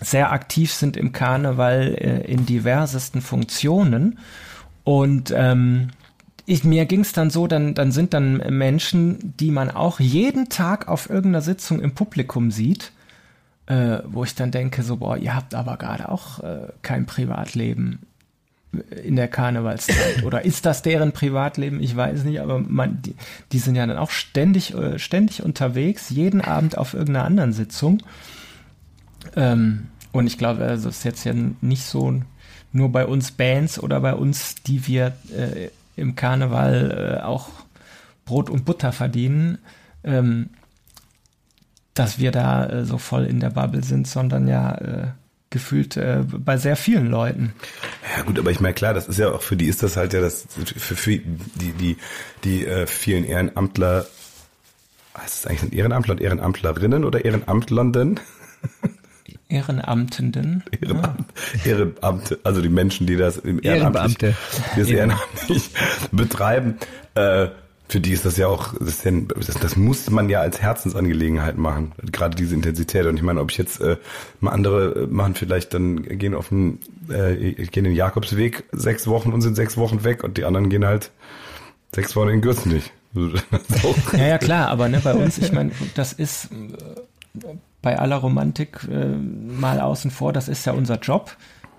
sehr 0.00 0.32
aktiv 0.32 0.72
sind 0.72 0.96
im 0.96 1.12
Karneval 1.12 1.94
äh, 1.94 2.30
in 2.30 2.46
diversesten 2.46 3.20
Funktionen. 3.20 4.18
Und 4.84 5.32
ähm, 5.34 5.90
ich, 6.44 6.64
mir 6.64 6.86
ging 6.86 7.00
es 7.00 7.12
dann 7.12 7.30
so, 7.30 7.46
dann, 7.46 7.74
dann 7.74 7.92
sind 7.92 8.14
dann 8.14 8.36
Menschen, 8.56 9.34
die 9.38 9.50
man 9.50 9.70
auch 9.70 9.98
jeden 10.00 10.48
Tag 10.48 10.88
auf 10.88 11.10
irgendeiner 11.10 11.42
Sitzung 11.42 11.80
im 11.80 11.94
Publikum 11.94 12.50
sieht, 12.50 12.92
äh, 13.66 13.98
wo 14.06 14.24
ich 14.24 14.34
dann 14.34 14.50
denke, 14.50 14.82
so, 14.82 14.96
boah, 14.96 15.16
ihr 15.16 15.34
habt 15.34 15.54
aber 15.54 15.76
gerade 15.76 16.08
auch 16.08 16.40
äh, 16.40 16.68
kein 16.82 17.06
Privatleben 17.06 18.00
in 19.04 19.16
der 19.16 19.28
Karnevalszeit. 19.28 20.22
Oder 20.24 20.44
ist 20.44 20.66
das 20.66 20.82
deren 20.82 21.12
Privatleben? 21.12 21.80
Ich 21.80 21.96
weiß 21.96 22.24
nicht, 22.24 22.40
aber 22.40 22.58
man, 22.60 23.00
die, 23.02 23.14
die 23.52 23.58
sind 23.58 23.74
ja 23.74 23.86
dann 23.86 23.98
auch 23.98 24.10
ständig, 24.10 24.74
äh, 24.74 24.98
ständig 24.98 25.42
unterwegs, 25.42 26.10
jeden 26.10 26.40
Abend 26.40 26.78
auf 26.78 26.94
irgendeiner 26.94 27.24
anderen 27.24 27.52
Sitzung. 27.52 28.02
Ähm, 29.34 29.88
und 30.12 30.26
ich 30.26 30.38
glaube, 30.38 30.64
also 30.64 30.88
es 30.88 30.98
ist 30.98 31.04
jetzt 31.04 31.24
ja 31.24 31.34
nicht 31.60 31.84
so 31.84 32.22
nur 32.72 32.92
bei 32.92 33.06
uns 33.06 33.32
Bands 33.32 33.78
oder 33.78 34.00
bei 34.00 34.14
uns, 34.14 34.56
die 34.66 34.86
wir 34.86 35.16
äh, 35.36 35.70
im 35.96 36.14
Karneval 36.14 37.18
äh, 37.18 37.22
auch 37.22 37.48
Brot 38.24 38.50
und 38.50 38.64
Butter 38.64 38.92
verdienen, 38.92 39.58
ähm, 40.04 40.50
dass 41.98 42.18
wir 42.18 42.30
da 42.30 42.66
äh, 42.66 42.84
so 42.84 42.98
voll 42.98 43.24
in 43.24 43.40
der 43.40 43.50
Bubble 43.50 43.82
sind, 43.82 44.06
sondern 44.06 44.46
ja 44.48 44.74
äh, 44.76 45.06
gefühlt 45.50 45.96
äh, 45.96 46.22
bei 46.26 46.56
sehr 46.56 46.76
vielen 46.76 47.10
Leuten. 47.10 47.52
Ja 48.16 48.22
gut, 48.22 48.38
aber 48.38 48.50
ich 48.50 48.60
meine 48.60 48.74
klar, 48.74 48.94
das 48.94 49.08
ist 49.08 49.18
ja 49.18 49.32
auch 49.32 49.42
für 49.42 49.56
die 49.56 49.66
ist 49.66 49.82
das 49.82 49.96
halt 49.96 50.12
ja 50.12 50.20
das 50.20 50.46
für, 50.50 50.96
für 50.96 51.18
die 51.18 51.72
die 51.72 51.96
die 52.44 52.66
äh, 52.66 52.86
vielen 52.86 53.24
Ehrenamtler. 53.24 54.06
Was 55.14 55.34
ist 55.34 55.44
das 55.44 55.50
eigentlich 55.50 55.72
ein 55.72 55.76
Ehrenamtler 55.76 56.12
und 56.12 56.20
Ehrenamtlerinnen 56.20 57.04
oder 57.04 57.24
Ehrenamtlernden? 57.24 58.20
Ehrenamtenden. 59.48 60.64
Ehrenamt, 60.80 61.24
Ehrenamte, 61.64 62.38
also 62.42 62.60
die 62.60 62.68
Menschen, 62.68 63.06
die 63.06 63.16
das 63.16 63.36
im 63.38 63.60
die 63.60 63.68
das 63.68 64.88
ehrenamtlich 64.88 65.70
betreiben, 66.10 66.78
äh, 67.14 67.48
für 67.88 68.00
die 68.00 68.12
ist 68.12 68.24
das 68.24 68.36
ja 68.36 68.48
auch, 68.48 68.74
das, 68.78 69.04
ja, 69.04 69.12
das, 69.12 69.46
das 69.46 69.76
muss 69.76 70.10
man 70.10 70.28
ja 70.28 70.40
als 70.40 70.60
Herzensangelegenheit 70.60 71.56
machen, 71.56 71.92
gerade 72.10 72.36
diese 72.36 72.54
Intensität. 72.54 73.06
Und 73.06 73.16
ich 73.16 73.22
meine, 73.22 73.40
ob 73.40 73.50
ich 73.50 73.58
jetzt 73.58 73.80
äh, 73.80 73.96
mal 74.40 74.50
andere 74.50 75.02
äh, 75.02 75.06
machen, 75.06 75.34
vielleicht 75.34 75.72
dann 75.72 76.02
gehen 76.02 76.34
auf 76.34 76.48
den, 76.48 76.80
äh, 77.08 77.52
gehen 77.66 77.84
den 77.84 77.94
Jakobsweg 77.94 78.64
sechs 78.72 79.06
Wochen 79.06 79.32
und 79.32 79.40
sind 79.40 79.54
sechs 79.54 79.76
Wochen 79.76 80.02
weg 80.04 80.24
und 80.24 80.36
die 80.36 80.44
anderen 80.44 80.68
gehen 80.68 80.84
halt 80.84 81.12
sechs 81.94 82.16
Wochen 82.16 82.28
in 82.28 82.40
Gürzenich. 82.40 82.92
So. 83.16 83.94
Ja, 84.12 84.26
ja, 84.26 84.36
klar, 84.36 84.68
aber 84.68 84.90
ne, 84.90 85.00
bei 85.02 85.14
uns, 85.14 85.38
ich 85.38 85.50
meine, 85.50 85.70
das 85.94 86.12
ist 86.12 86.50
äh, 86.52 87.46
bei 87.80 87.98
aller 87.98 88.16
Romantik 88.16 88.86
äh, 88.90 89.06
mal 89.06 89.80
außen 89.80 90.10
vor, 90.10 90.34
das 90.34 90.48
ist 90.48 90.66
ja 90.66 90.72
unser 90.72 90.98
Job. 90.98 91.34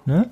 Ne? 0.06 0.32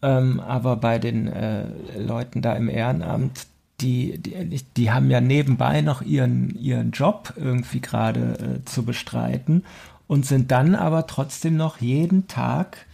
Ähm, 0.00 0.40
aber 0.40 0.76
bei 0.76 0.98
den 0.98 1.26
äh, 1.26 1.66
Leuten 1.98 2.40
da 2.40 2.54
im 2.54 2.70
Ehrenamt, 2.70 3.46
die, 3.80 4.18
die, 4.18 4.62
die 4.76 4.90
haben 4.90 5.10
ja 5.10 5.20
nebenbei 5.20 5.80
noch 5.80 6.02
ihren, 6.02 6.54
ihren 6.56 6.92
Job 6.92 7.34
irgendwie 7.36 7.80
gerade 7.80 8.60
äh, 8.60 8.64
zu 8.64 8.84
bestreiten 8.84 9.64
und 10.06 10.24
sind 10.24 10.50
dann 10.50 10.74
aber 10.74 11.06
trotzdem 11.06 11.56
noch 11.56 11.80
jeden 11.80 12.28
Tag 12.28 12.86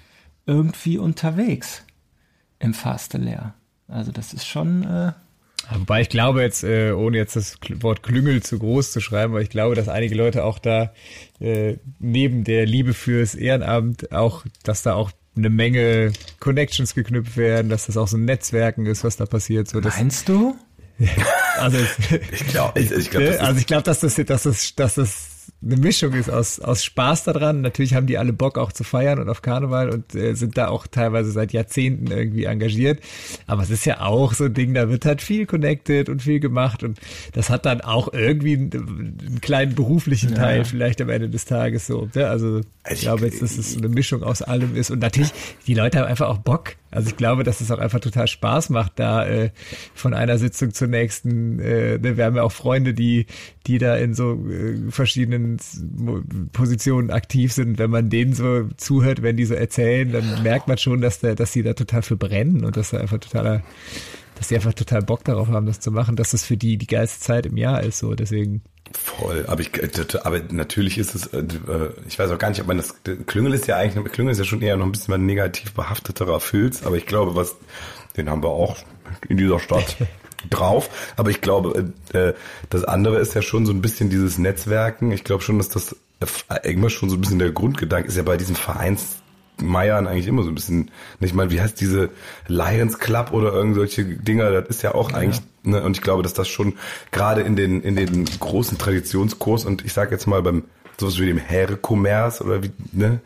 irgendwie 0.47 0.99
unterwegs 0.99 1.85
im 2.59 2.75
Fastelehr. 2.75 3.55
Also 3.87 4.11
das 4.11 4.33
ist 4.33 4.47
schon, 4.47 4.83
äh, 4.85 5.13
Wobei 5.71 6.01
ich 6.01 6.09
glaube 6.09 6.43
jetzt, 6.43 6.65
äh, 6.65 6.93
ohne 6.93 7.19
jetzt 7.19 7.37
das 7.37 7.57
Wort 7.81 8.03
Klüngel 8.03 8.43
zu 8.43 8.59
groß 8.59 8.93
zu 8.93 9.01
schreiben, 9.01 9.33
aber 9.33 9.43
ich 9.43 9.51
glaube, 9.51 9.75
dass 9.75 9.89
einige 9.89 10.15
Leute 10.15 10.45
auch 10.45 10.59
da 10.59 10.93
äh, 11.41 11.77
neben 12.01 12.45
der 12.45 12.67
Liebe 12.67 12.95
fürs 12.95 13.35
Ehrenamt 13.35 14.13
auch, 14.13 14.45
dass 14.65 14.83
da 14.83 14.95
auch 14.95 15.13
eine 15.37 15.51
Menge 15.51 16.13
Connections 16.41 16.95
geknüpft 16.95 17.37
werden, 17.37 17.69
dass 17.69 17.87
das 17.87 17.97
auch 17.97 18.09
so 18.09 18.17
ein 18.17 18.25
Netzwerken 18.25 18.87
ist, 18.87 19.05
was 19.05 19.17
da 19.17 19.25
passiert. 19.25 19.69
So, 19.69 19.81
meinst 19.81 20.29
du? 20.29 20.57
also, 21.59 21.79
Ich 22.33 22.47
glaube, 22.49 22.81
ich, 22.81 22.91
ich 22.91 23.11
glaub, 23.11 23.23
ist, 23.23 23.41
also 23.41 23.61
ich 23.61 23.67
glaube, 23.67 23.83
dass 23.83 24.01
das, 24.01 24.15
dass 24.15 24.43
das, 24.43 24.75
dass 24.75 24.95
das 24.95 25.52
eine 25.65 25.77
Mischung 25.77 26.13
ist 26.15 26.29
aus, 26.29 26.59
aus 26.61 26.83
Spaß 26.85 27.25
daran. 27.25 27.61
Natürlich 27.61 27.95
haben 27.95 28.07
die 28.07 28.19
alle 28.19 28.33
Bock 28.33 28.59
auch 28.59 28.73
zu 28.73 28.83
feiern 28.85 29.19
und 29.21 29.29
auf 29.29 29.43
Karneval 29.43 29.91
und 29.91 30.15
äh, 30.15 30.35
sind 30.35 30.59
da 30.59 30.69
auch 30.69 30.87
teilweise 30.87 31.31
seit 31.31 31.53
Jahrzehnten 31.53 32.09
irgendwie 32.11 32.45
engagiert. 32.45 33.01
Aber 33.47 33.63
es 33.63 33.71
ist 33.71 33.85
ja 33.85 34.01
auch 34.01 34.35
so 34.35 34.45
ein 34.45 34.55
Ding, 34.55 34.75
da 34.75 34.89
wird 34.89 35.05
halt 35.05 35.23
viel 35.23 35.47
connected 35.47 36.09
und 36.09 36.23
viel 36.23 36.41
gemacht 36.41 36.83
und 36.83 36.99
das 37.33 37.49
hat 37.51 37.65
dann 37.67 37.81
auch 37.81 38.13
irgendwie 38.13 38.55
einen, 38.55 38.73
einen 38.73 39.39
kleinen 39.41 39.75
beruflichen 39.75 40.35
Teil 40.35 40.59
Ja. 40.59 40.65
vielleicht 40.65 41.01
am 41.01 41.09
Ende 41.09 41.29
des 41.29 41.45
Tages 41.45 41.87
so. 41.87 42.09
Ne? 42.15 42.27
Also 42.29 42.59
ich 42.59 42.65
Ich- 42.95 43.01
glaube 43.03 43.25
jetzt, 43.27 43.41
dass 43.43 43.57
es 43.57 43.77
eine 43.77 43.89
Mischung 43.89 44.23
aus 44.25 44.43
allem 44.43 44.75
ist 44.75 44.91
und 44.91 44.99
natürlich, 44.99 45.31
die 45.67 45.75
Leute 45.75 46.01
haben 46.01 46.07
einfach 46.09 46.29
auch 46.29 46.39
Bock. 46.39 46.75
Also 46.91 47.09
ich 47.09 47.17
glaube, 47.17 47.43
dass 47.43 47.61
es 47.63 47.71
auch 47.71 47.79
einfach 47.79 48.01
total 48.01 48.27
Spaß 48.27 48.69
macht, 48.69 48.93
da 48.97 49.27
äh, 49.27 49.51
von 49.95 50.13
einer 50.13 50.37
Sitzung 50.37 50.75
zur 50.75 50.89
nächsten. 50.89 51.59
Äh, 51.59 51.99
ne, 51.99 52.19
wir 52.19 52.25
haben 52.27 52.37
ja 52.37 52.43
auch 52.43 52.53
Freunde, 52.53 52.93
die, 52.93 53.25
die 53.67 53.79
da 53.79 53.97
in 53.97 54.13
so 54.15 54.33
äh, 54.51 54.91
verschiedenen 54.91 55.52
S- 55.57 55.83
Mo- 55.97 56.23
Positionen 56.53 57.11
aktiv 57.11 57.53
sind. 57.53 57.79
Wenn 57.79 57.91
man 57.91 58.11
denen 58.11 58.35
so 58.35 58.69
zuhört, 58.77 59.23
wenn 59.23 59.37
die 59.37 59.45
so 59.45 59.55
erzählen, 59.55 60.13
dann 60.13 60.43
merkt 60.43 60.69
man 60.69 60.79
schon, 60.79 61.01
dass 61.01 61.21
der, 61.21 61.35
dass 61.35 61.53
die 61.53 61.63
da 61.63 61.73
total 61.75 62.03
für 62.03 62.17
brennen 62.17 62.65
und 62.65 62.77
dass 62.77 62.91
da 62.91 62.99
einfach 62.99 63.19
totaler, 63.19 63.63
dass 64.37 64.49
die 64.49 64.55
einfach 64.57 64.75
total 64.75 65.03
Bock 65.03 65.25
darauf 65.25 65.49
haben, 65.49 65.67
das 65.67 65.81
zu 65.81 65.91
machen, 65.91 66.17
dass 66.17 66.31
das 66.33 66.45
für 66.45 66.57
die 66.57 66.77
die 66.77 66.87
geilste 66.87 67.21
Zeit 67.21 67.47
im 67.47 67.57
Jahr 67.57 67.83
ist. 67.83 67.99
So 67.99 68.15
deswegen. 68.15 68.63
Voll, 68.95 69.47
aber 69.47 69.61
ich, 69.63 69.71
aber 70.25 70.41
natürlich 70.51 70.99
ist 70.99 71.15
es, 71.15 71.27
äh, 71.29 71.43
ich 72.07 72.19
weiß 72.19 72.31
auch 72.31 72.39
gar 72.39 72.51
nicht, 72.51 72.61
ob 72.61 72.67
man 72.67 72.77
das, 72.77 72.95
Klüngel 73.27 73.55
ist 73.55 73.67
ja 73.67 73.77
eigentlich, 73.77 74.05
Klüngel 74.13 74.33
ist 74.33 74.39
ja 74.39 74.45
schon 74.45 74.61
eher 74.61 74.77
noch 74.77 74.85
ein 74.85 74.93
bisschen 74.93 75.13
mal 75.13 75.19
negativ 75.19 75.73
behafteterer 75.73 76.41
Filz, 76.41 76.83
aber 76.83 76.97
ich 76.97 77.07
glaube, 77.07 77.35
was, 77.35 77.57
den 78.19 78.29
haben 78.29 78.43
wir 78.43 78.51
auch 78.51 78.77
in 79.29 79.39
dieser 79.39 79.59
Stadt 79.61 79.97
drauf, 80.51 80.91
aber 81.17 81.31
ich 81.31 81.41
glaube, 81.41 81.93
äh, 82.13 82.33
das 82.71 82.85
andere 82.85 83.19
ist 83.19 83.35
ja 83.35 83.43
schon 83.43 83.67
so 83.67 83.73
ein 83.73 83.83
bisschen 83.83 84.11
dieses 84.11 84.39
Netzwerken, 84.39 85.13
ich 85.13 85.25
glaube 85.25 85.43
schon, 85.43 85.59
dass 85.59 85.69
das 85.69 85.97
irgendwann 86.63 86.91
schon 86.91 87.11
so 87.11 87.17
ein 87.17 87.21
bisschen 87.21 87.39
der 87.39 87.51
Grundgedanke 87.51 88.09
ist. 88.09 88.17
Ja 88.17 88.23
bei 88.23 88.37
diesen 88.37 88.55
Vereins 88.55 89.17
Meiern 89.61 90.07
eigentlich 90.07 90.27
immer 90.27 90.43
so 90.43 90.49
ein 90.49 90.55
bisschen, 90.55 90.91
ich 91.21 91.35
meine, 91.35 91.51
wie 91.51 91.61
heißt 91.61 91.81
diese 91.81 92.11
Lions 92.49 92.99
Club 92.99 93.33
oder 93.33 93.53
irgend 93.53 93.75
solche 93.75 94.05
Dinger, 94.05 94.51
das 94.51 94.69
ist 94.69 94.83
ja 94.83 94.95
auch 94.95 95.13
eigentlich, 95.13 95.43
ne, 95.63 95.83
und 95.83 95.97
ich 95.97 96.03
glaube, 96.03 96.23
dass 96.23 96.33
das 96.33 96.49
schon 96.49 96.75
gerade 97.11 97.43
in 97.43 97.55
den, 97.55 97.83
in 97.83 97.97
den 97.97 98.25
großen 98.25 98.79
Traditionskurs 98.79 99.65
und 99.65 99.85
ich 99.85 99.93
sag 99.93 100.11
jetzt 100.11 100.27
mal 100.27 100.43
beim 100.43 100.65
sowas 101.03 101.21
wie 101.21 101.27
dem 101.27 101.39
Herre-Commerce 101.39 102.43
oder 102.43 102.63
wie, 102.63 102.71
ne, 102.93 103.21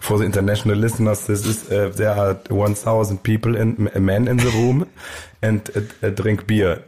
for 0.00 0.18
the 0.18 0.24
international 0.24 0.76
listeners, 0.76 1.26
this 1.26 1.46
is, 1.46 1.70
uh, 1.70 1.90
there 1.94 2.14
are 2.14 2.40
1000 2.48 3.22
people 3.22 3.54
in, 3.56 3.90
men 3.98 4.26
in 4.26 4.38
the 4.38 4.50
room 4.50 4.86
and 5.42 5.70
uh, 6.02 6.10
drink 6.10 6.46
beer 6.46 6.82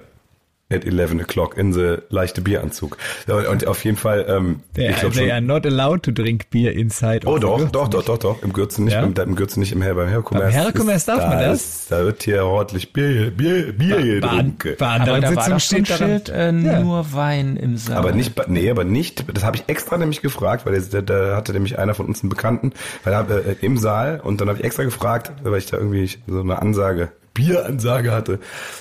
at 0.73 0.85
11 0.85 1.21
o'clock 1.21 1.57
in 1.57 1.73
the 1.73 1.97
leichte 2.11 2.41
Bieranzug. 2.41 2.97
Und, 3.27 3.47
und 3.47 3.67
auf 3.67 3.85
jeden 3.85 3.97
Fall, 3.97 4.25
ähm, 4.29 4.61
They, 4.75 4.89
ich 4.91 4.97
glaube 5.01 5.15
they 5.15 5.25
schon, 5.25 5.31
are 5.33 5.41
not 5.41 5.67
allowed 5.67 6.03
to 6.05 6.11
drink 6.13 6.49
beer 6.51 6.73
inside. 6.73 7.27
Oh 7.27 7.31
of 7.33 7.35
the 7.37 7.41
doch, 7.41 7.69
doch, 7.71 7.89
doch, 7.89 8.05
doch, 8.05 8.19
doch. 8.19 8.43
Im 8.43 8.53
Gürzen 8.53 8.85
nicht, 8.85 8.95
Ja? 8.95 9.05
beim, 9.07 9.29
im 9.31 9.35
Gürzen 9.35 9.61
nicht 9.61 9.73
im 9.73 9.83
Her 9.83 9.95
beim 9.95 10.09
Herkommerz. 10.09 10.53
Beim 10.55 10.63
Herkommerz 10.63 11.05
darf 11.07 11.27
man 11.27 11.39
das? 11.39 11.87
Da 11.89 12.05
wird 12.05 12.23
hier 12.23 12.45
ordentlich 12.45 12.93
Bier, 12.93 13.31
Bier, 13.31 13.73
Bier 13.73 13.97
getrunken. 14.21 14.77
bei 14.79 14.87
Aber 14.87 14.95
anderen 14.95 15.21
da 15.23 15.35
war 15.35 15.43
Sitzungen 15.43 15.61
steht 15.61 15.91
daran. 15.91 16.09
Schild, 16.09 16.29
äh, 16.29 16.53
Ja. 16.53 16.81
nur 16.81 17.13
Wein 17.13 17.57
im 17.57 17.77
Saal. 17.77 17.97
Aber 17.99 18.13
nicht, 18.13 18.49
nee, 18.49 18.71
aber 18.71 18.85
nicht, 18.85 19.25
das 19.35 19.45
habe 19.45 19.57
ich 19.57 19.65
extra 19.67 19.97
nämlich 19.99 20.23
gefragt, 20.23 20.67
weil 20.67 20.81
da, 20.81 21.01
da 21.03 21.37
hatte 21.37 21.53
nämlich 21.53 21.79
einer 21.79 21.95
von 21.95 22.07
uns 22.07 22.23
einen 22.23 22.31
Bekannten, 22.31 22.73
weil 23.05 23.13
er 23.13 23.29
äh, 23.29 23.57
im 23.61 23.77
Saal 23.77 24.21
und 24.23 24.41
dann 24.41 24.49
habe 24.49 24.59
ich 24.59 24.65
extra 24.65 24.85
gefragt, 24.85 25.33
weil 25.43 25.59
ich 25.59 25.67
da 25.67 25.77
irgendwie 25.79 26.09
so 26.27 26.41
eine 26.41 26.61
Ansage, 26.63 27.11
Bieransage 27.35 28.11
hatte. 28.13 28.39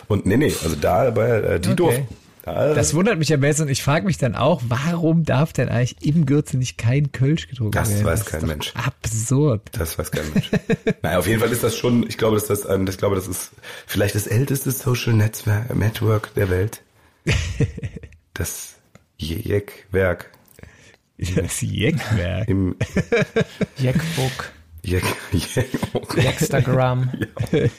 Und 0.08 0.26
nee, 0.26 0.38
nee, 0.38 0.54
also 0.64 0.76
da 0.76 1.10
bei 1.12 1.30
äh, 1.30 1.60
die 1.60 1.70
Okay. 1.70 1.76
durften. 1.76 2.08
Da, 2.44 2.74
Das 2.74 2.94
wundert 2.94 3.20
mich 3.20 3.34
am 3.34 3.42
besten 3.42 3.64
und 3.64 3.70
ich 3.70 3.84
frage 3.84 4.06
mich 4.06 4.18
dann 4.18 4.34
auch, 4.34 4.62
warum 4.68 5.26
darf 5.26 5.52
denn 5.52 5.68
eigentlich 5.70 5.98
im 6.06 6.26
Gürtel 6.26 6.58
nicht 6.58 6.78
kein 6.78 7.12
Kölsch 7.12 7.48
getrunken 7.50 7.72
Das 7.74 7.90
werden? 7.92 8.06
weiß 8.06 8.20
ist 8.22 8.26
kein 8.28 8.46
Mensch. 8.48 8.74
Absurd. 8.76 9.62
Das 9.74 10.00
weiß 10.00 10.10
kein 10.12 10.24
Mensch. 10.34 10.50
naja, 11.02 11.20
auf 11.20 11.28
jeden 11.28 11.42
Fall 11.42 11.52
ist 11.52 11.64
das 11.64 11.78
schon, 11.78 12.08
ich 12.08 12.18
glaube, 12.18 12.36
dass 12.38 12.48
das, 12.48 12.68
ähm, 12.68 12.88
ich 12.88 12.98
glaube, 12.98 13.16
das 13.16 13.28
ist 13.28 13.52
vielleicht 13.86 14.16
das 14.16 14.26
älteste 14.26 14.72
Social 14.72 15.14
Netzwerk, 15.14 15.76
Network 15.76 16.34
der 16.36 16.50
Welt. 16.50 16.82
Das 18.34 18.76
Jeckwerk 19.18 20.30
Das 21.36 21.60
Jeckwerk. 21.60 22.48
im 22.48 22.78
Jackbook, 24.90 26.18
Jeck, 26.18 26.24
Jeck, 26.24 26.42
Instagram. 26.42 27.12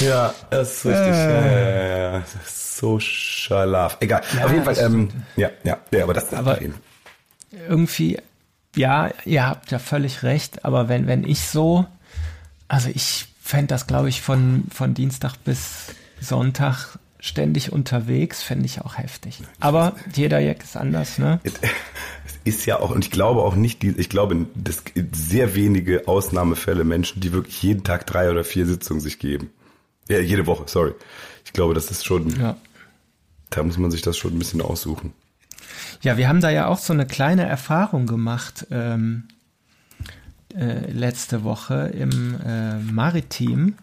Ja, 0.00 0.34
das 0.50 0.78
ist 0.78 0.86
richtig. 0.86 1.14
Äh, 1.14 2.18
ist 2.20 2.76
so 2.76 2.98
schalaf. 2.98 3.98
Egal. 4.00 4.22
Ja, 4.36 4.44
auf 4.44 4.52
jeden 4.52 4.64
Fall, 4.64 4.78
ähm, 4.78 5.08
ja, 5.36 5.50
ja, 5.62 5.78
ja, 5.90 6.04
aber 6.04 6.14
das 6.14 6.32
Aber 6.32 6.58
irgendwie, 7.68 8.18
ja, 8.74 9.10
ihr 9.24 9.46
habt 9.46 9.70
ja 9.70 9.78
völlig 9.78 10.22
recht, 10.22 10.64
aber 10.64 10.88
wenn, 10.88 11.06
wenn 11.06 11.24
ich 11.24 11.42
so, 11.42 11.86
also 12.68 12.88
ich 12.92 13.26
fände 13.40 13.68
das, 13.68 13.86
glaube 13.86 14.08
ich, 14.08 14.22
von, 14.22 14.64
von 14.72 14.94
Dienstag 14.94 15.36
bis 15.44 15.94
Sonntag 16.20 16.98
ständig 17.22 17.70
unterwegs, 17.72 18.42
fände 18.42 18.66
ich 18.66 18.80
auch 18.80 18.98
heftig. 18.98 19.38
Aber 19.60 19.94
jeder 20.14 20.40
Jack 20.40 20.62
ist 20.64 20.76
anders, 20.76 21.18
ne? 21.18 21.38
Es 21.44 21.52
ist 22.44 22.66
ja 22.66 22.80
auch, 22.80 22.90
und 22.90 23.04
ich 23.04 23.12
glaube 23.12 23.42
auch 23.42 23.54
nicht, 23.54 23.84
ich 23.84 24.08
glaube, 24.08 24.46
es 24.66 24.82
gibt 24.84 25.14
sehr 25.14 25.54
wenige 25.54 26.08
Ausnahmefälle 26.08 26.82
Menschen, 26.82 27.20
die 27.20 27.32
wirklich 27.32 27.62
jeden 27.62 27.84
Tag 27.84 28.06
drei 28.08 28.28
oder 28.28 28.42
vier 28.42 28.66
Sitzungen 28.66 29.00
sich 29.00 29.20
geben. 29.20 29.50
Ja, 30.08 30.18
jede 30.18 30.48
Woche, 30.48 30.64
sorry. 30.66 30.94
Ich 31.44 31.52
glaube, 31.52 31.74
das 31.74 31.92
ist 31.92 32.04
schon, 32.04 32.28
Ja. 32.40 32.56
da 33.50 33.62
muss 33.62 33.78
man 33.78 33.92
sich 33.92 34.02
das 34.02 34.18
schon 34.18 34.32
ein 34.34 34.38
bisschen 34.40 34.60
aussuchen. 34.60 35.12
Ja, 36.02 36.16
wir 36.16 36.28
haben 36.28 36.40
da 36.40 36.50
ja 36.50 36.66
auch 36.66 36.78
so 36.78 36.92
eine 36.92 37.06
kleine 37.06 37.44
Erfahrung 37.46 38.06
gemacht 38.06 38.66
ähm, 38.72 39.28
äh, 40.56 40.90
letzte 40.90 41.44
Woche 41.44 41.92
im 41.96 42.40
äh, 42.44 42.78
Maritim, 42.80 43.74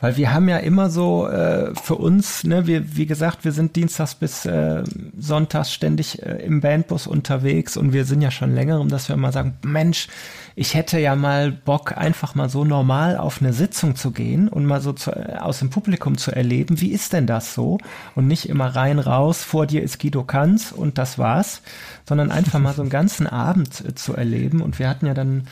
weil 0.00 0.16
wir 0.16 0.32
haben 0.32 0.48
ja 0.48 0.56
immer 0.56 0.88
so 0.88 1.28
äh, 1.28 1.74
für 1.74 1.96
uns, 1.96 2.44
ne, 2.44 2.66
wir, 2.66 2.96
wie 2.96 3.06
gesagt, 3.06 3.44
wir 3.44 3.52
sind 3.52 3.76
dienstags 3.76 4.14
bis 4.14 4.46
äh, 4.46 4.82
sonntags 5.18 5.72
ständig 5.72 6.22
äh, 6.22 6.42
im 6.44 6.60
Bandbus 6.60 7.06
unterwegs 7.06 7.76
und 7.76 7.92
wir 7.92 8.04
sind 8.04 8.22
ja 8.22 8.30
schon 8.30 8.54
längerem, 8.54 8.88
dass 8.88 9.08
wir 9.08 9.14
immer 9.14 9.32
sagen, 9.32 9.58
Mensch, 9.62 10.08
ich 10.56 10.74
hätte 10.74 10.98
ja 10.98 11.14
mal 11.16 11.52
Bock, 11.52 11.96
einfach 11.96 12.34
mal 12.34 12.48
so 12.48 12.64
normal 12.64 13.16
auf 13.16 13.40
eine 13.40 13.52
Sitzung 13.52 13.94
zu 13.94 14.10
gehen 14.10 14.48
und 14.48 14.64
mal 14.64 14.80
so 14.80 14.92
zu, 14.92 15.10
äh, 15.12 15.36
aus 15.38 15.58
dem 15.58 15.70
Publikum 15.70 16.16
zu 16.16 16.32
erleben, 16.32 16.80
wie 16.80 16.92
ist 16.92 17.12
denn 17.12 17.26
das 17.26 17.54
so? 17.54 17.78
Und 18.14 18.26
nicht 18.26 18.48
immer 18.48 18.74
rein, 18.74 18.98
raus, 18.98 19.44
vor 19.44 19.66
dir 19.66 19.82
ist 19.82 20.00
Guido 20.00 20.24
Kanz 20.24 20.72
und 20.72 20.98
das 20.98 21.18
war's, 21.18 21.62
sondern 22.08 22.30
einfach 22.30 22.58
mal 22.58 22.74
so 22.74 22.82
einen 22.82 22.90
ganzen 22.90 23.26
Abend 23.26 23.84
äh, 23.86 23.94
zu 23.94 24.14
erleben. 24.14 24.62
Und 24.62 24.78
wir 24.78 24.88
hatten 24.88 25.06
ja 25.06 25.14
dann 25.14 25.46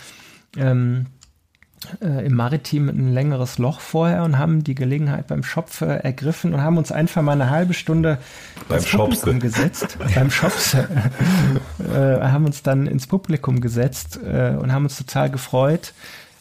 ähm, 0.57 1.07
äh, 2.01 2.27
im 2.27 2.35
Maritim 2.35 2.89
ein 2.89 3.13
längeres 3.13 3.59
Loch 3.59 3.81
vorher 3.81 4.25
und 4.25 4.39
haben 4.39 4.65
die 4.65 4.75
Gelegenheit 4.75 5.27
beim 5.27 5.43
Schopfe 5.43 6.03
ergriffen 6.05 6.55
und 6.55 6.63
haben 6.63 6.77
uns 6.77 6.93
einfach 6.93 7.23
mal 7.23 7.33
eine 7.33 7.51
halbe 7.51 7.75
Stunde 7.75 8.19
Beim 8.69 8.79
ins 8.79 8.91
Publikum 8.91 9.41
gesetzt. 9.41 9.99
beim 10.15 10.31
Schopse. 10.31 10.89
äh, 11.79 12.21
haben 12.21 12.45
uns 12.45 12.63
dann 12.63 12.87
ins 12.87 13.07
Publikum 13.07 13.61
gesetzt 13.61 14.19
äh, 14.23 14.57
und 14.57 14.73
haben 14.73 14.85
uns 14.85 14.97
total 14.97 15.31
gefreut, 15.31 15.93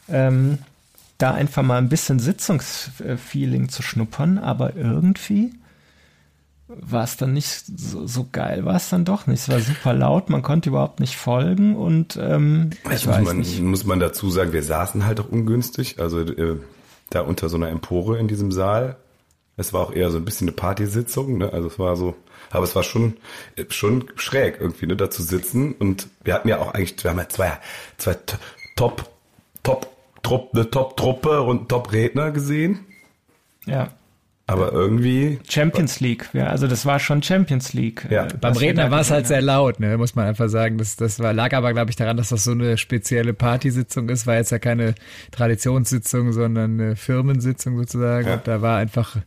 ähm, 0.09 0.59
da 1.17 1.33
einfach 1.33 1.63
mal 1.63 1.77
ein 1.77 1.89
bisschen 1.89 2.19
Sitzungsfeeling 2.19 3.69
zu 3.69 3.81
schnuppern, 3.81 4.38
aber 4.38 4.75
irgendwie 4.75 5.51
war 6.68 7.03
es 7.03 7.15
dann 7.15 7.34
nicht 7.34 7.49
so, 7.65 8.05
so 8.07 8.28
geil, 8.32 8.65
war 8.65 8.76
es 8.76 8.89
dann 8.89 9.05
doch 9.05 9.26
nicht. 9.28 9.41
Es 9.41 9.49
war 9.49 9.59
super 9.59 9.93
laut, 9.93 10.30
man 10.30 10.41
konnte 10.41 10.70
überhaupt 10.70 10.99
nicht 10.99 11.15
folgen 11.15 11.76
und 11.76 12.18
ähm, 12.22 12.72
ich 12.84 12.89
muss 12.89 13.07
weiß 13.07 13.26
man, 13.26 13.38
nicht. 13.38 13.61
muss 13.61 13.86
man 13.86 13.99
dazu 13.99 14.30
sagen, 14.30 14.51
wir 14.51 14.63
saßen 14.63 15.05
halt 15.05 15.20
auch 15.20 15.30
ungünstig, 15.30 15.99
also 15.99 16.20
äh, 16.20 16.57
da 17.09 17.22
unter 17.22 17.47
so 17.47 17.55
einer 17.55 17.70
Empore 17.70 18.18
in 18.20 18.28
diesem 18.28 18.51
Saal. 18.51 18.97
Es 19.55 19.74
war 19.74 19.82
auch 19.82 19.93
eher 19.93 20.11
so 20.11 20.18
ein 20.18 20.26
bisschen 20.26 20.47
eine 20.47 20.55
Partysitzung, 20.55 21.38
ne? 21.38 21.51
Also 21.51 21.68
es 21.68 21.80
war 21.80 21.95
so, 21.95 22.15
aber 22.51 22.65
es 22.65 22.76
war 22.76 22.84
schon 22.84 23.18
äh, 23.55 23.65
schon 23.70 24.05
schräg 24.15 24.57
irgendwie, 24.59 24.88
ne, 24.88 24.95
da 24.95 25.09
zu 25.09 25.24
sitzen. 25.24 25.74
Und 25.74 26.07
wir 26.24 26.34
hatten 26.34 26.49
ja 26.49 26.59
auch 26.59 26.74
eigentlich, 26.74 27.01
wir 27.03 27.11
haben 27.11 27.18
ja 27.18 27.30
zwei, 27.30 27.57
zwei 27.97 28.18
Top, 28.76 29.09
Top, 29.63 29.88
Trupp, 30.22 30.49
eine 30.53 30.70
Top-Truppe 30.70 31.41
und 31.41 31.70
Top-Redner 31.70 32.32
gesehen. 32.32 32.86
Ja. 33.65 33.89
Aber 34.50 34.72
irgendwie, 34.72 35.39
Champions 35.50 36.00
League, 36.00 36.30
ja, 36.32 36.48
also 36.48 36.68
das 36.68 36.86
war 36.86 37.00
schon 37.00 37.22
Champions 37.22 37.74
League. 37.74 38.08
Ja. 38.10 38.28
äh, 38.28 38.34
Beim 38.39 38.54
Redner 38.54 38.89
war 38.91 39.02
es 39.02 39.12
halt 39.12 39.28
sehr 39.28 39.41
laut, 39.41 39.82
ne, 39.82 39.98
muss 39.98 40.16
man 40.16 40.26
einfach 40.26 40.48
sagen. 40.48 40.78
Das, 40.78 40.95
das 40.95 41.20
war, 41.20 41.34
lag 41.34 41.54
aber, 41.54 41.74
glaube 41.74 41.89
ich, 41.89 41.98
daran, 41.98 42.16
dass 42.16 42.30
das 42.30 42.45
so 42.45 42.52
eine 42.52 42.78
spezielle 42.78 43.34
Partysitzung 43.34 44.08
ist. 44.08 44.26
War 44.26 44.36
jetzt 44.36 44.52
ja 44.52 44.60
keine 44.60 44.95
Traditionssitzung, 45.32 46.32
sondern 46.32 46.80
eine 46.80 46.95
Firmensitzung 46.95 47.78
sozusagen. 47.78 48.26
Ja. 48.26 48.34
Und 48.36 48.48
da 48.48 48.62
war 48.62 48.78
einfach 48.78 49.18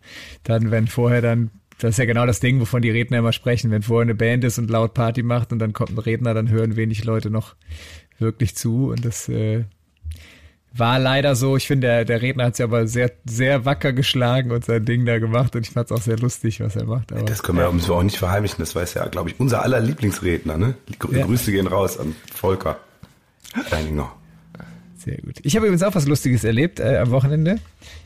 dann, 0.45 0.71
wenn 0.71 0.87
vorher 0.87 1.21
dann, 1.21 1.51
das 1.79 1.91
ist 1.91 1.99
ja 1.99 2.07
genau 2.07 2.25
das 2.25 2.41
Ding, 2.41 2.59
wovon 2.59 2.81
die 2.81 2.91
Redner 2.91 3.19
immer 3.19 3.35
sprechen. 3.35 3.71
Wenn 3.71 3.83
vorher 3.83 4.07
eine 4.07 4.15
Band 4.15 4.43
ist 4.45 4.59
und 4.59 4.71
laut 4.71 4.95
Party 4.95 5.23
macht 5.23 5.53
und 5.53 5.59
dann 5.59 5.75
kommt 5.75 5.91
ein 5.91 5.99
Redner, 5.99 6.33
dann 6.33 6.49
hören 6.49 6.77
wenig 6.77 7.05
Leute 7.05 7.29
noch 7.29 7.57
wirklich 8.19 8.57
zu. 8.57 8.89
Und 8.91 9.05
das 9.05 9.29
äh, 9.29 9.65
war 10.73 10.99
leider 10.99 11.35
so. 11.35 11.57
Ich 11.57 11.67
finde, 11.67 11.87
der, 11.89 12.05
der 12.05 12.23
Redner 12.23 12.45
hat 12.45 12.57
sich 12.57 12.65
aber 12.65 12.87
sehr, 12.87 13.11
sehr 13.25 13.65
wacker 13.65 13.93
geschlagen 13.93 14.51
und 14.53 14.65
sein 14.65 14.85
Ding 14.85 15.05
da 15.05 15.19
gemacht. 15.19 15.57
Und 15.57 15.67
ich 15.67 15.73
fand 15.73 15.91
es 15.91 15.97
auch 15.97 16.03
sehr 16.03 16.17
lustig, 16.19 16.61
was 16.61 16.77
er 16.77 16.85
macht. 16.85 17.13
Aber 17.13 17.23
das 17.23 17.43
können 17.43 17.59
wir, 17.59 17.73
wir 17.73 17.95
auch 17.95 18.03
nicht 18.03 18.19
verheimlichen, 18.19 18.57
das 18.61 18.75
weiß 18.75 18.95
ja, 18.95 19.07
glaube 19.09 19.31
ich, 19.31 19.41
unser 19.41 19.63
aller 19.63 19.81
Lieblingsredner, 19.81 20.57
ne? 20.57 20.75
Die 20.89 20.95
Grü- 20.95 21.17
Ja. 21.19 21.27
Grüße 21.27 21.51
gehen 21.53 21.67
raus 21.67 21.99
an 21.99 22.15
Volker 22.35 22.79
Leininger. 23.71 24.13
Sehr 24.97 25.17
gut. 25.17 25.37
Ich 25.43 25.57
habe 25.57 25.65
übrigens 25.67 25.83
auch 25.83 25.95
was 25.95 26.07
Lustiges 26.07 26.45
erlebt 26.45 26.79
äh, 26.79 26.99
am 26.99 27.11
Wochenende. 27.11 27.57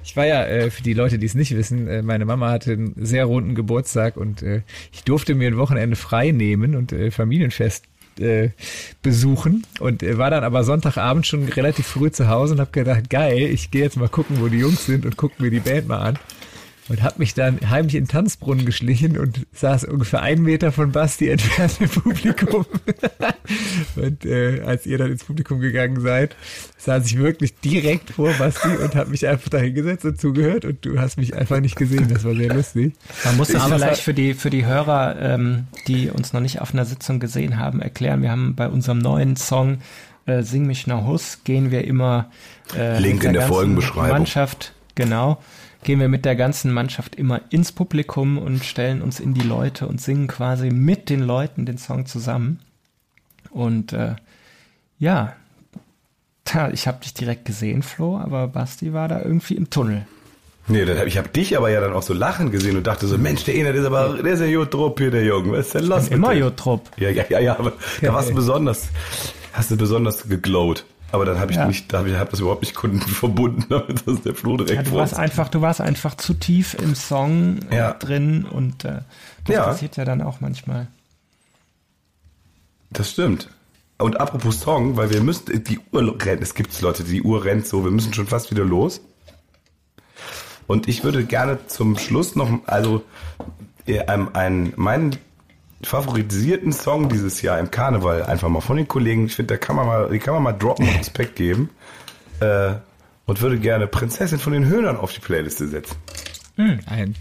Ich 0.05 0.17
war 0.17 0.27
ja, 0.27 0.45
äh, 0.47 0.71
für 0.71 0.85
die 0.85 0.93
Leute, 0.95 1.19
die 1.19 1.27
es 1.27 1.35
nicht 1.35 1.55
wissen, 1.57 1.89
äh, 1.89 2.03
meine 2.03 2.25
Mama 2.25 2.51
hatte 2.51 2.73
einen 2.73 2.95
sehr 3.05 3.25
runden 3.25 3.57
Geburtstag 3.57 4.17
und 4.17 4.43
äh, 4.45 4.62
ich 4.93 5.03
durfte 5.03 5.35
mir 5.35 5.49
ein 5.49 5.57
Wochenende 5.57 5.97
frei 5.97 6.31
nehmen 6.31 6.77
und 6.77 6.93
äh, 6.93 7.11
Familienfest 7.11 7.87
äh, 8.21 8.51
besuchen 9.03 9.65
und 9.81 10.03
äh, 10.03 10.19
war 10.19 10.31
dann 10.31 10.45
aber 10.45 10.65
Sonntagabend 10.65 11.27
schon 11.27 11.45
relativ 11.49 11.87
früh 11.87 12.11
zu 12.11 12.29
Hause 12.29 12.55
und 12.55 12.61
habe 12.61 12.71
gedacht, 12.71 13.11
geil, 13.11 13.39
ich 13.39 13.71
gehe 13.71 13.83
jetzt 13.83 13.97
mal 13.97 14.09
gucken, 14.09 14.41
wo 14.41 14.49
die 14.49 14.59
Jungs 14.59 14.87
sind 14.87 15.05
und 15.05 15.17
gucke 15.17 15.43
mir 15.43 15.51
die 15.51 15.61
Band 15.61 15.89
mal 15.89 15.99
an. 15.99 16.19
Und 16.89 17.03
habe 17.03 17.14
mich 17.18 17.32
dann 17.32 17.59
heimlich 17.70 17.95
in 17.95 18.05
den 18.05 18.09
Tanzbrunnen 18.09 18.66
geschlichen 18.66 19.16
und 19.16 19.47
saß 19.53 19.85
ungefähr 19.85 20.20
einen 20.20 20.43
Meter 20.43 20.70
von 20.70 20.93
Basti 20.93 21.28
entfernt 21.30 21.76
im 21.80 21.89
Publikum. 21.89 22.66
und 23.97 24.26
äh, 24.26 24.61
als 24.61 24.85
ihr 24.85 24.99
dann 24.99 25.11
ins 25.11 25.24
Publikum 25.24 25.61
gegangen 25.61 26.01
seid, 26.03 26.37
saß 26.76 27.07
ich 27.07 27.16
wirklich 27.16 27.59
direkt 27.61 28.11
vor 28.11 28.32
Basti 28.35 28.68
und 28.68 28.95
habe 28.95 29.11
mich 29.11 29.26
einfach 29.26 29.49
da 29.49 29.59
hingesetzt 29.59 30.05
und 30.05 30.20
zugehört 30.20 30.66
und 30.66 30.85
du 30.85 31.01
hast 31.01 31.16
mich 31.16 31.35
einfach 31.35 31.61
nicht 31.61 31.76
gesehen. 31.76 32.09
Das 32.12 32.22
war 32.24 32.35
sehr 32.35 32.53
lustig. 32.53 32.95
Man 33.24 33.39
muss 33.39 33.49
das 33.49 33.62
Aber 33.62 33.76
vielleicht 33.76 34.03
für 34.03 34.14
die, 34.14 34.35
für 34.35 34.51
die 34.51 34.66
Hörer, 34.66 35.16
ähm, 35.18 35.68
die 35.89 36.11
uns 36.11 36.35
noch 36.35 36.41
nicht 36.41 36.61
auf 36.61 36.74
einer 36.74 36.85
Sitzung 36.85 37.18
gesehen 37.18 37.59
haben, 37.59 37.80
erklären. 37.80 38.20
Wir 38.20 38.30
haben 38.30 38.55
bei 38.55 38.68
unserem 38.68 38.99
neuen 38.99 39.37
Song 39.37 39.78
äh, 40.26 40.43
Sing 40.43 40.66
mich 40.66 40.87
nach 40.87 41.05
Hus 41.05 41.41
gehen 41.45 41.70
wir 41.70 41.85
immer 41.85 42.30
äh, 42.76 42.99
Link 42.99 43.24
in 43.24 43.35
der 43.35 43.43
Folgenbeschreibung. 43.43 44.11
Mannschaft, 44.11 44.72
genau, 44.95 45.43
gehen 45.85 46.01
wir 46.01 46.09
mit 46.09 46.24
der 46.24 46.37
ganzen 46.37 46.72
Mannschaft 46.72 47.14
immer 47.14 47.41
ins 47.51 47.72
Publikum 47.72 48.39
und 48.39 48.64
stellen 48.64 49.03
uns 49.03 49.20
in 49.20 49.35
die 49.35 49.43
Leute 49.43 49.87
und 49.87 50.01
singen 50.01 50.26
quasi 50.26 50.70
mit 50.70 51.11
den 51.11 51.20
Leuten 51.20 51.66
den 51.66 51.78
Song 51.78 52.07
zusammen. 52.07 52.61
Und 53.51 53.93
äh, 53.93 54.16
ja, 54.99 55.35
ta, 56.45 56.70
ich 56.70 56.89
habe 56.89 57.01
dich 57.03 57.14
direkt 57.14 57.45
gesehen, 57.45 57.82
Flo, 57.82 58.18
aber 58.18 58.49
Basti 58.49 58.93
war 58.93 59.09
da 59.09 59.22
irgendwie 59.22 59.55
im 59.55 59.70
Tunnel. 59.70 60.07
Nee, 60.66 60.87
dann 60.87 60.99
hab, 60.99 61.07
ich 61.07 61.18
habe 61.18 61.28
dich 61.28 61.57
aber 61.57 61.70
ja 61.70 61.80
dann 61.80 61.93
auch 61.93 62.03
so 62.03 62.14
lachen 62.14 62.51
gesehen 62.51 62.76
und 62.76 62.87
dachte 62.87 63.07
so, 63.07 63.18
Mensch, 63.18 63.45
der 63.45 63.55
eine, 63.55 63.72
der 63.72 63.82
ist 63.82 63.87
aber, 63.87 64.22
der 64.22 64.32
ist 64.32 64.41
ja 64.41 64.64
drauf 64.64 64.95
hier, 64.97 65.11
der 65.11 65.24
Junge. 65.24 65.53
Was 65.53 65.66
ist 65.66 65.74
denn 65.74 65.87
los? 65.87 66.09
Immer 66.09 66.30
dem? 66.30 66.41
Jotrup. 66.41 66.91
Ja, 66.97 67.11
ja, 67.11 67.24
ja, 67.28 67.39
ja, 67.39 67.59
aber 67.59 67.74
da 68.01 68.14
warst 68.14 68.30
du 68.30 68.35
besonders, 68.35 68.89
hast 69.53 69.70
du 69.70 69.76
besonders 69.76 70.26
geglowt. 70.26 70.87
Aber 71.15 71.25
dann 71.25 71.39
habe 71.39 71.53
ich 71.53 71.57
Ja. 71.59 71.67
nicht, 71.69 71.93
da 71.93 71.99
habe 71.99 72.11
ich 72.11 72.17
hab 72.17 72.31
das 72.31 72.41
überhaupt 72.41 72.62
nicht 72.62 72.75
Kunden 72.75 72.99
verbunden, 73.09 73.65
damit 73.69 74.03
das 74.05 74.23
der 74.23 74.35
Flo 74.35 74.57
direkt 74.57 74.75
Ja, 74.75 74.83
du 74.83 74.97
warst 74.97 75.15
einfach, 75.15 75.49
du 75.49 75.61
warst 75.61 75.81
einfach 75.81 76.17
zu 76.17 76.35
tief 76.35 76.75
im 76.75 76.97
Song 76.97 77.61
äh, 77.71 77.77
Ja. 77.77 77.93
drin 77.93 78.45
und 78.45 78.85
äh, 78.85 79.03
das 79.45 79.55
Ja. 79.55 79.65
passiert 79.67 79.97
ja 79.97 80.05
dann 80.05 80.23
auch 80.23 80.41
manchmal. 80.41 80.89
Das 82.91 83.12
stimmt. 83.12 83.49
Und 83.99 84.21
apropos 84.21 84.59
Song, 84.59 84.97
weil 84.97 85.11
wir 85.11 85.21
müssen, 85.21 85.62
die 85.62 85.79
Uhr 85.93 86.17
rennt, 86.21 86.43
es 86.43 86.55
gibt 86.57 86.81
Leute, 86.81 87.05
die 87.05 87.23
Uhr 87.23 87.45
rennt 87.45 87.65
so, 87.69 87.85
wir 87.85 87.93
müssen 87.93 88.12
schon 88.12 88.27
fast 88.27 88.51
wieder 88.51 88.65
los. 88.65 89.01
Und 90.67 90.89
ich 90.89 91.05
würde 91.05 91.25
gerne 91.25 91.65
zum 91.69 91.97
Schluss 91.97 92.35
noch, 92.35 92.49
also 92.67 93.05
äh, 93.87 94.01
einen, 94.07 94.35
einen, 94.35 94.73
meinen 94.75 95.17
favorisierten 95.85 96.72
Song 96.72 97.09
dieses 97.09 97.43
Jahr 97.43 97.59
im 97.59 97.70
Karneval 97.70 98.22
einfach 98.22 98.49
mal 98.49 98.61
von 98.61 98.76
den 98.76 98.89
Kollegen, 98.89 99.26
ich 99.26 99.37
finde, 99.37 99.55
da 99.55 99.59
kann 99.59 99.76
man 99.76 99.87
mal, 99.87 100.11
die 100.11 100.18
kann 100.18 100.35
man 100.35 100.43
mal 100.43 100.53
droppen 100.53 100.89
und 100.89 100.99
Respekt 100.99 101.37
geben. 101.37 101.70
Äh, 102.41 102.74
und 103.26 103.41
würde 103.41 103.59
gerne 103.59 103.87
Prinzessin 103.87 104.39
von 104.39 104.53
den 104.53 104.66
Höhnern 104.66 104.97
auf 104.97 105.12
die 105.12 105.20
Playliste 105.20 105.66
setzen. 105.68 105.97
Ein, 106.57 107.14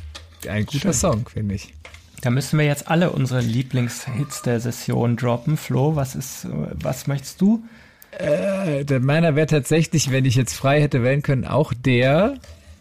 ein 0.47 0.65
guter 0.65 0.93
Song, 0.93 1.27
finde 1.27 1.55
ich. 1.55 1.73
Da 2.21 2.29
müssen 2.29 2.57
wir 2.57 2.65
jetzt 2.65 2.87
alle 2.87 3.11
unsere 3.11 3.41
Lieblingshits 3.41 4.43
der 4.43 4.59
Session 4.59 5.17
droppen. 5.17 5.57
Flo, 5.57 5.95
was 5.95 6.15
ist, 6.15 6.47
was 6.73 7.07
möchtest 7.07 7.41
du? 7.41 7.63
Äh, 8.11 8.85
der 8.85 8.99
meiner 8.99 9.35
wäre 9.35 9.47
tatsächlich, 9.47 10.11
wenn 10.11 10.25
ich 10.25 10.35
jetzt 10.35 10.53
frei 10.53 10.81
hätte 10.81 11.03
wählen 11.03 11.21
können, 11.21 11.45
auch 11.45 11.73
der. 11.73 12.35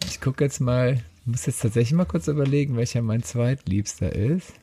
Ich 0.05 0.21
gucke 0.21 0.43
jetzt 0.43 0.61
mal, 0.61 1.01
muss 1.25 1.45
jetzt 1.45 1.61
tatsächlich 1.61 1.93
mal 1.93 2.05
kurz 2.05 2.27
überlegen, 2.27 2.77
welcher 2.77 3.01
mein 3.01 3.23
zweitliebster 3.23 4.13
ist. 4.13 4.53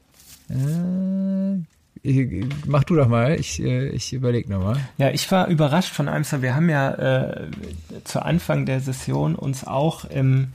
Äh, 0.51 2.45
mach 2.67 2.85
du 2.85 2.97
doch 2.97 3.09
mal, 3.09 3.39
ich, 3.39 3.63
äh, 3.63 3.89
ich 3.89 4.13
überlege 4.13 4.51
nochmal. 4.51 4.79
Ja, 4.99 5.11
ich 5.11 5.31
war 5.31 5.49
überrascht 5.49 5.93
von 5.93 6.09
einem. 6.09 6.25
Wir 6.43 6.55
haben 6.55 6.69
ja 6.71 6.91
äh, 6.93 7.51
zu 8.05 8.23
Anfang 8.23 8.67
der 8.67 8.81
Session 8.81 9.35
uns 9.35 9.67
auch 9.67 10.05
im 10.05 10.49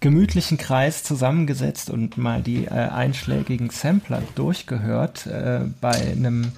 gemütlichen 0.00 0.58
Kreis 0.58 1.02
zusammengesetzt 1.02 1.90
und 1.90 2.18
mal 2.18 2.40
die 2.42 2.66
äh, 2.66 2.70
einschlägigen 2.70 3.70
Sampler 3.70 4.22
durchgehört 4.36 5.26
äh, 5.26 5.60
bei 5.80 6.12
einem 6.12 6.52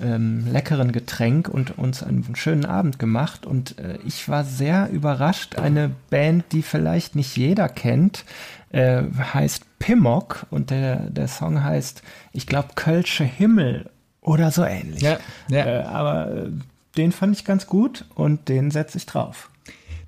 ähm, 0.00 0.46
leckeren 0.50 0.92
Getränk 0.92 1.48
und 1.48 1.78
uns 1.78 2.02
einen 2.02 2.34
schönen 2.36 2.64
Abend 2.64 2.98
gemacht. 2.98 3.46
Und 3.46 3.78
äh, 3.78 3.98
ich 4.06 4.28
war 4.28 4.44
sehr 4.44 4.88
überrascht. 4.90 5.56
Eine 5.56 5.90
Band, 6.10 6.52
die 6.52 6.62
vielleicht 6.62 7.16
nicht 7.16 7.36
jeder 7.36 7.68
kennt, 7.68 8.24
äh, 8.72 9.02
heißt 9.34 9.73
Pimmock 9.84 10.46
und 10.48 10.70
der, 10.70 11.10
der 11.10 11.28
Song 11.28 11.62
heißt, 11.62 12.02
ich 12.32 12.46
glaube, 12.46 12.68
Kölsche 12.74 13.22
Himmel 13.22 13.90
oder 14.22 14.50
so 14.50 14.64
ähnlich. 14.64 15.02
Ja, 15.02 15.18
ja. 15.50 15.66
Äh, 15.66 15.82
aber 15.82 16.34
äh, 16.34 16.50
den 16.96 17.12
fand 17.12 17.36
ich 17.36 17.44
ganz 17.44 17.66
gut 17.66 18.06
und 18.14 18.48
den 18.48 18.70
setze 18.70 18.96
ich 18.96 19.04
drauf. 19.04 19.50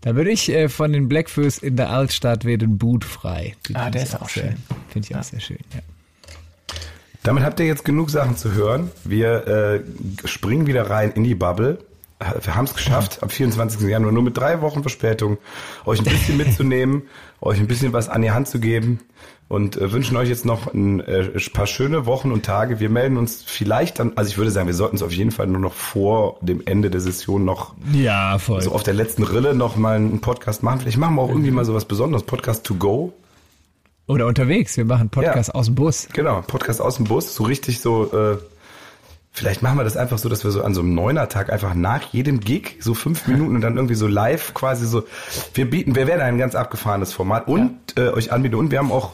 Da 0.01 0.17
würde 0.17 0.31
ich 0.31 0.49
äh, 0.49 0.71
von 0.71 0.95
den 0.95 1.09
Blackfoes 1.09 1.59
in 1.59 1.77
der 1.77 1.91
Altstadt 1.91 2.47
werden 2.47 2.79
Boot 2.79 3.05
frei. 3.05 3.55
Den 3.69 3.77
ah, 3.77 3.91
der 3.91 4.05
ist 4.05 4.19
auch 4.19 4.31
schön. 4.31 4.57
Finde 4.89 5.05
ich 5.05 5.11
ja. 5.11 5.19
auch 5.19 5.25
sehr 5.25 5.41
schön, 5.41 5.59
ja. 5.75 5.81
Damit 7.23 7.45
habt 7.45 7.61
ihr 7.61 7.67
jetzt 7.67 7.85
genug 7.85 8.09
Sachen 8.09 8.39
zu 8.39 8.55
hören. 8.55 8.91
Wir 9.05 9.47
äh, 9.47 9.81
springen 10.27 10.67
wieder 10.67 10.89
rein 10.89 11.13
in 11.13 11.23
die 11.23 11.35
Bubble. 11.35 11.81
Wir 12.19 12.55
haben 12.55 12.65
es 12.65 12.73
geschafft, 12.73 13.23
am 13.23 13.29
24. 13.29 13.83
Januar 13.83 14.11
nur 14.11 14.23
mit 14.23 14.39
drei 14.39 14.63
Wochen 14.63 14.81
Verspätung 14.81 15.37
euch 15.85 15.99
ein 15.99 16.05
bisschen 16.07 16.37
mitzunehmen, 16.39 17.03
euch 17.43 17.59
ein 17.59 17.67
bisschen 17.67 17.93
was 17.93 18.09
an 18.09 18.23
die 18.23 18.31
Hand 18.31 18.49
zu 18.49 18.59
geben 18.59 19.01
und 19.49 19.77
äh, 19.77 19.93
wünschen 19.93 20.17
euch 20.17 20.29
jetzt 20.29 20.45
noch 20.45 20.73
ein 20.73 21.01
äh, 21.01 21.31
paar 21.53 21.67
schöne 21.67 22.07
Wochen 22.07 22.33
und 22.33 22.45
Tage. 22.45 22.81
Wir 22.81 22.91
melden 22.91 23.17
uns 23.17 23.43
vielleicht 23.45 23.99
dann, 23.99 24.13
also 24.17 24.29
ich 24.29 24.39
würde 24.39 24.51
sagen, 24.51 24.67
wir 24.67 24.75
sollten 24.75 24.97
es 24.97 25.03
auf 25.03 25.13
jeden 25.13 25.31
Fall 25.31 25.47
nur 25.47 25.61
noch 25.61 25.73
vor 25.73 26.39
dem 26.41 26.63
Ende 26.65 26.91
der 26.91 27.01
Session 27.01 27.45
noch 27.45 27.75
ja, 27.93 28.39
voll. 28.39 28.61
so 28.61 28.73
auf 28.73 28.83
der 28.83 28.95
letzten 28.95 29.23
Rille 29.23 29.55
noch 29.55 29.77
mal 29.77 29.97
einen 29.97 30.21
Podcast 30.21 30.63
machen. 30.63 30.81
Vielleicht 30.81 30.99
machen 30.99 31.15
wir 31.15 31.23
auch 31.23 31.29
irgendwie 31.29 31.53
mal 31.53 31.65
so 31.65 31.75
was 31.75 31.85
Besonderes, 31.85 32.25
Podcast 32.25 32.65
to 32.65 32.75
go. 32.75 33.13
Oder 34.09 34.27
unterwegs, 34.27 34.77
wir 34.77 34.85
machen 34.85 35.11
Podcast 35.11 35.49
ja, 35.49 35.55
aus 35.55 35.67
dem 35.67 35.75
Bus. 35.75 36.09
Genau, 36.13 36.41
Podcast 36.43 36.81
aus 36.81 36.97
dem 36.97 37.07
Bus, 37.07 37.35
so 37.35 37.45
richtig 37.45 37.81
so, 37.81 38.13
äh, 38.13 38.39
vielleicht 39.37 39.61
machen 39.61 39.77
wir 39.77 39.85
das 39.85 39.99
einfach 39.99 40.17
so, 40.17 40.31
dass 40.31 40.45
wir 40.45 40.51
so 40.51 40.63
an 40.63 40.73
so 40.73 40.81
einem 40.81 40.95
Neuner-Tag 40.95 41.53
einfach 41.53 41.75
nach 41.75 42.03
jedem 42.05 42.41
Gig 42.41 42.79
so 42.81 42.95
fünf 42.95 43.27
Minuten 43.29 43.57
und 43.57 43.61
dann 43.61 43.77
irgendwie 43.77 43.95
so 43.95 44.07
live 44.07 44.55
quasi 44.55 44.87
so, 44.87 45.05
wir 45.53 45.69
bieten, 45.69 45.95
wir 45.95 46.07
werden 46.07 46.23
ein 46.23 46.39
ganz 46.39 46.55
abgefahrenes 46.55 47.13
Format 47.13 47.47
und 47.47 47.77
ja. 47.99 48.07
äh, 48.07 48.09
euch 48.13 48.33
anbieten 48.33 48.55
und 48.55 48.71
wir 48.71 48.79
haben 48.79 48.91
auch, 48.91 49.13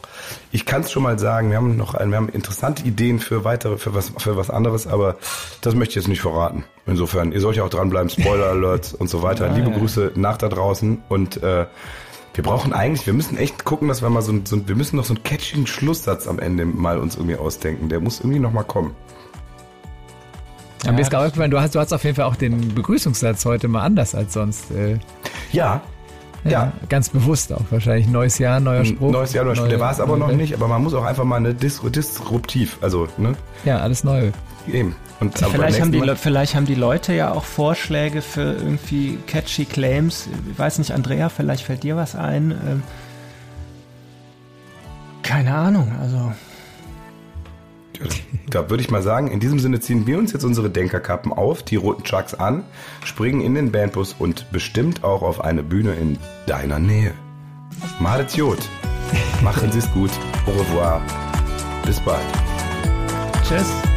ich 0.52 0.64
kann 0.64 0.82
es 0.82 0.92
schon 0.92 1.02
mal 1.02 1.18
sagen, 1.18 1.50
wir 1.50 1.56
haben 1.56 1.76
noch 1.76 1.94
ein, 1.94 2.10
wir 2.10 2.18
haben 2.18 2.28
interessante 2.28 2.84
Ideen 2.86 3.18
für 3.18 3.44
weitere, 3.44 3.78
für 3.78 3.94
was, 3.94 4.12
für 4.16 4.36
was 4.36 4.48
anderes, 4.48 4.86
aber 4.86 5.16
das 5.60 5.74
möchte 5.74 5.90
ich 5.90 5.96
jetzt 5.96 6.08
nicht 6.08 6.20
verraten. 6.20 6.64
Insofern, 6.86 7.32
ihr 7.32 7.40
sollt 7.40 7.56
ja 7.56 7.64
auch 7.64 7.70
dranbleiben, 7.70 8.08
Spoiler 8.08 8.46
Alerts 8.46 8.94
und 8.94 9.10
so 9.10 9.22
weiter. 9.22 9.42
Ja, 9.52 9.56
Liebe 9.56 9.72
Grüße 9.72 10.12
nach 10.14 10.36
da 10.36 10.48
draußen 10.48 11.02
und 11.08 11.42
äh, 11.42 11.66
wir 12.34 12.44
brauchen 12.44 12.72
eigentlich, 12.72 13.06
wir 13.06 13.12
müssen 13.12 13.36
echt 13.36 13.64
gucken, 13.64 13.88
dass 13.88 14.02
wir 14.02 14.08
mal 14.08 14.22
so, 14.22 14.32
so 14.44 14.68
wir 14.68 14.76
müssen 14.76 14.96
noch 14.96 15.04
so 15.04 15.14
einen 15.14 15.24
catchigen 15.24 15.66
Schlusssatz 15.66 16.28
am 16.28 16.38
Ende 16.38 16.64
mal 16.64 16.98
uns 16.98 17.16
irgendwie 17.16 17.36
ausdenken. 17.36 17.88
Der 17.88 17.98
muss 18.00 18.20
irgendwie 18.20 18.38
noch 18.38 18.52
mal 18.52 18.62
kommen. 18.62 18.94
Ja, 20.84 20.92
mir 20.92 21.00
ist 21.00 21.10
gerade 21.10 21.26
aufgefallen, 21.26 21.50
du 21.50 21.60
hast, 21.60 21.74
du 21.74 21.80
hast 21.80 21.92
auf 21.92 22.02
jeden 22.04 22.16
Fall 22.16 22.24
auch 22.24 22.36
den 22.36 22.74
Begrüßungssatz 22.74 23.44
heute 23.44 23.68
mal 23.68 23.82
anders 23.82 24.14
als 24.14 24.32
sonst. 24.32 24.70
Äh, 24.70 24.98
ja. 25.52 25.80
Ja, 26.44 26.50
ja, 26.50 26.72
ganz 26.88 27.08
bewusst 27.08 27.52
auch 27.52 27.62
wahrscheinlich. 27.70 28.08
Neues 28.08 28.38
Jahr, 28.38 28.58
neuer 28.58 28.84
Spruch. 28.84 29.12
Neues 29.12 29.32
Jahr, 29.32 29.44
neuer 29.44 29.54
Spruch. 29.54 29.68
Der 29.68 29.78
war 29.78 29.92
es 29.92 30.00
aber 30.00 30.16
noch 30.16 30.32
nicht, 30.32 30.52
aber 30.54 30.66
man 30.66 30.82
muss 30.82 30.92
auch 30.92 31.04
einfach 31.04 31.22
mal 31.22 31.36
eine 31.36 31.54
Dis 31.54 31.80
disruptiv, 31.80 32.78
also, 32.80 33.06
ne? 33.16 33.34
Ja, 33.64 33.78
alles 33.78 34.02
neu. 34.02 34.32
Eben. 34.66 34.96
Und 35.20 35.38
vielleicht, 35.38 35.80
haben 35.80 35.92
die, 35.92 36.02
vielleicht 36.16 36.56
haben 36.56 36.66
die 36.66 36.74
Leute 36.74 37.12
ja 37.12 37.30
auch 37.30 37.44
Vorschläge 37.44 38.22
für 38.22 38.54
irgendwie 38.54 39.18
catchy 39.28 39.66
Claims. 39.66 40.28
Ich 40.50 40.58
weiß 40.58 40.78
nicht, 40.78 40.90
Andrea, 40.90 41.28
vielleicht 41.28 41.64
fällt 41.64 41.84
dir 41.84 41.94
was 41.94 42.16
ein. 42.16 42.50
Ähm, 42.50 42.82
keine 45.22 45.54
Ahnung, 45.54 45.92
also. 46.00 46.32
Da 48.48 48.68
würde 48.68 48.82
ich 48.82 48.90
mal 48.90 49.02
sagen, 49.02 49.28
in 49.28 49.40
diesem 49.40 49.58
Sinne 49.58 49.80
ziehen 49.80 50.06
wir 50.06 50.18
uns 50.18 50.32
jetzt 50.32 50.44
unsere 50.44 50.68
Denkerkappen 50.68 51.32
auf, 51.32 51.62
die 51.62 51.76
roten 51.76 52.04
Chucks 52.04 52.34
an, 52.34 52.64
springen 53.04 53.40
in 53.40 53.54
den 53.54 53.72
Bandbus 53.72 54.14
und 54.18 54.50
bestimmt 54.52 55.04
auch 55.04 55.22
auf 55.22 55.42
eine 55.42 55.62
Bühne 55.62 55.94
in 55.94 56.18
deiner 56.46 56.78
Nähe. 56.78 57.12
Malet 57.98 58.36
Jod. 58.36 58.58
Machen 59.42 59.72
Sie 59.72 59.78
es 59.78 59.90
gut. 59.92 60.10
Au 60.46 60.50
revoir. 60.50 61.00
Bis 61.84 62.00
bald. 62.00 62.24
Tschüss. 63.48 63.91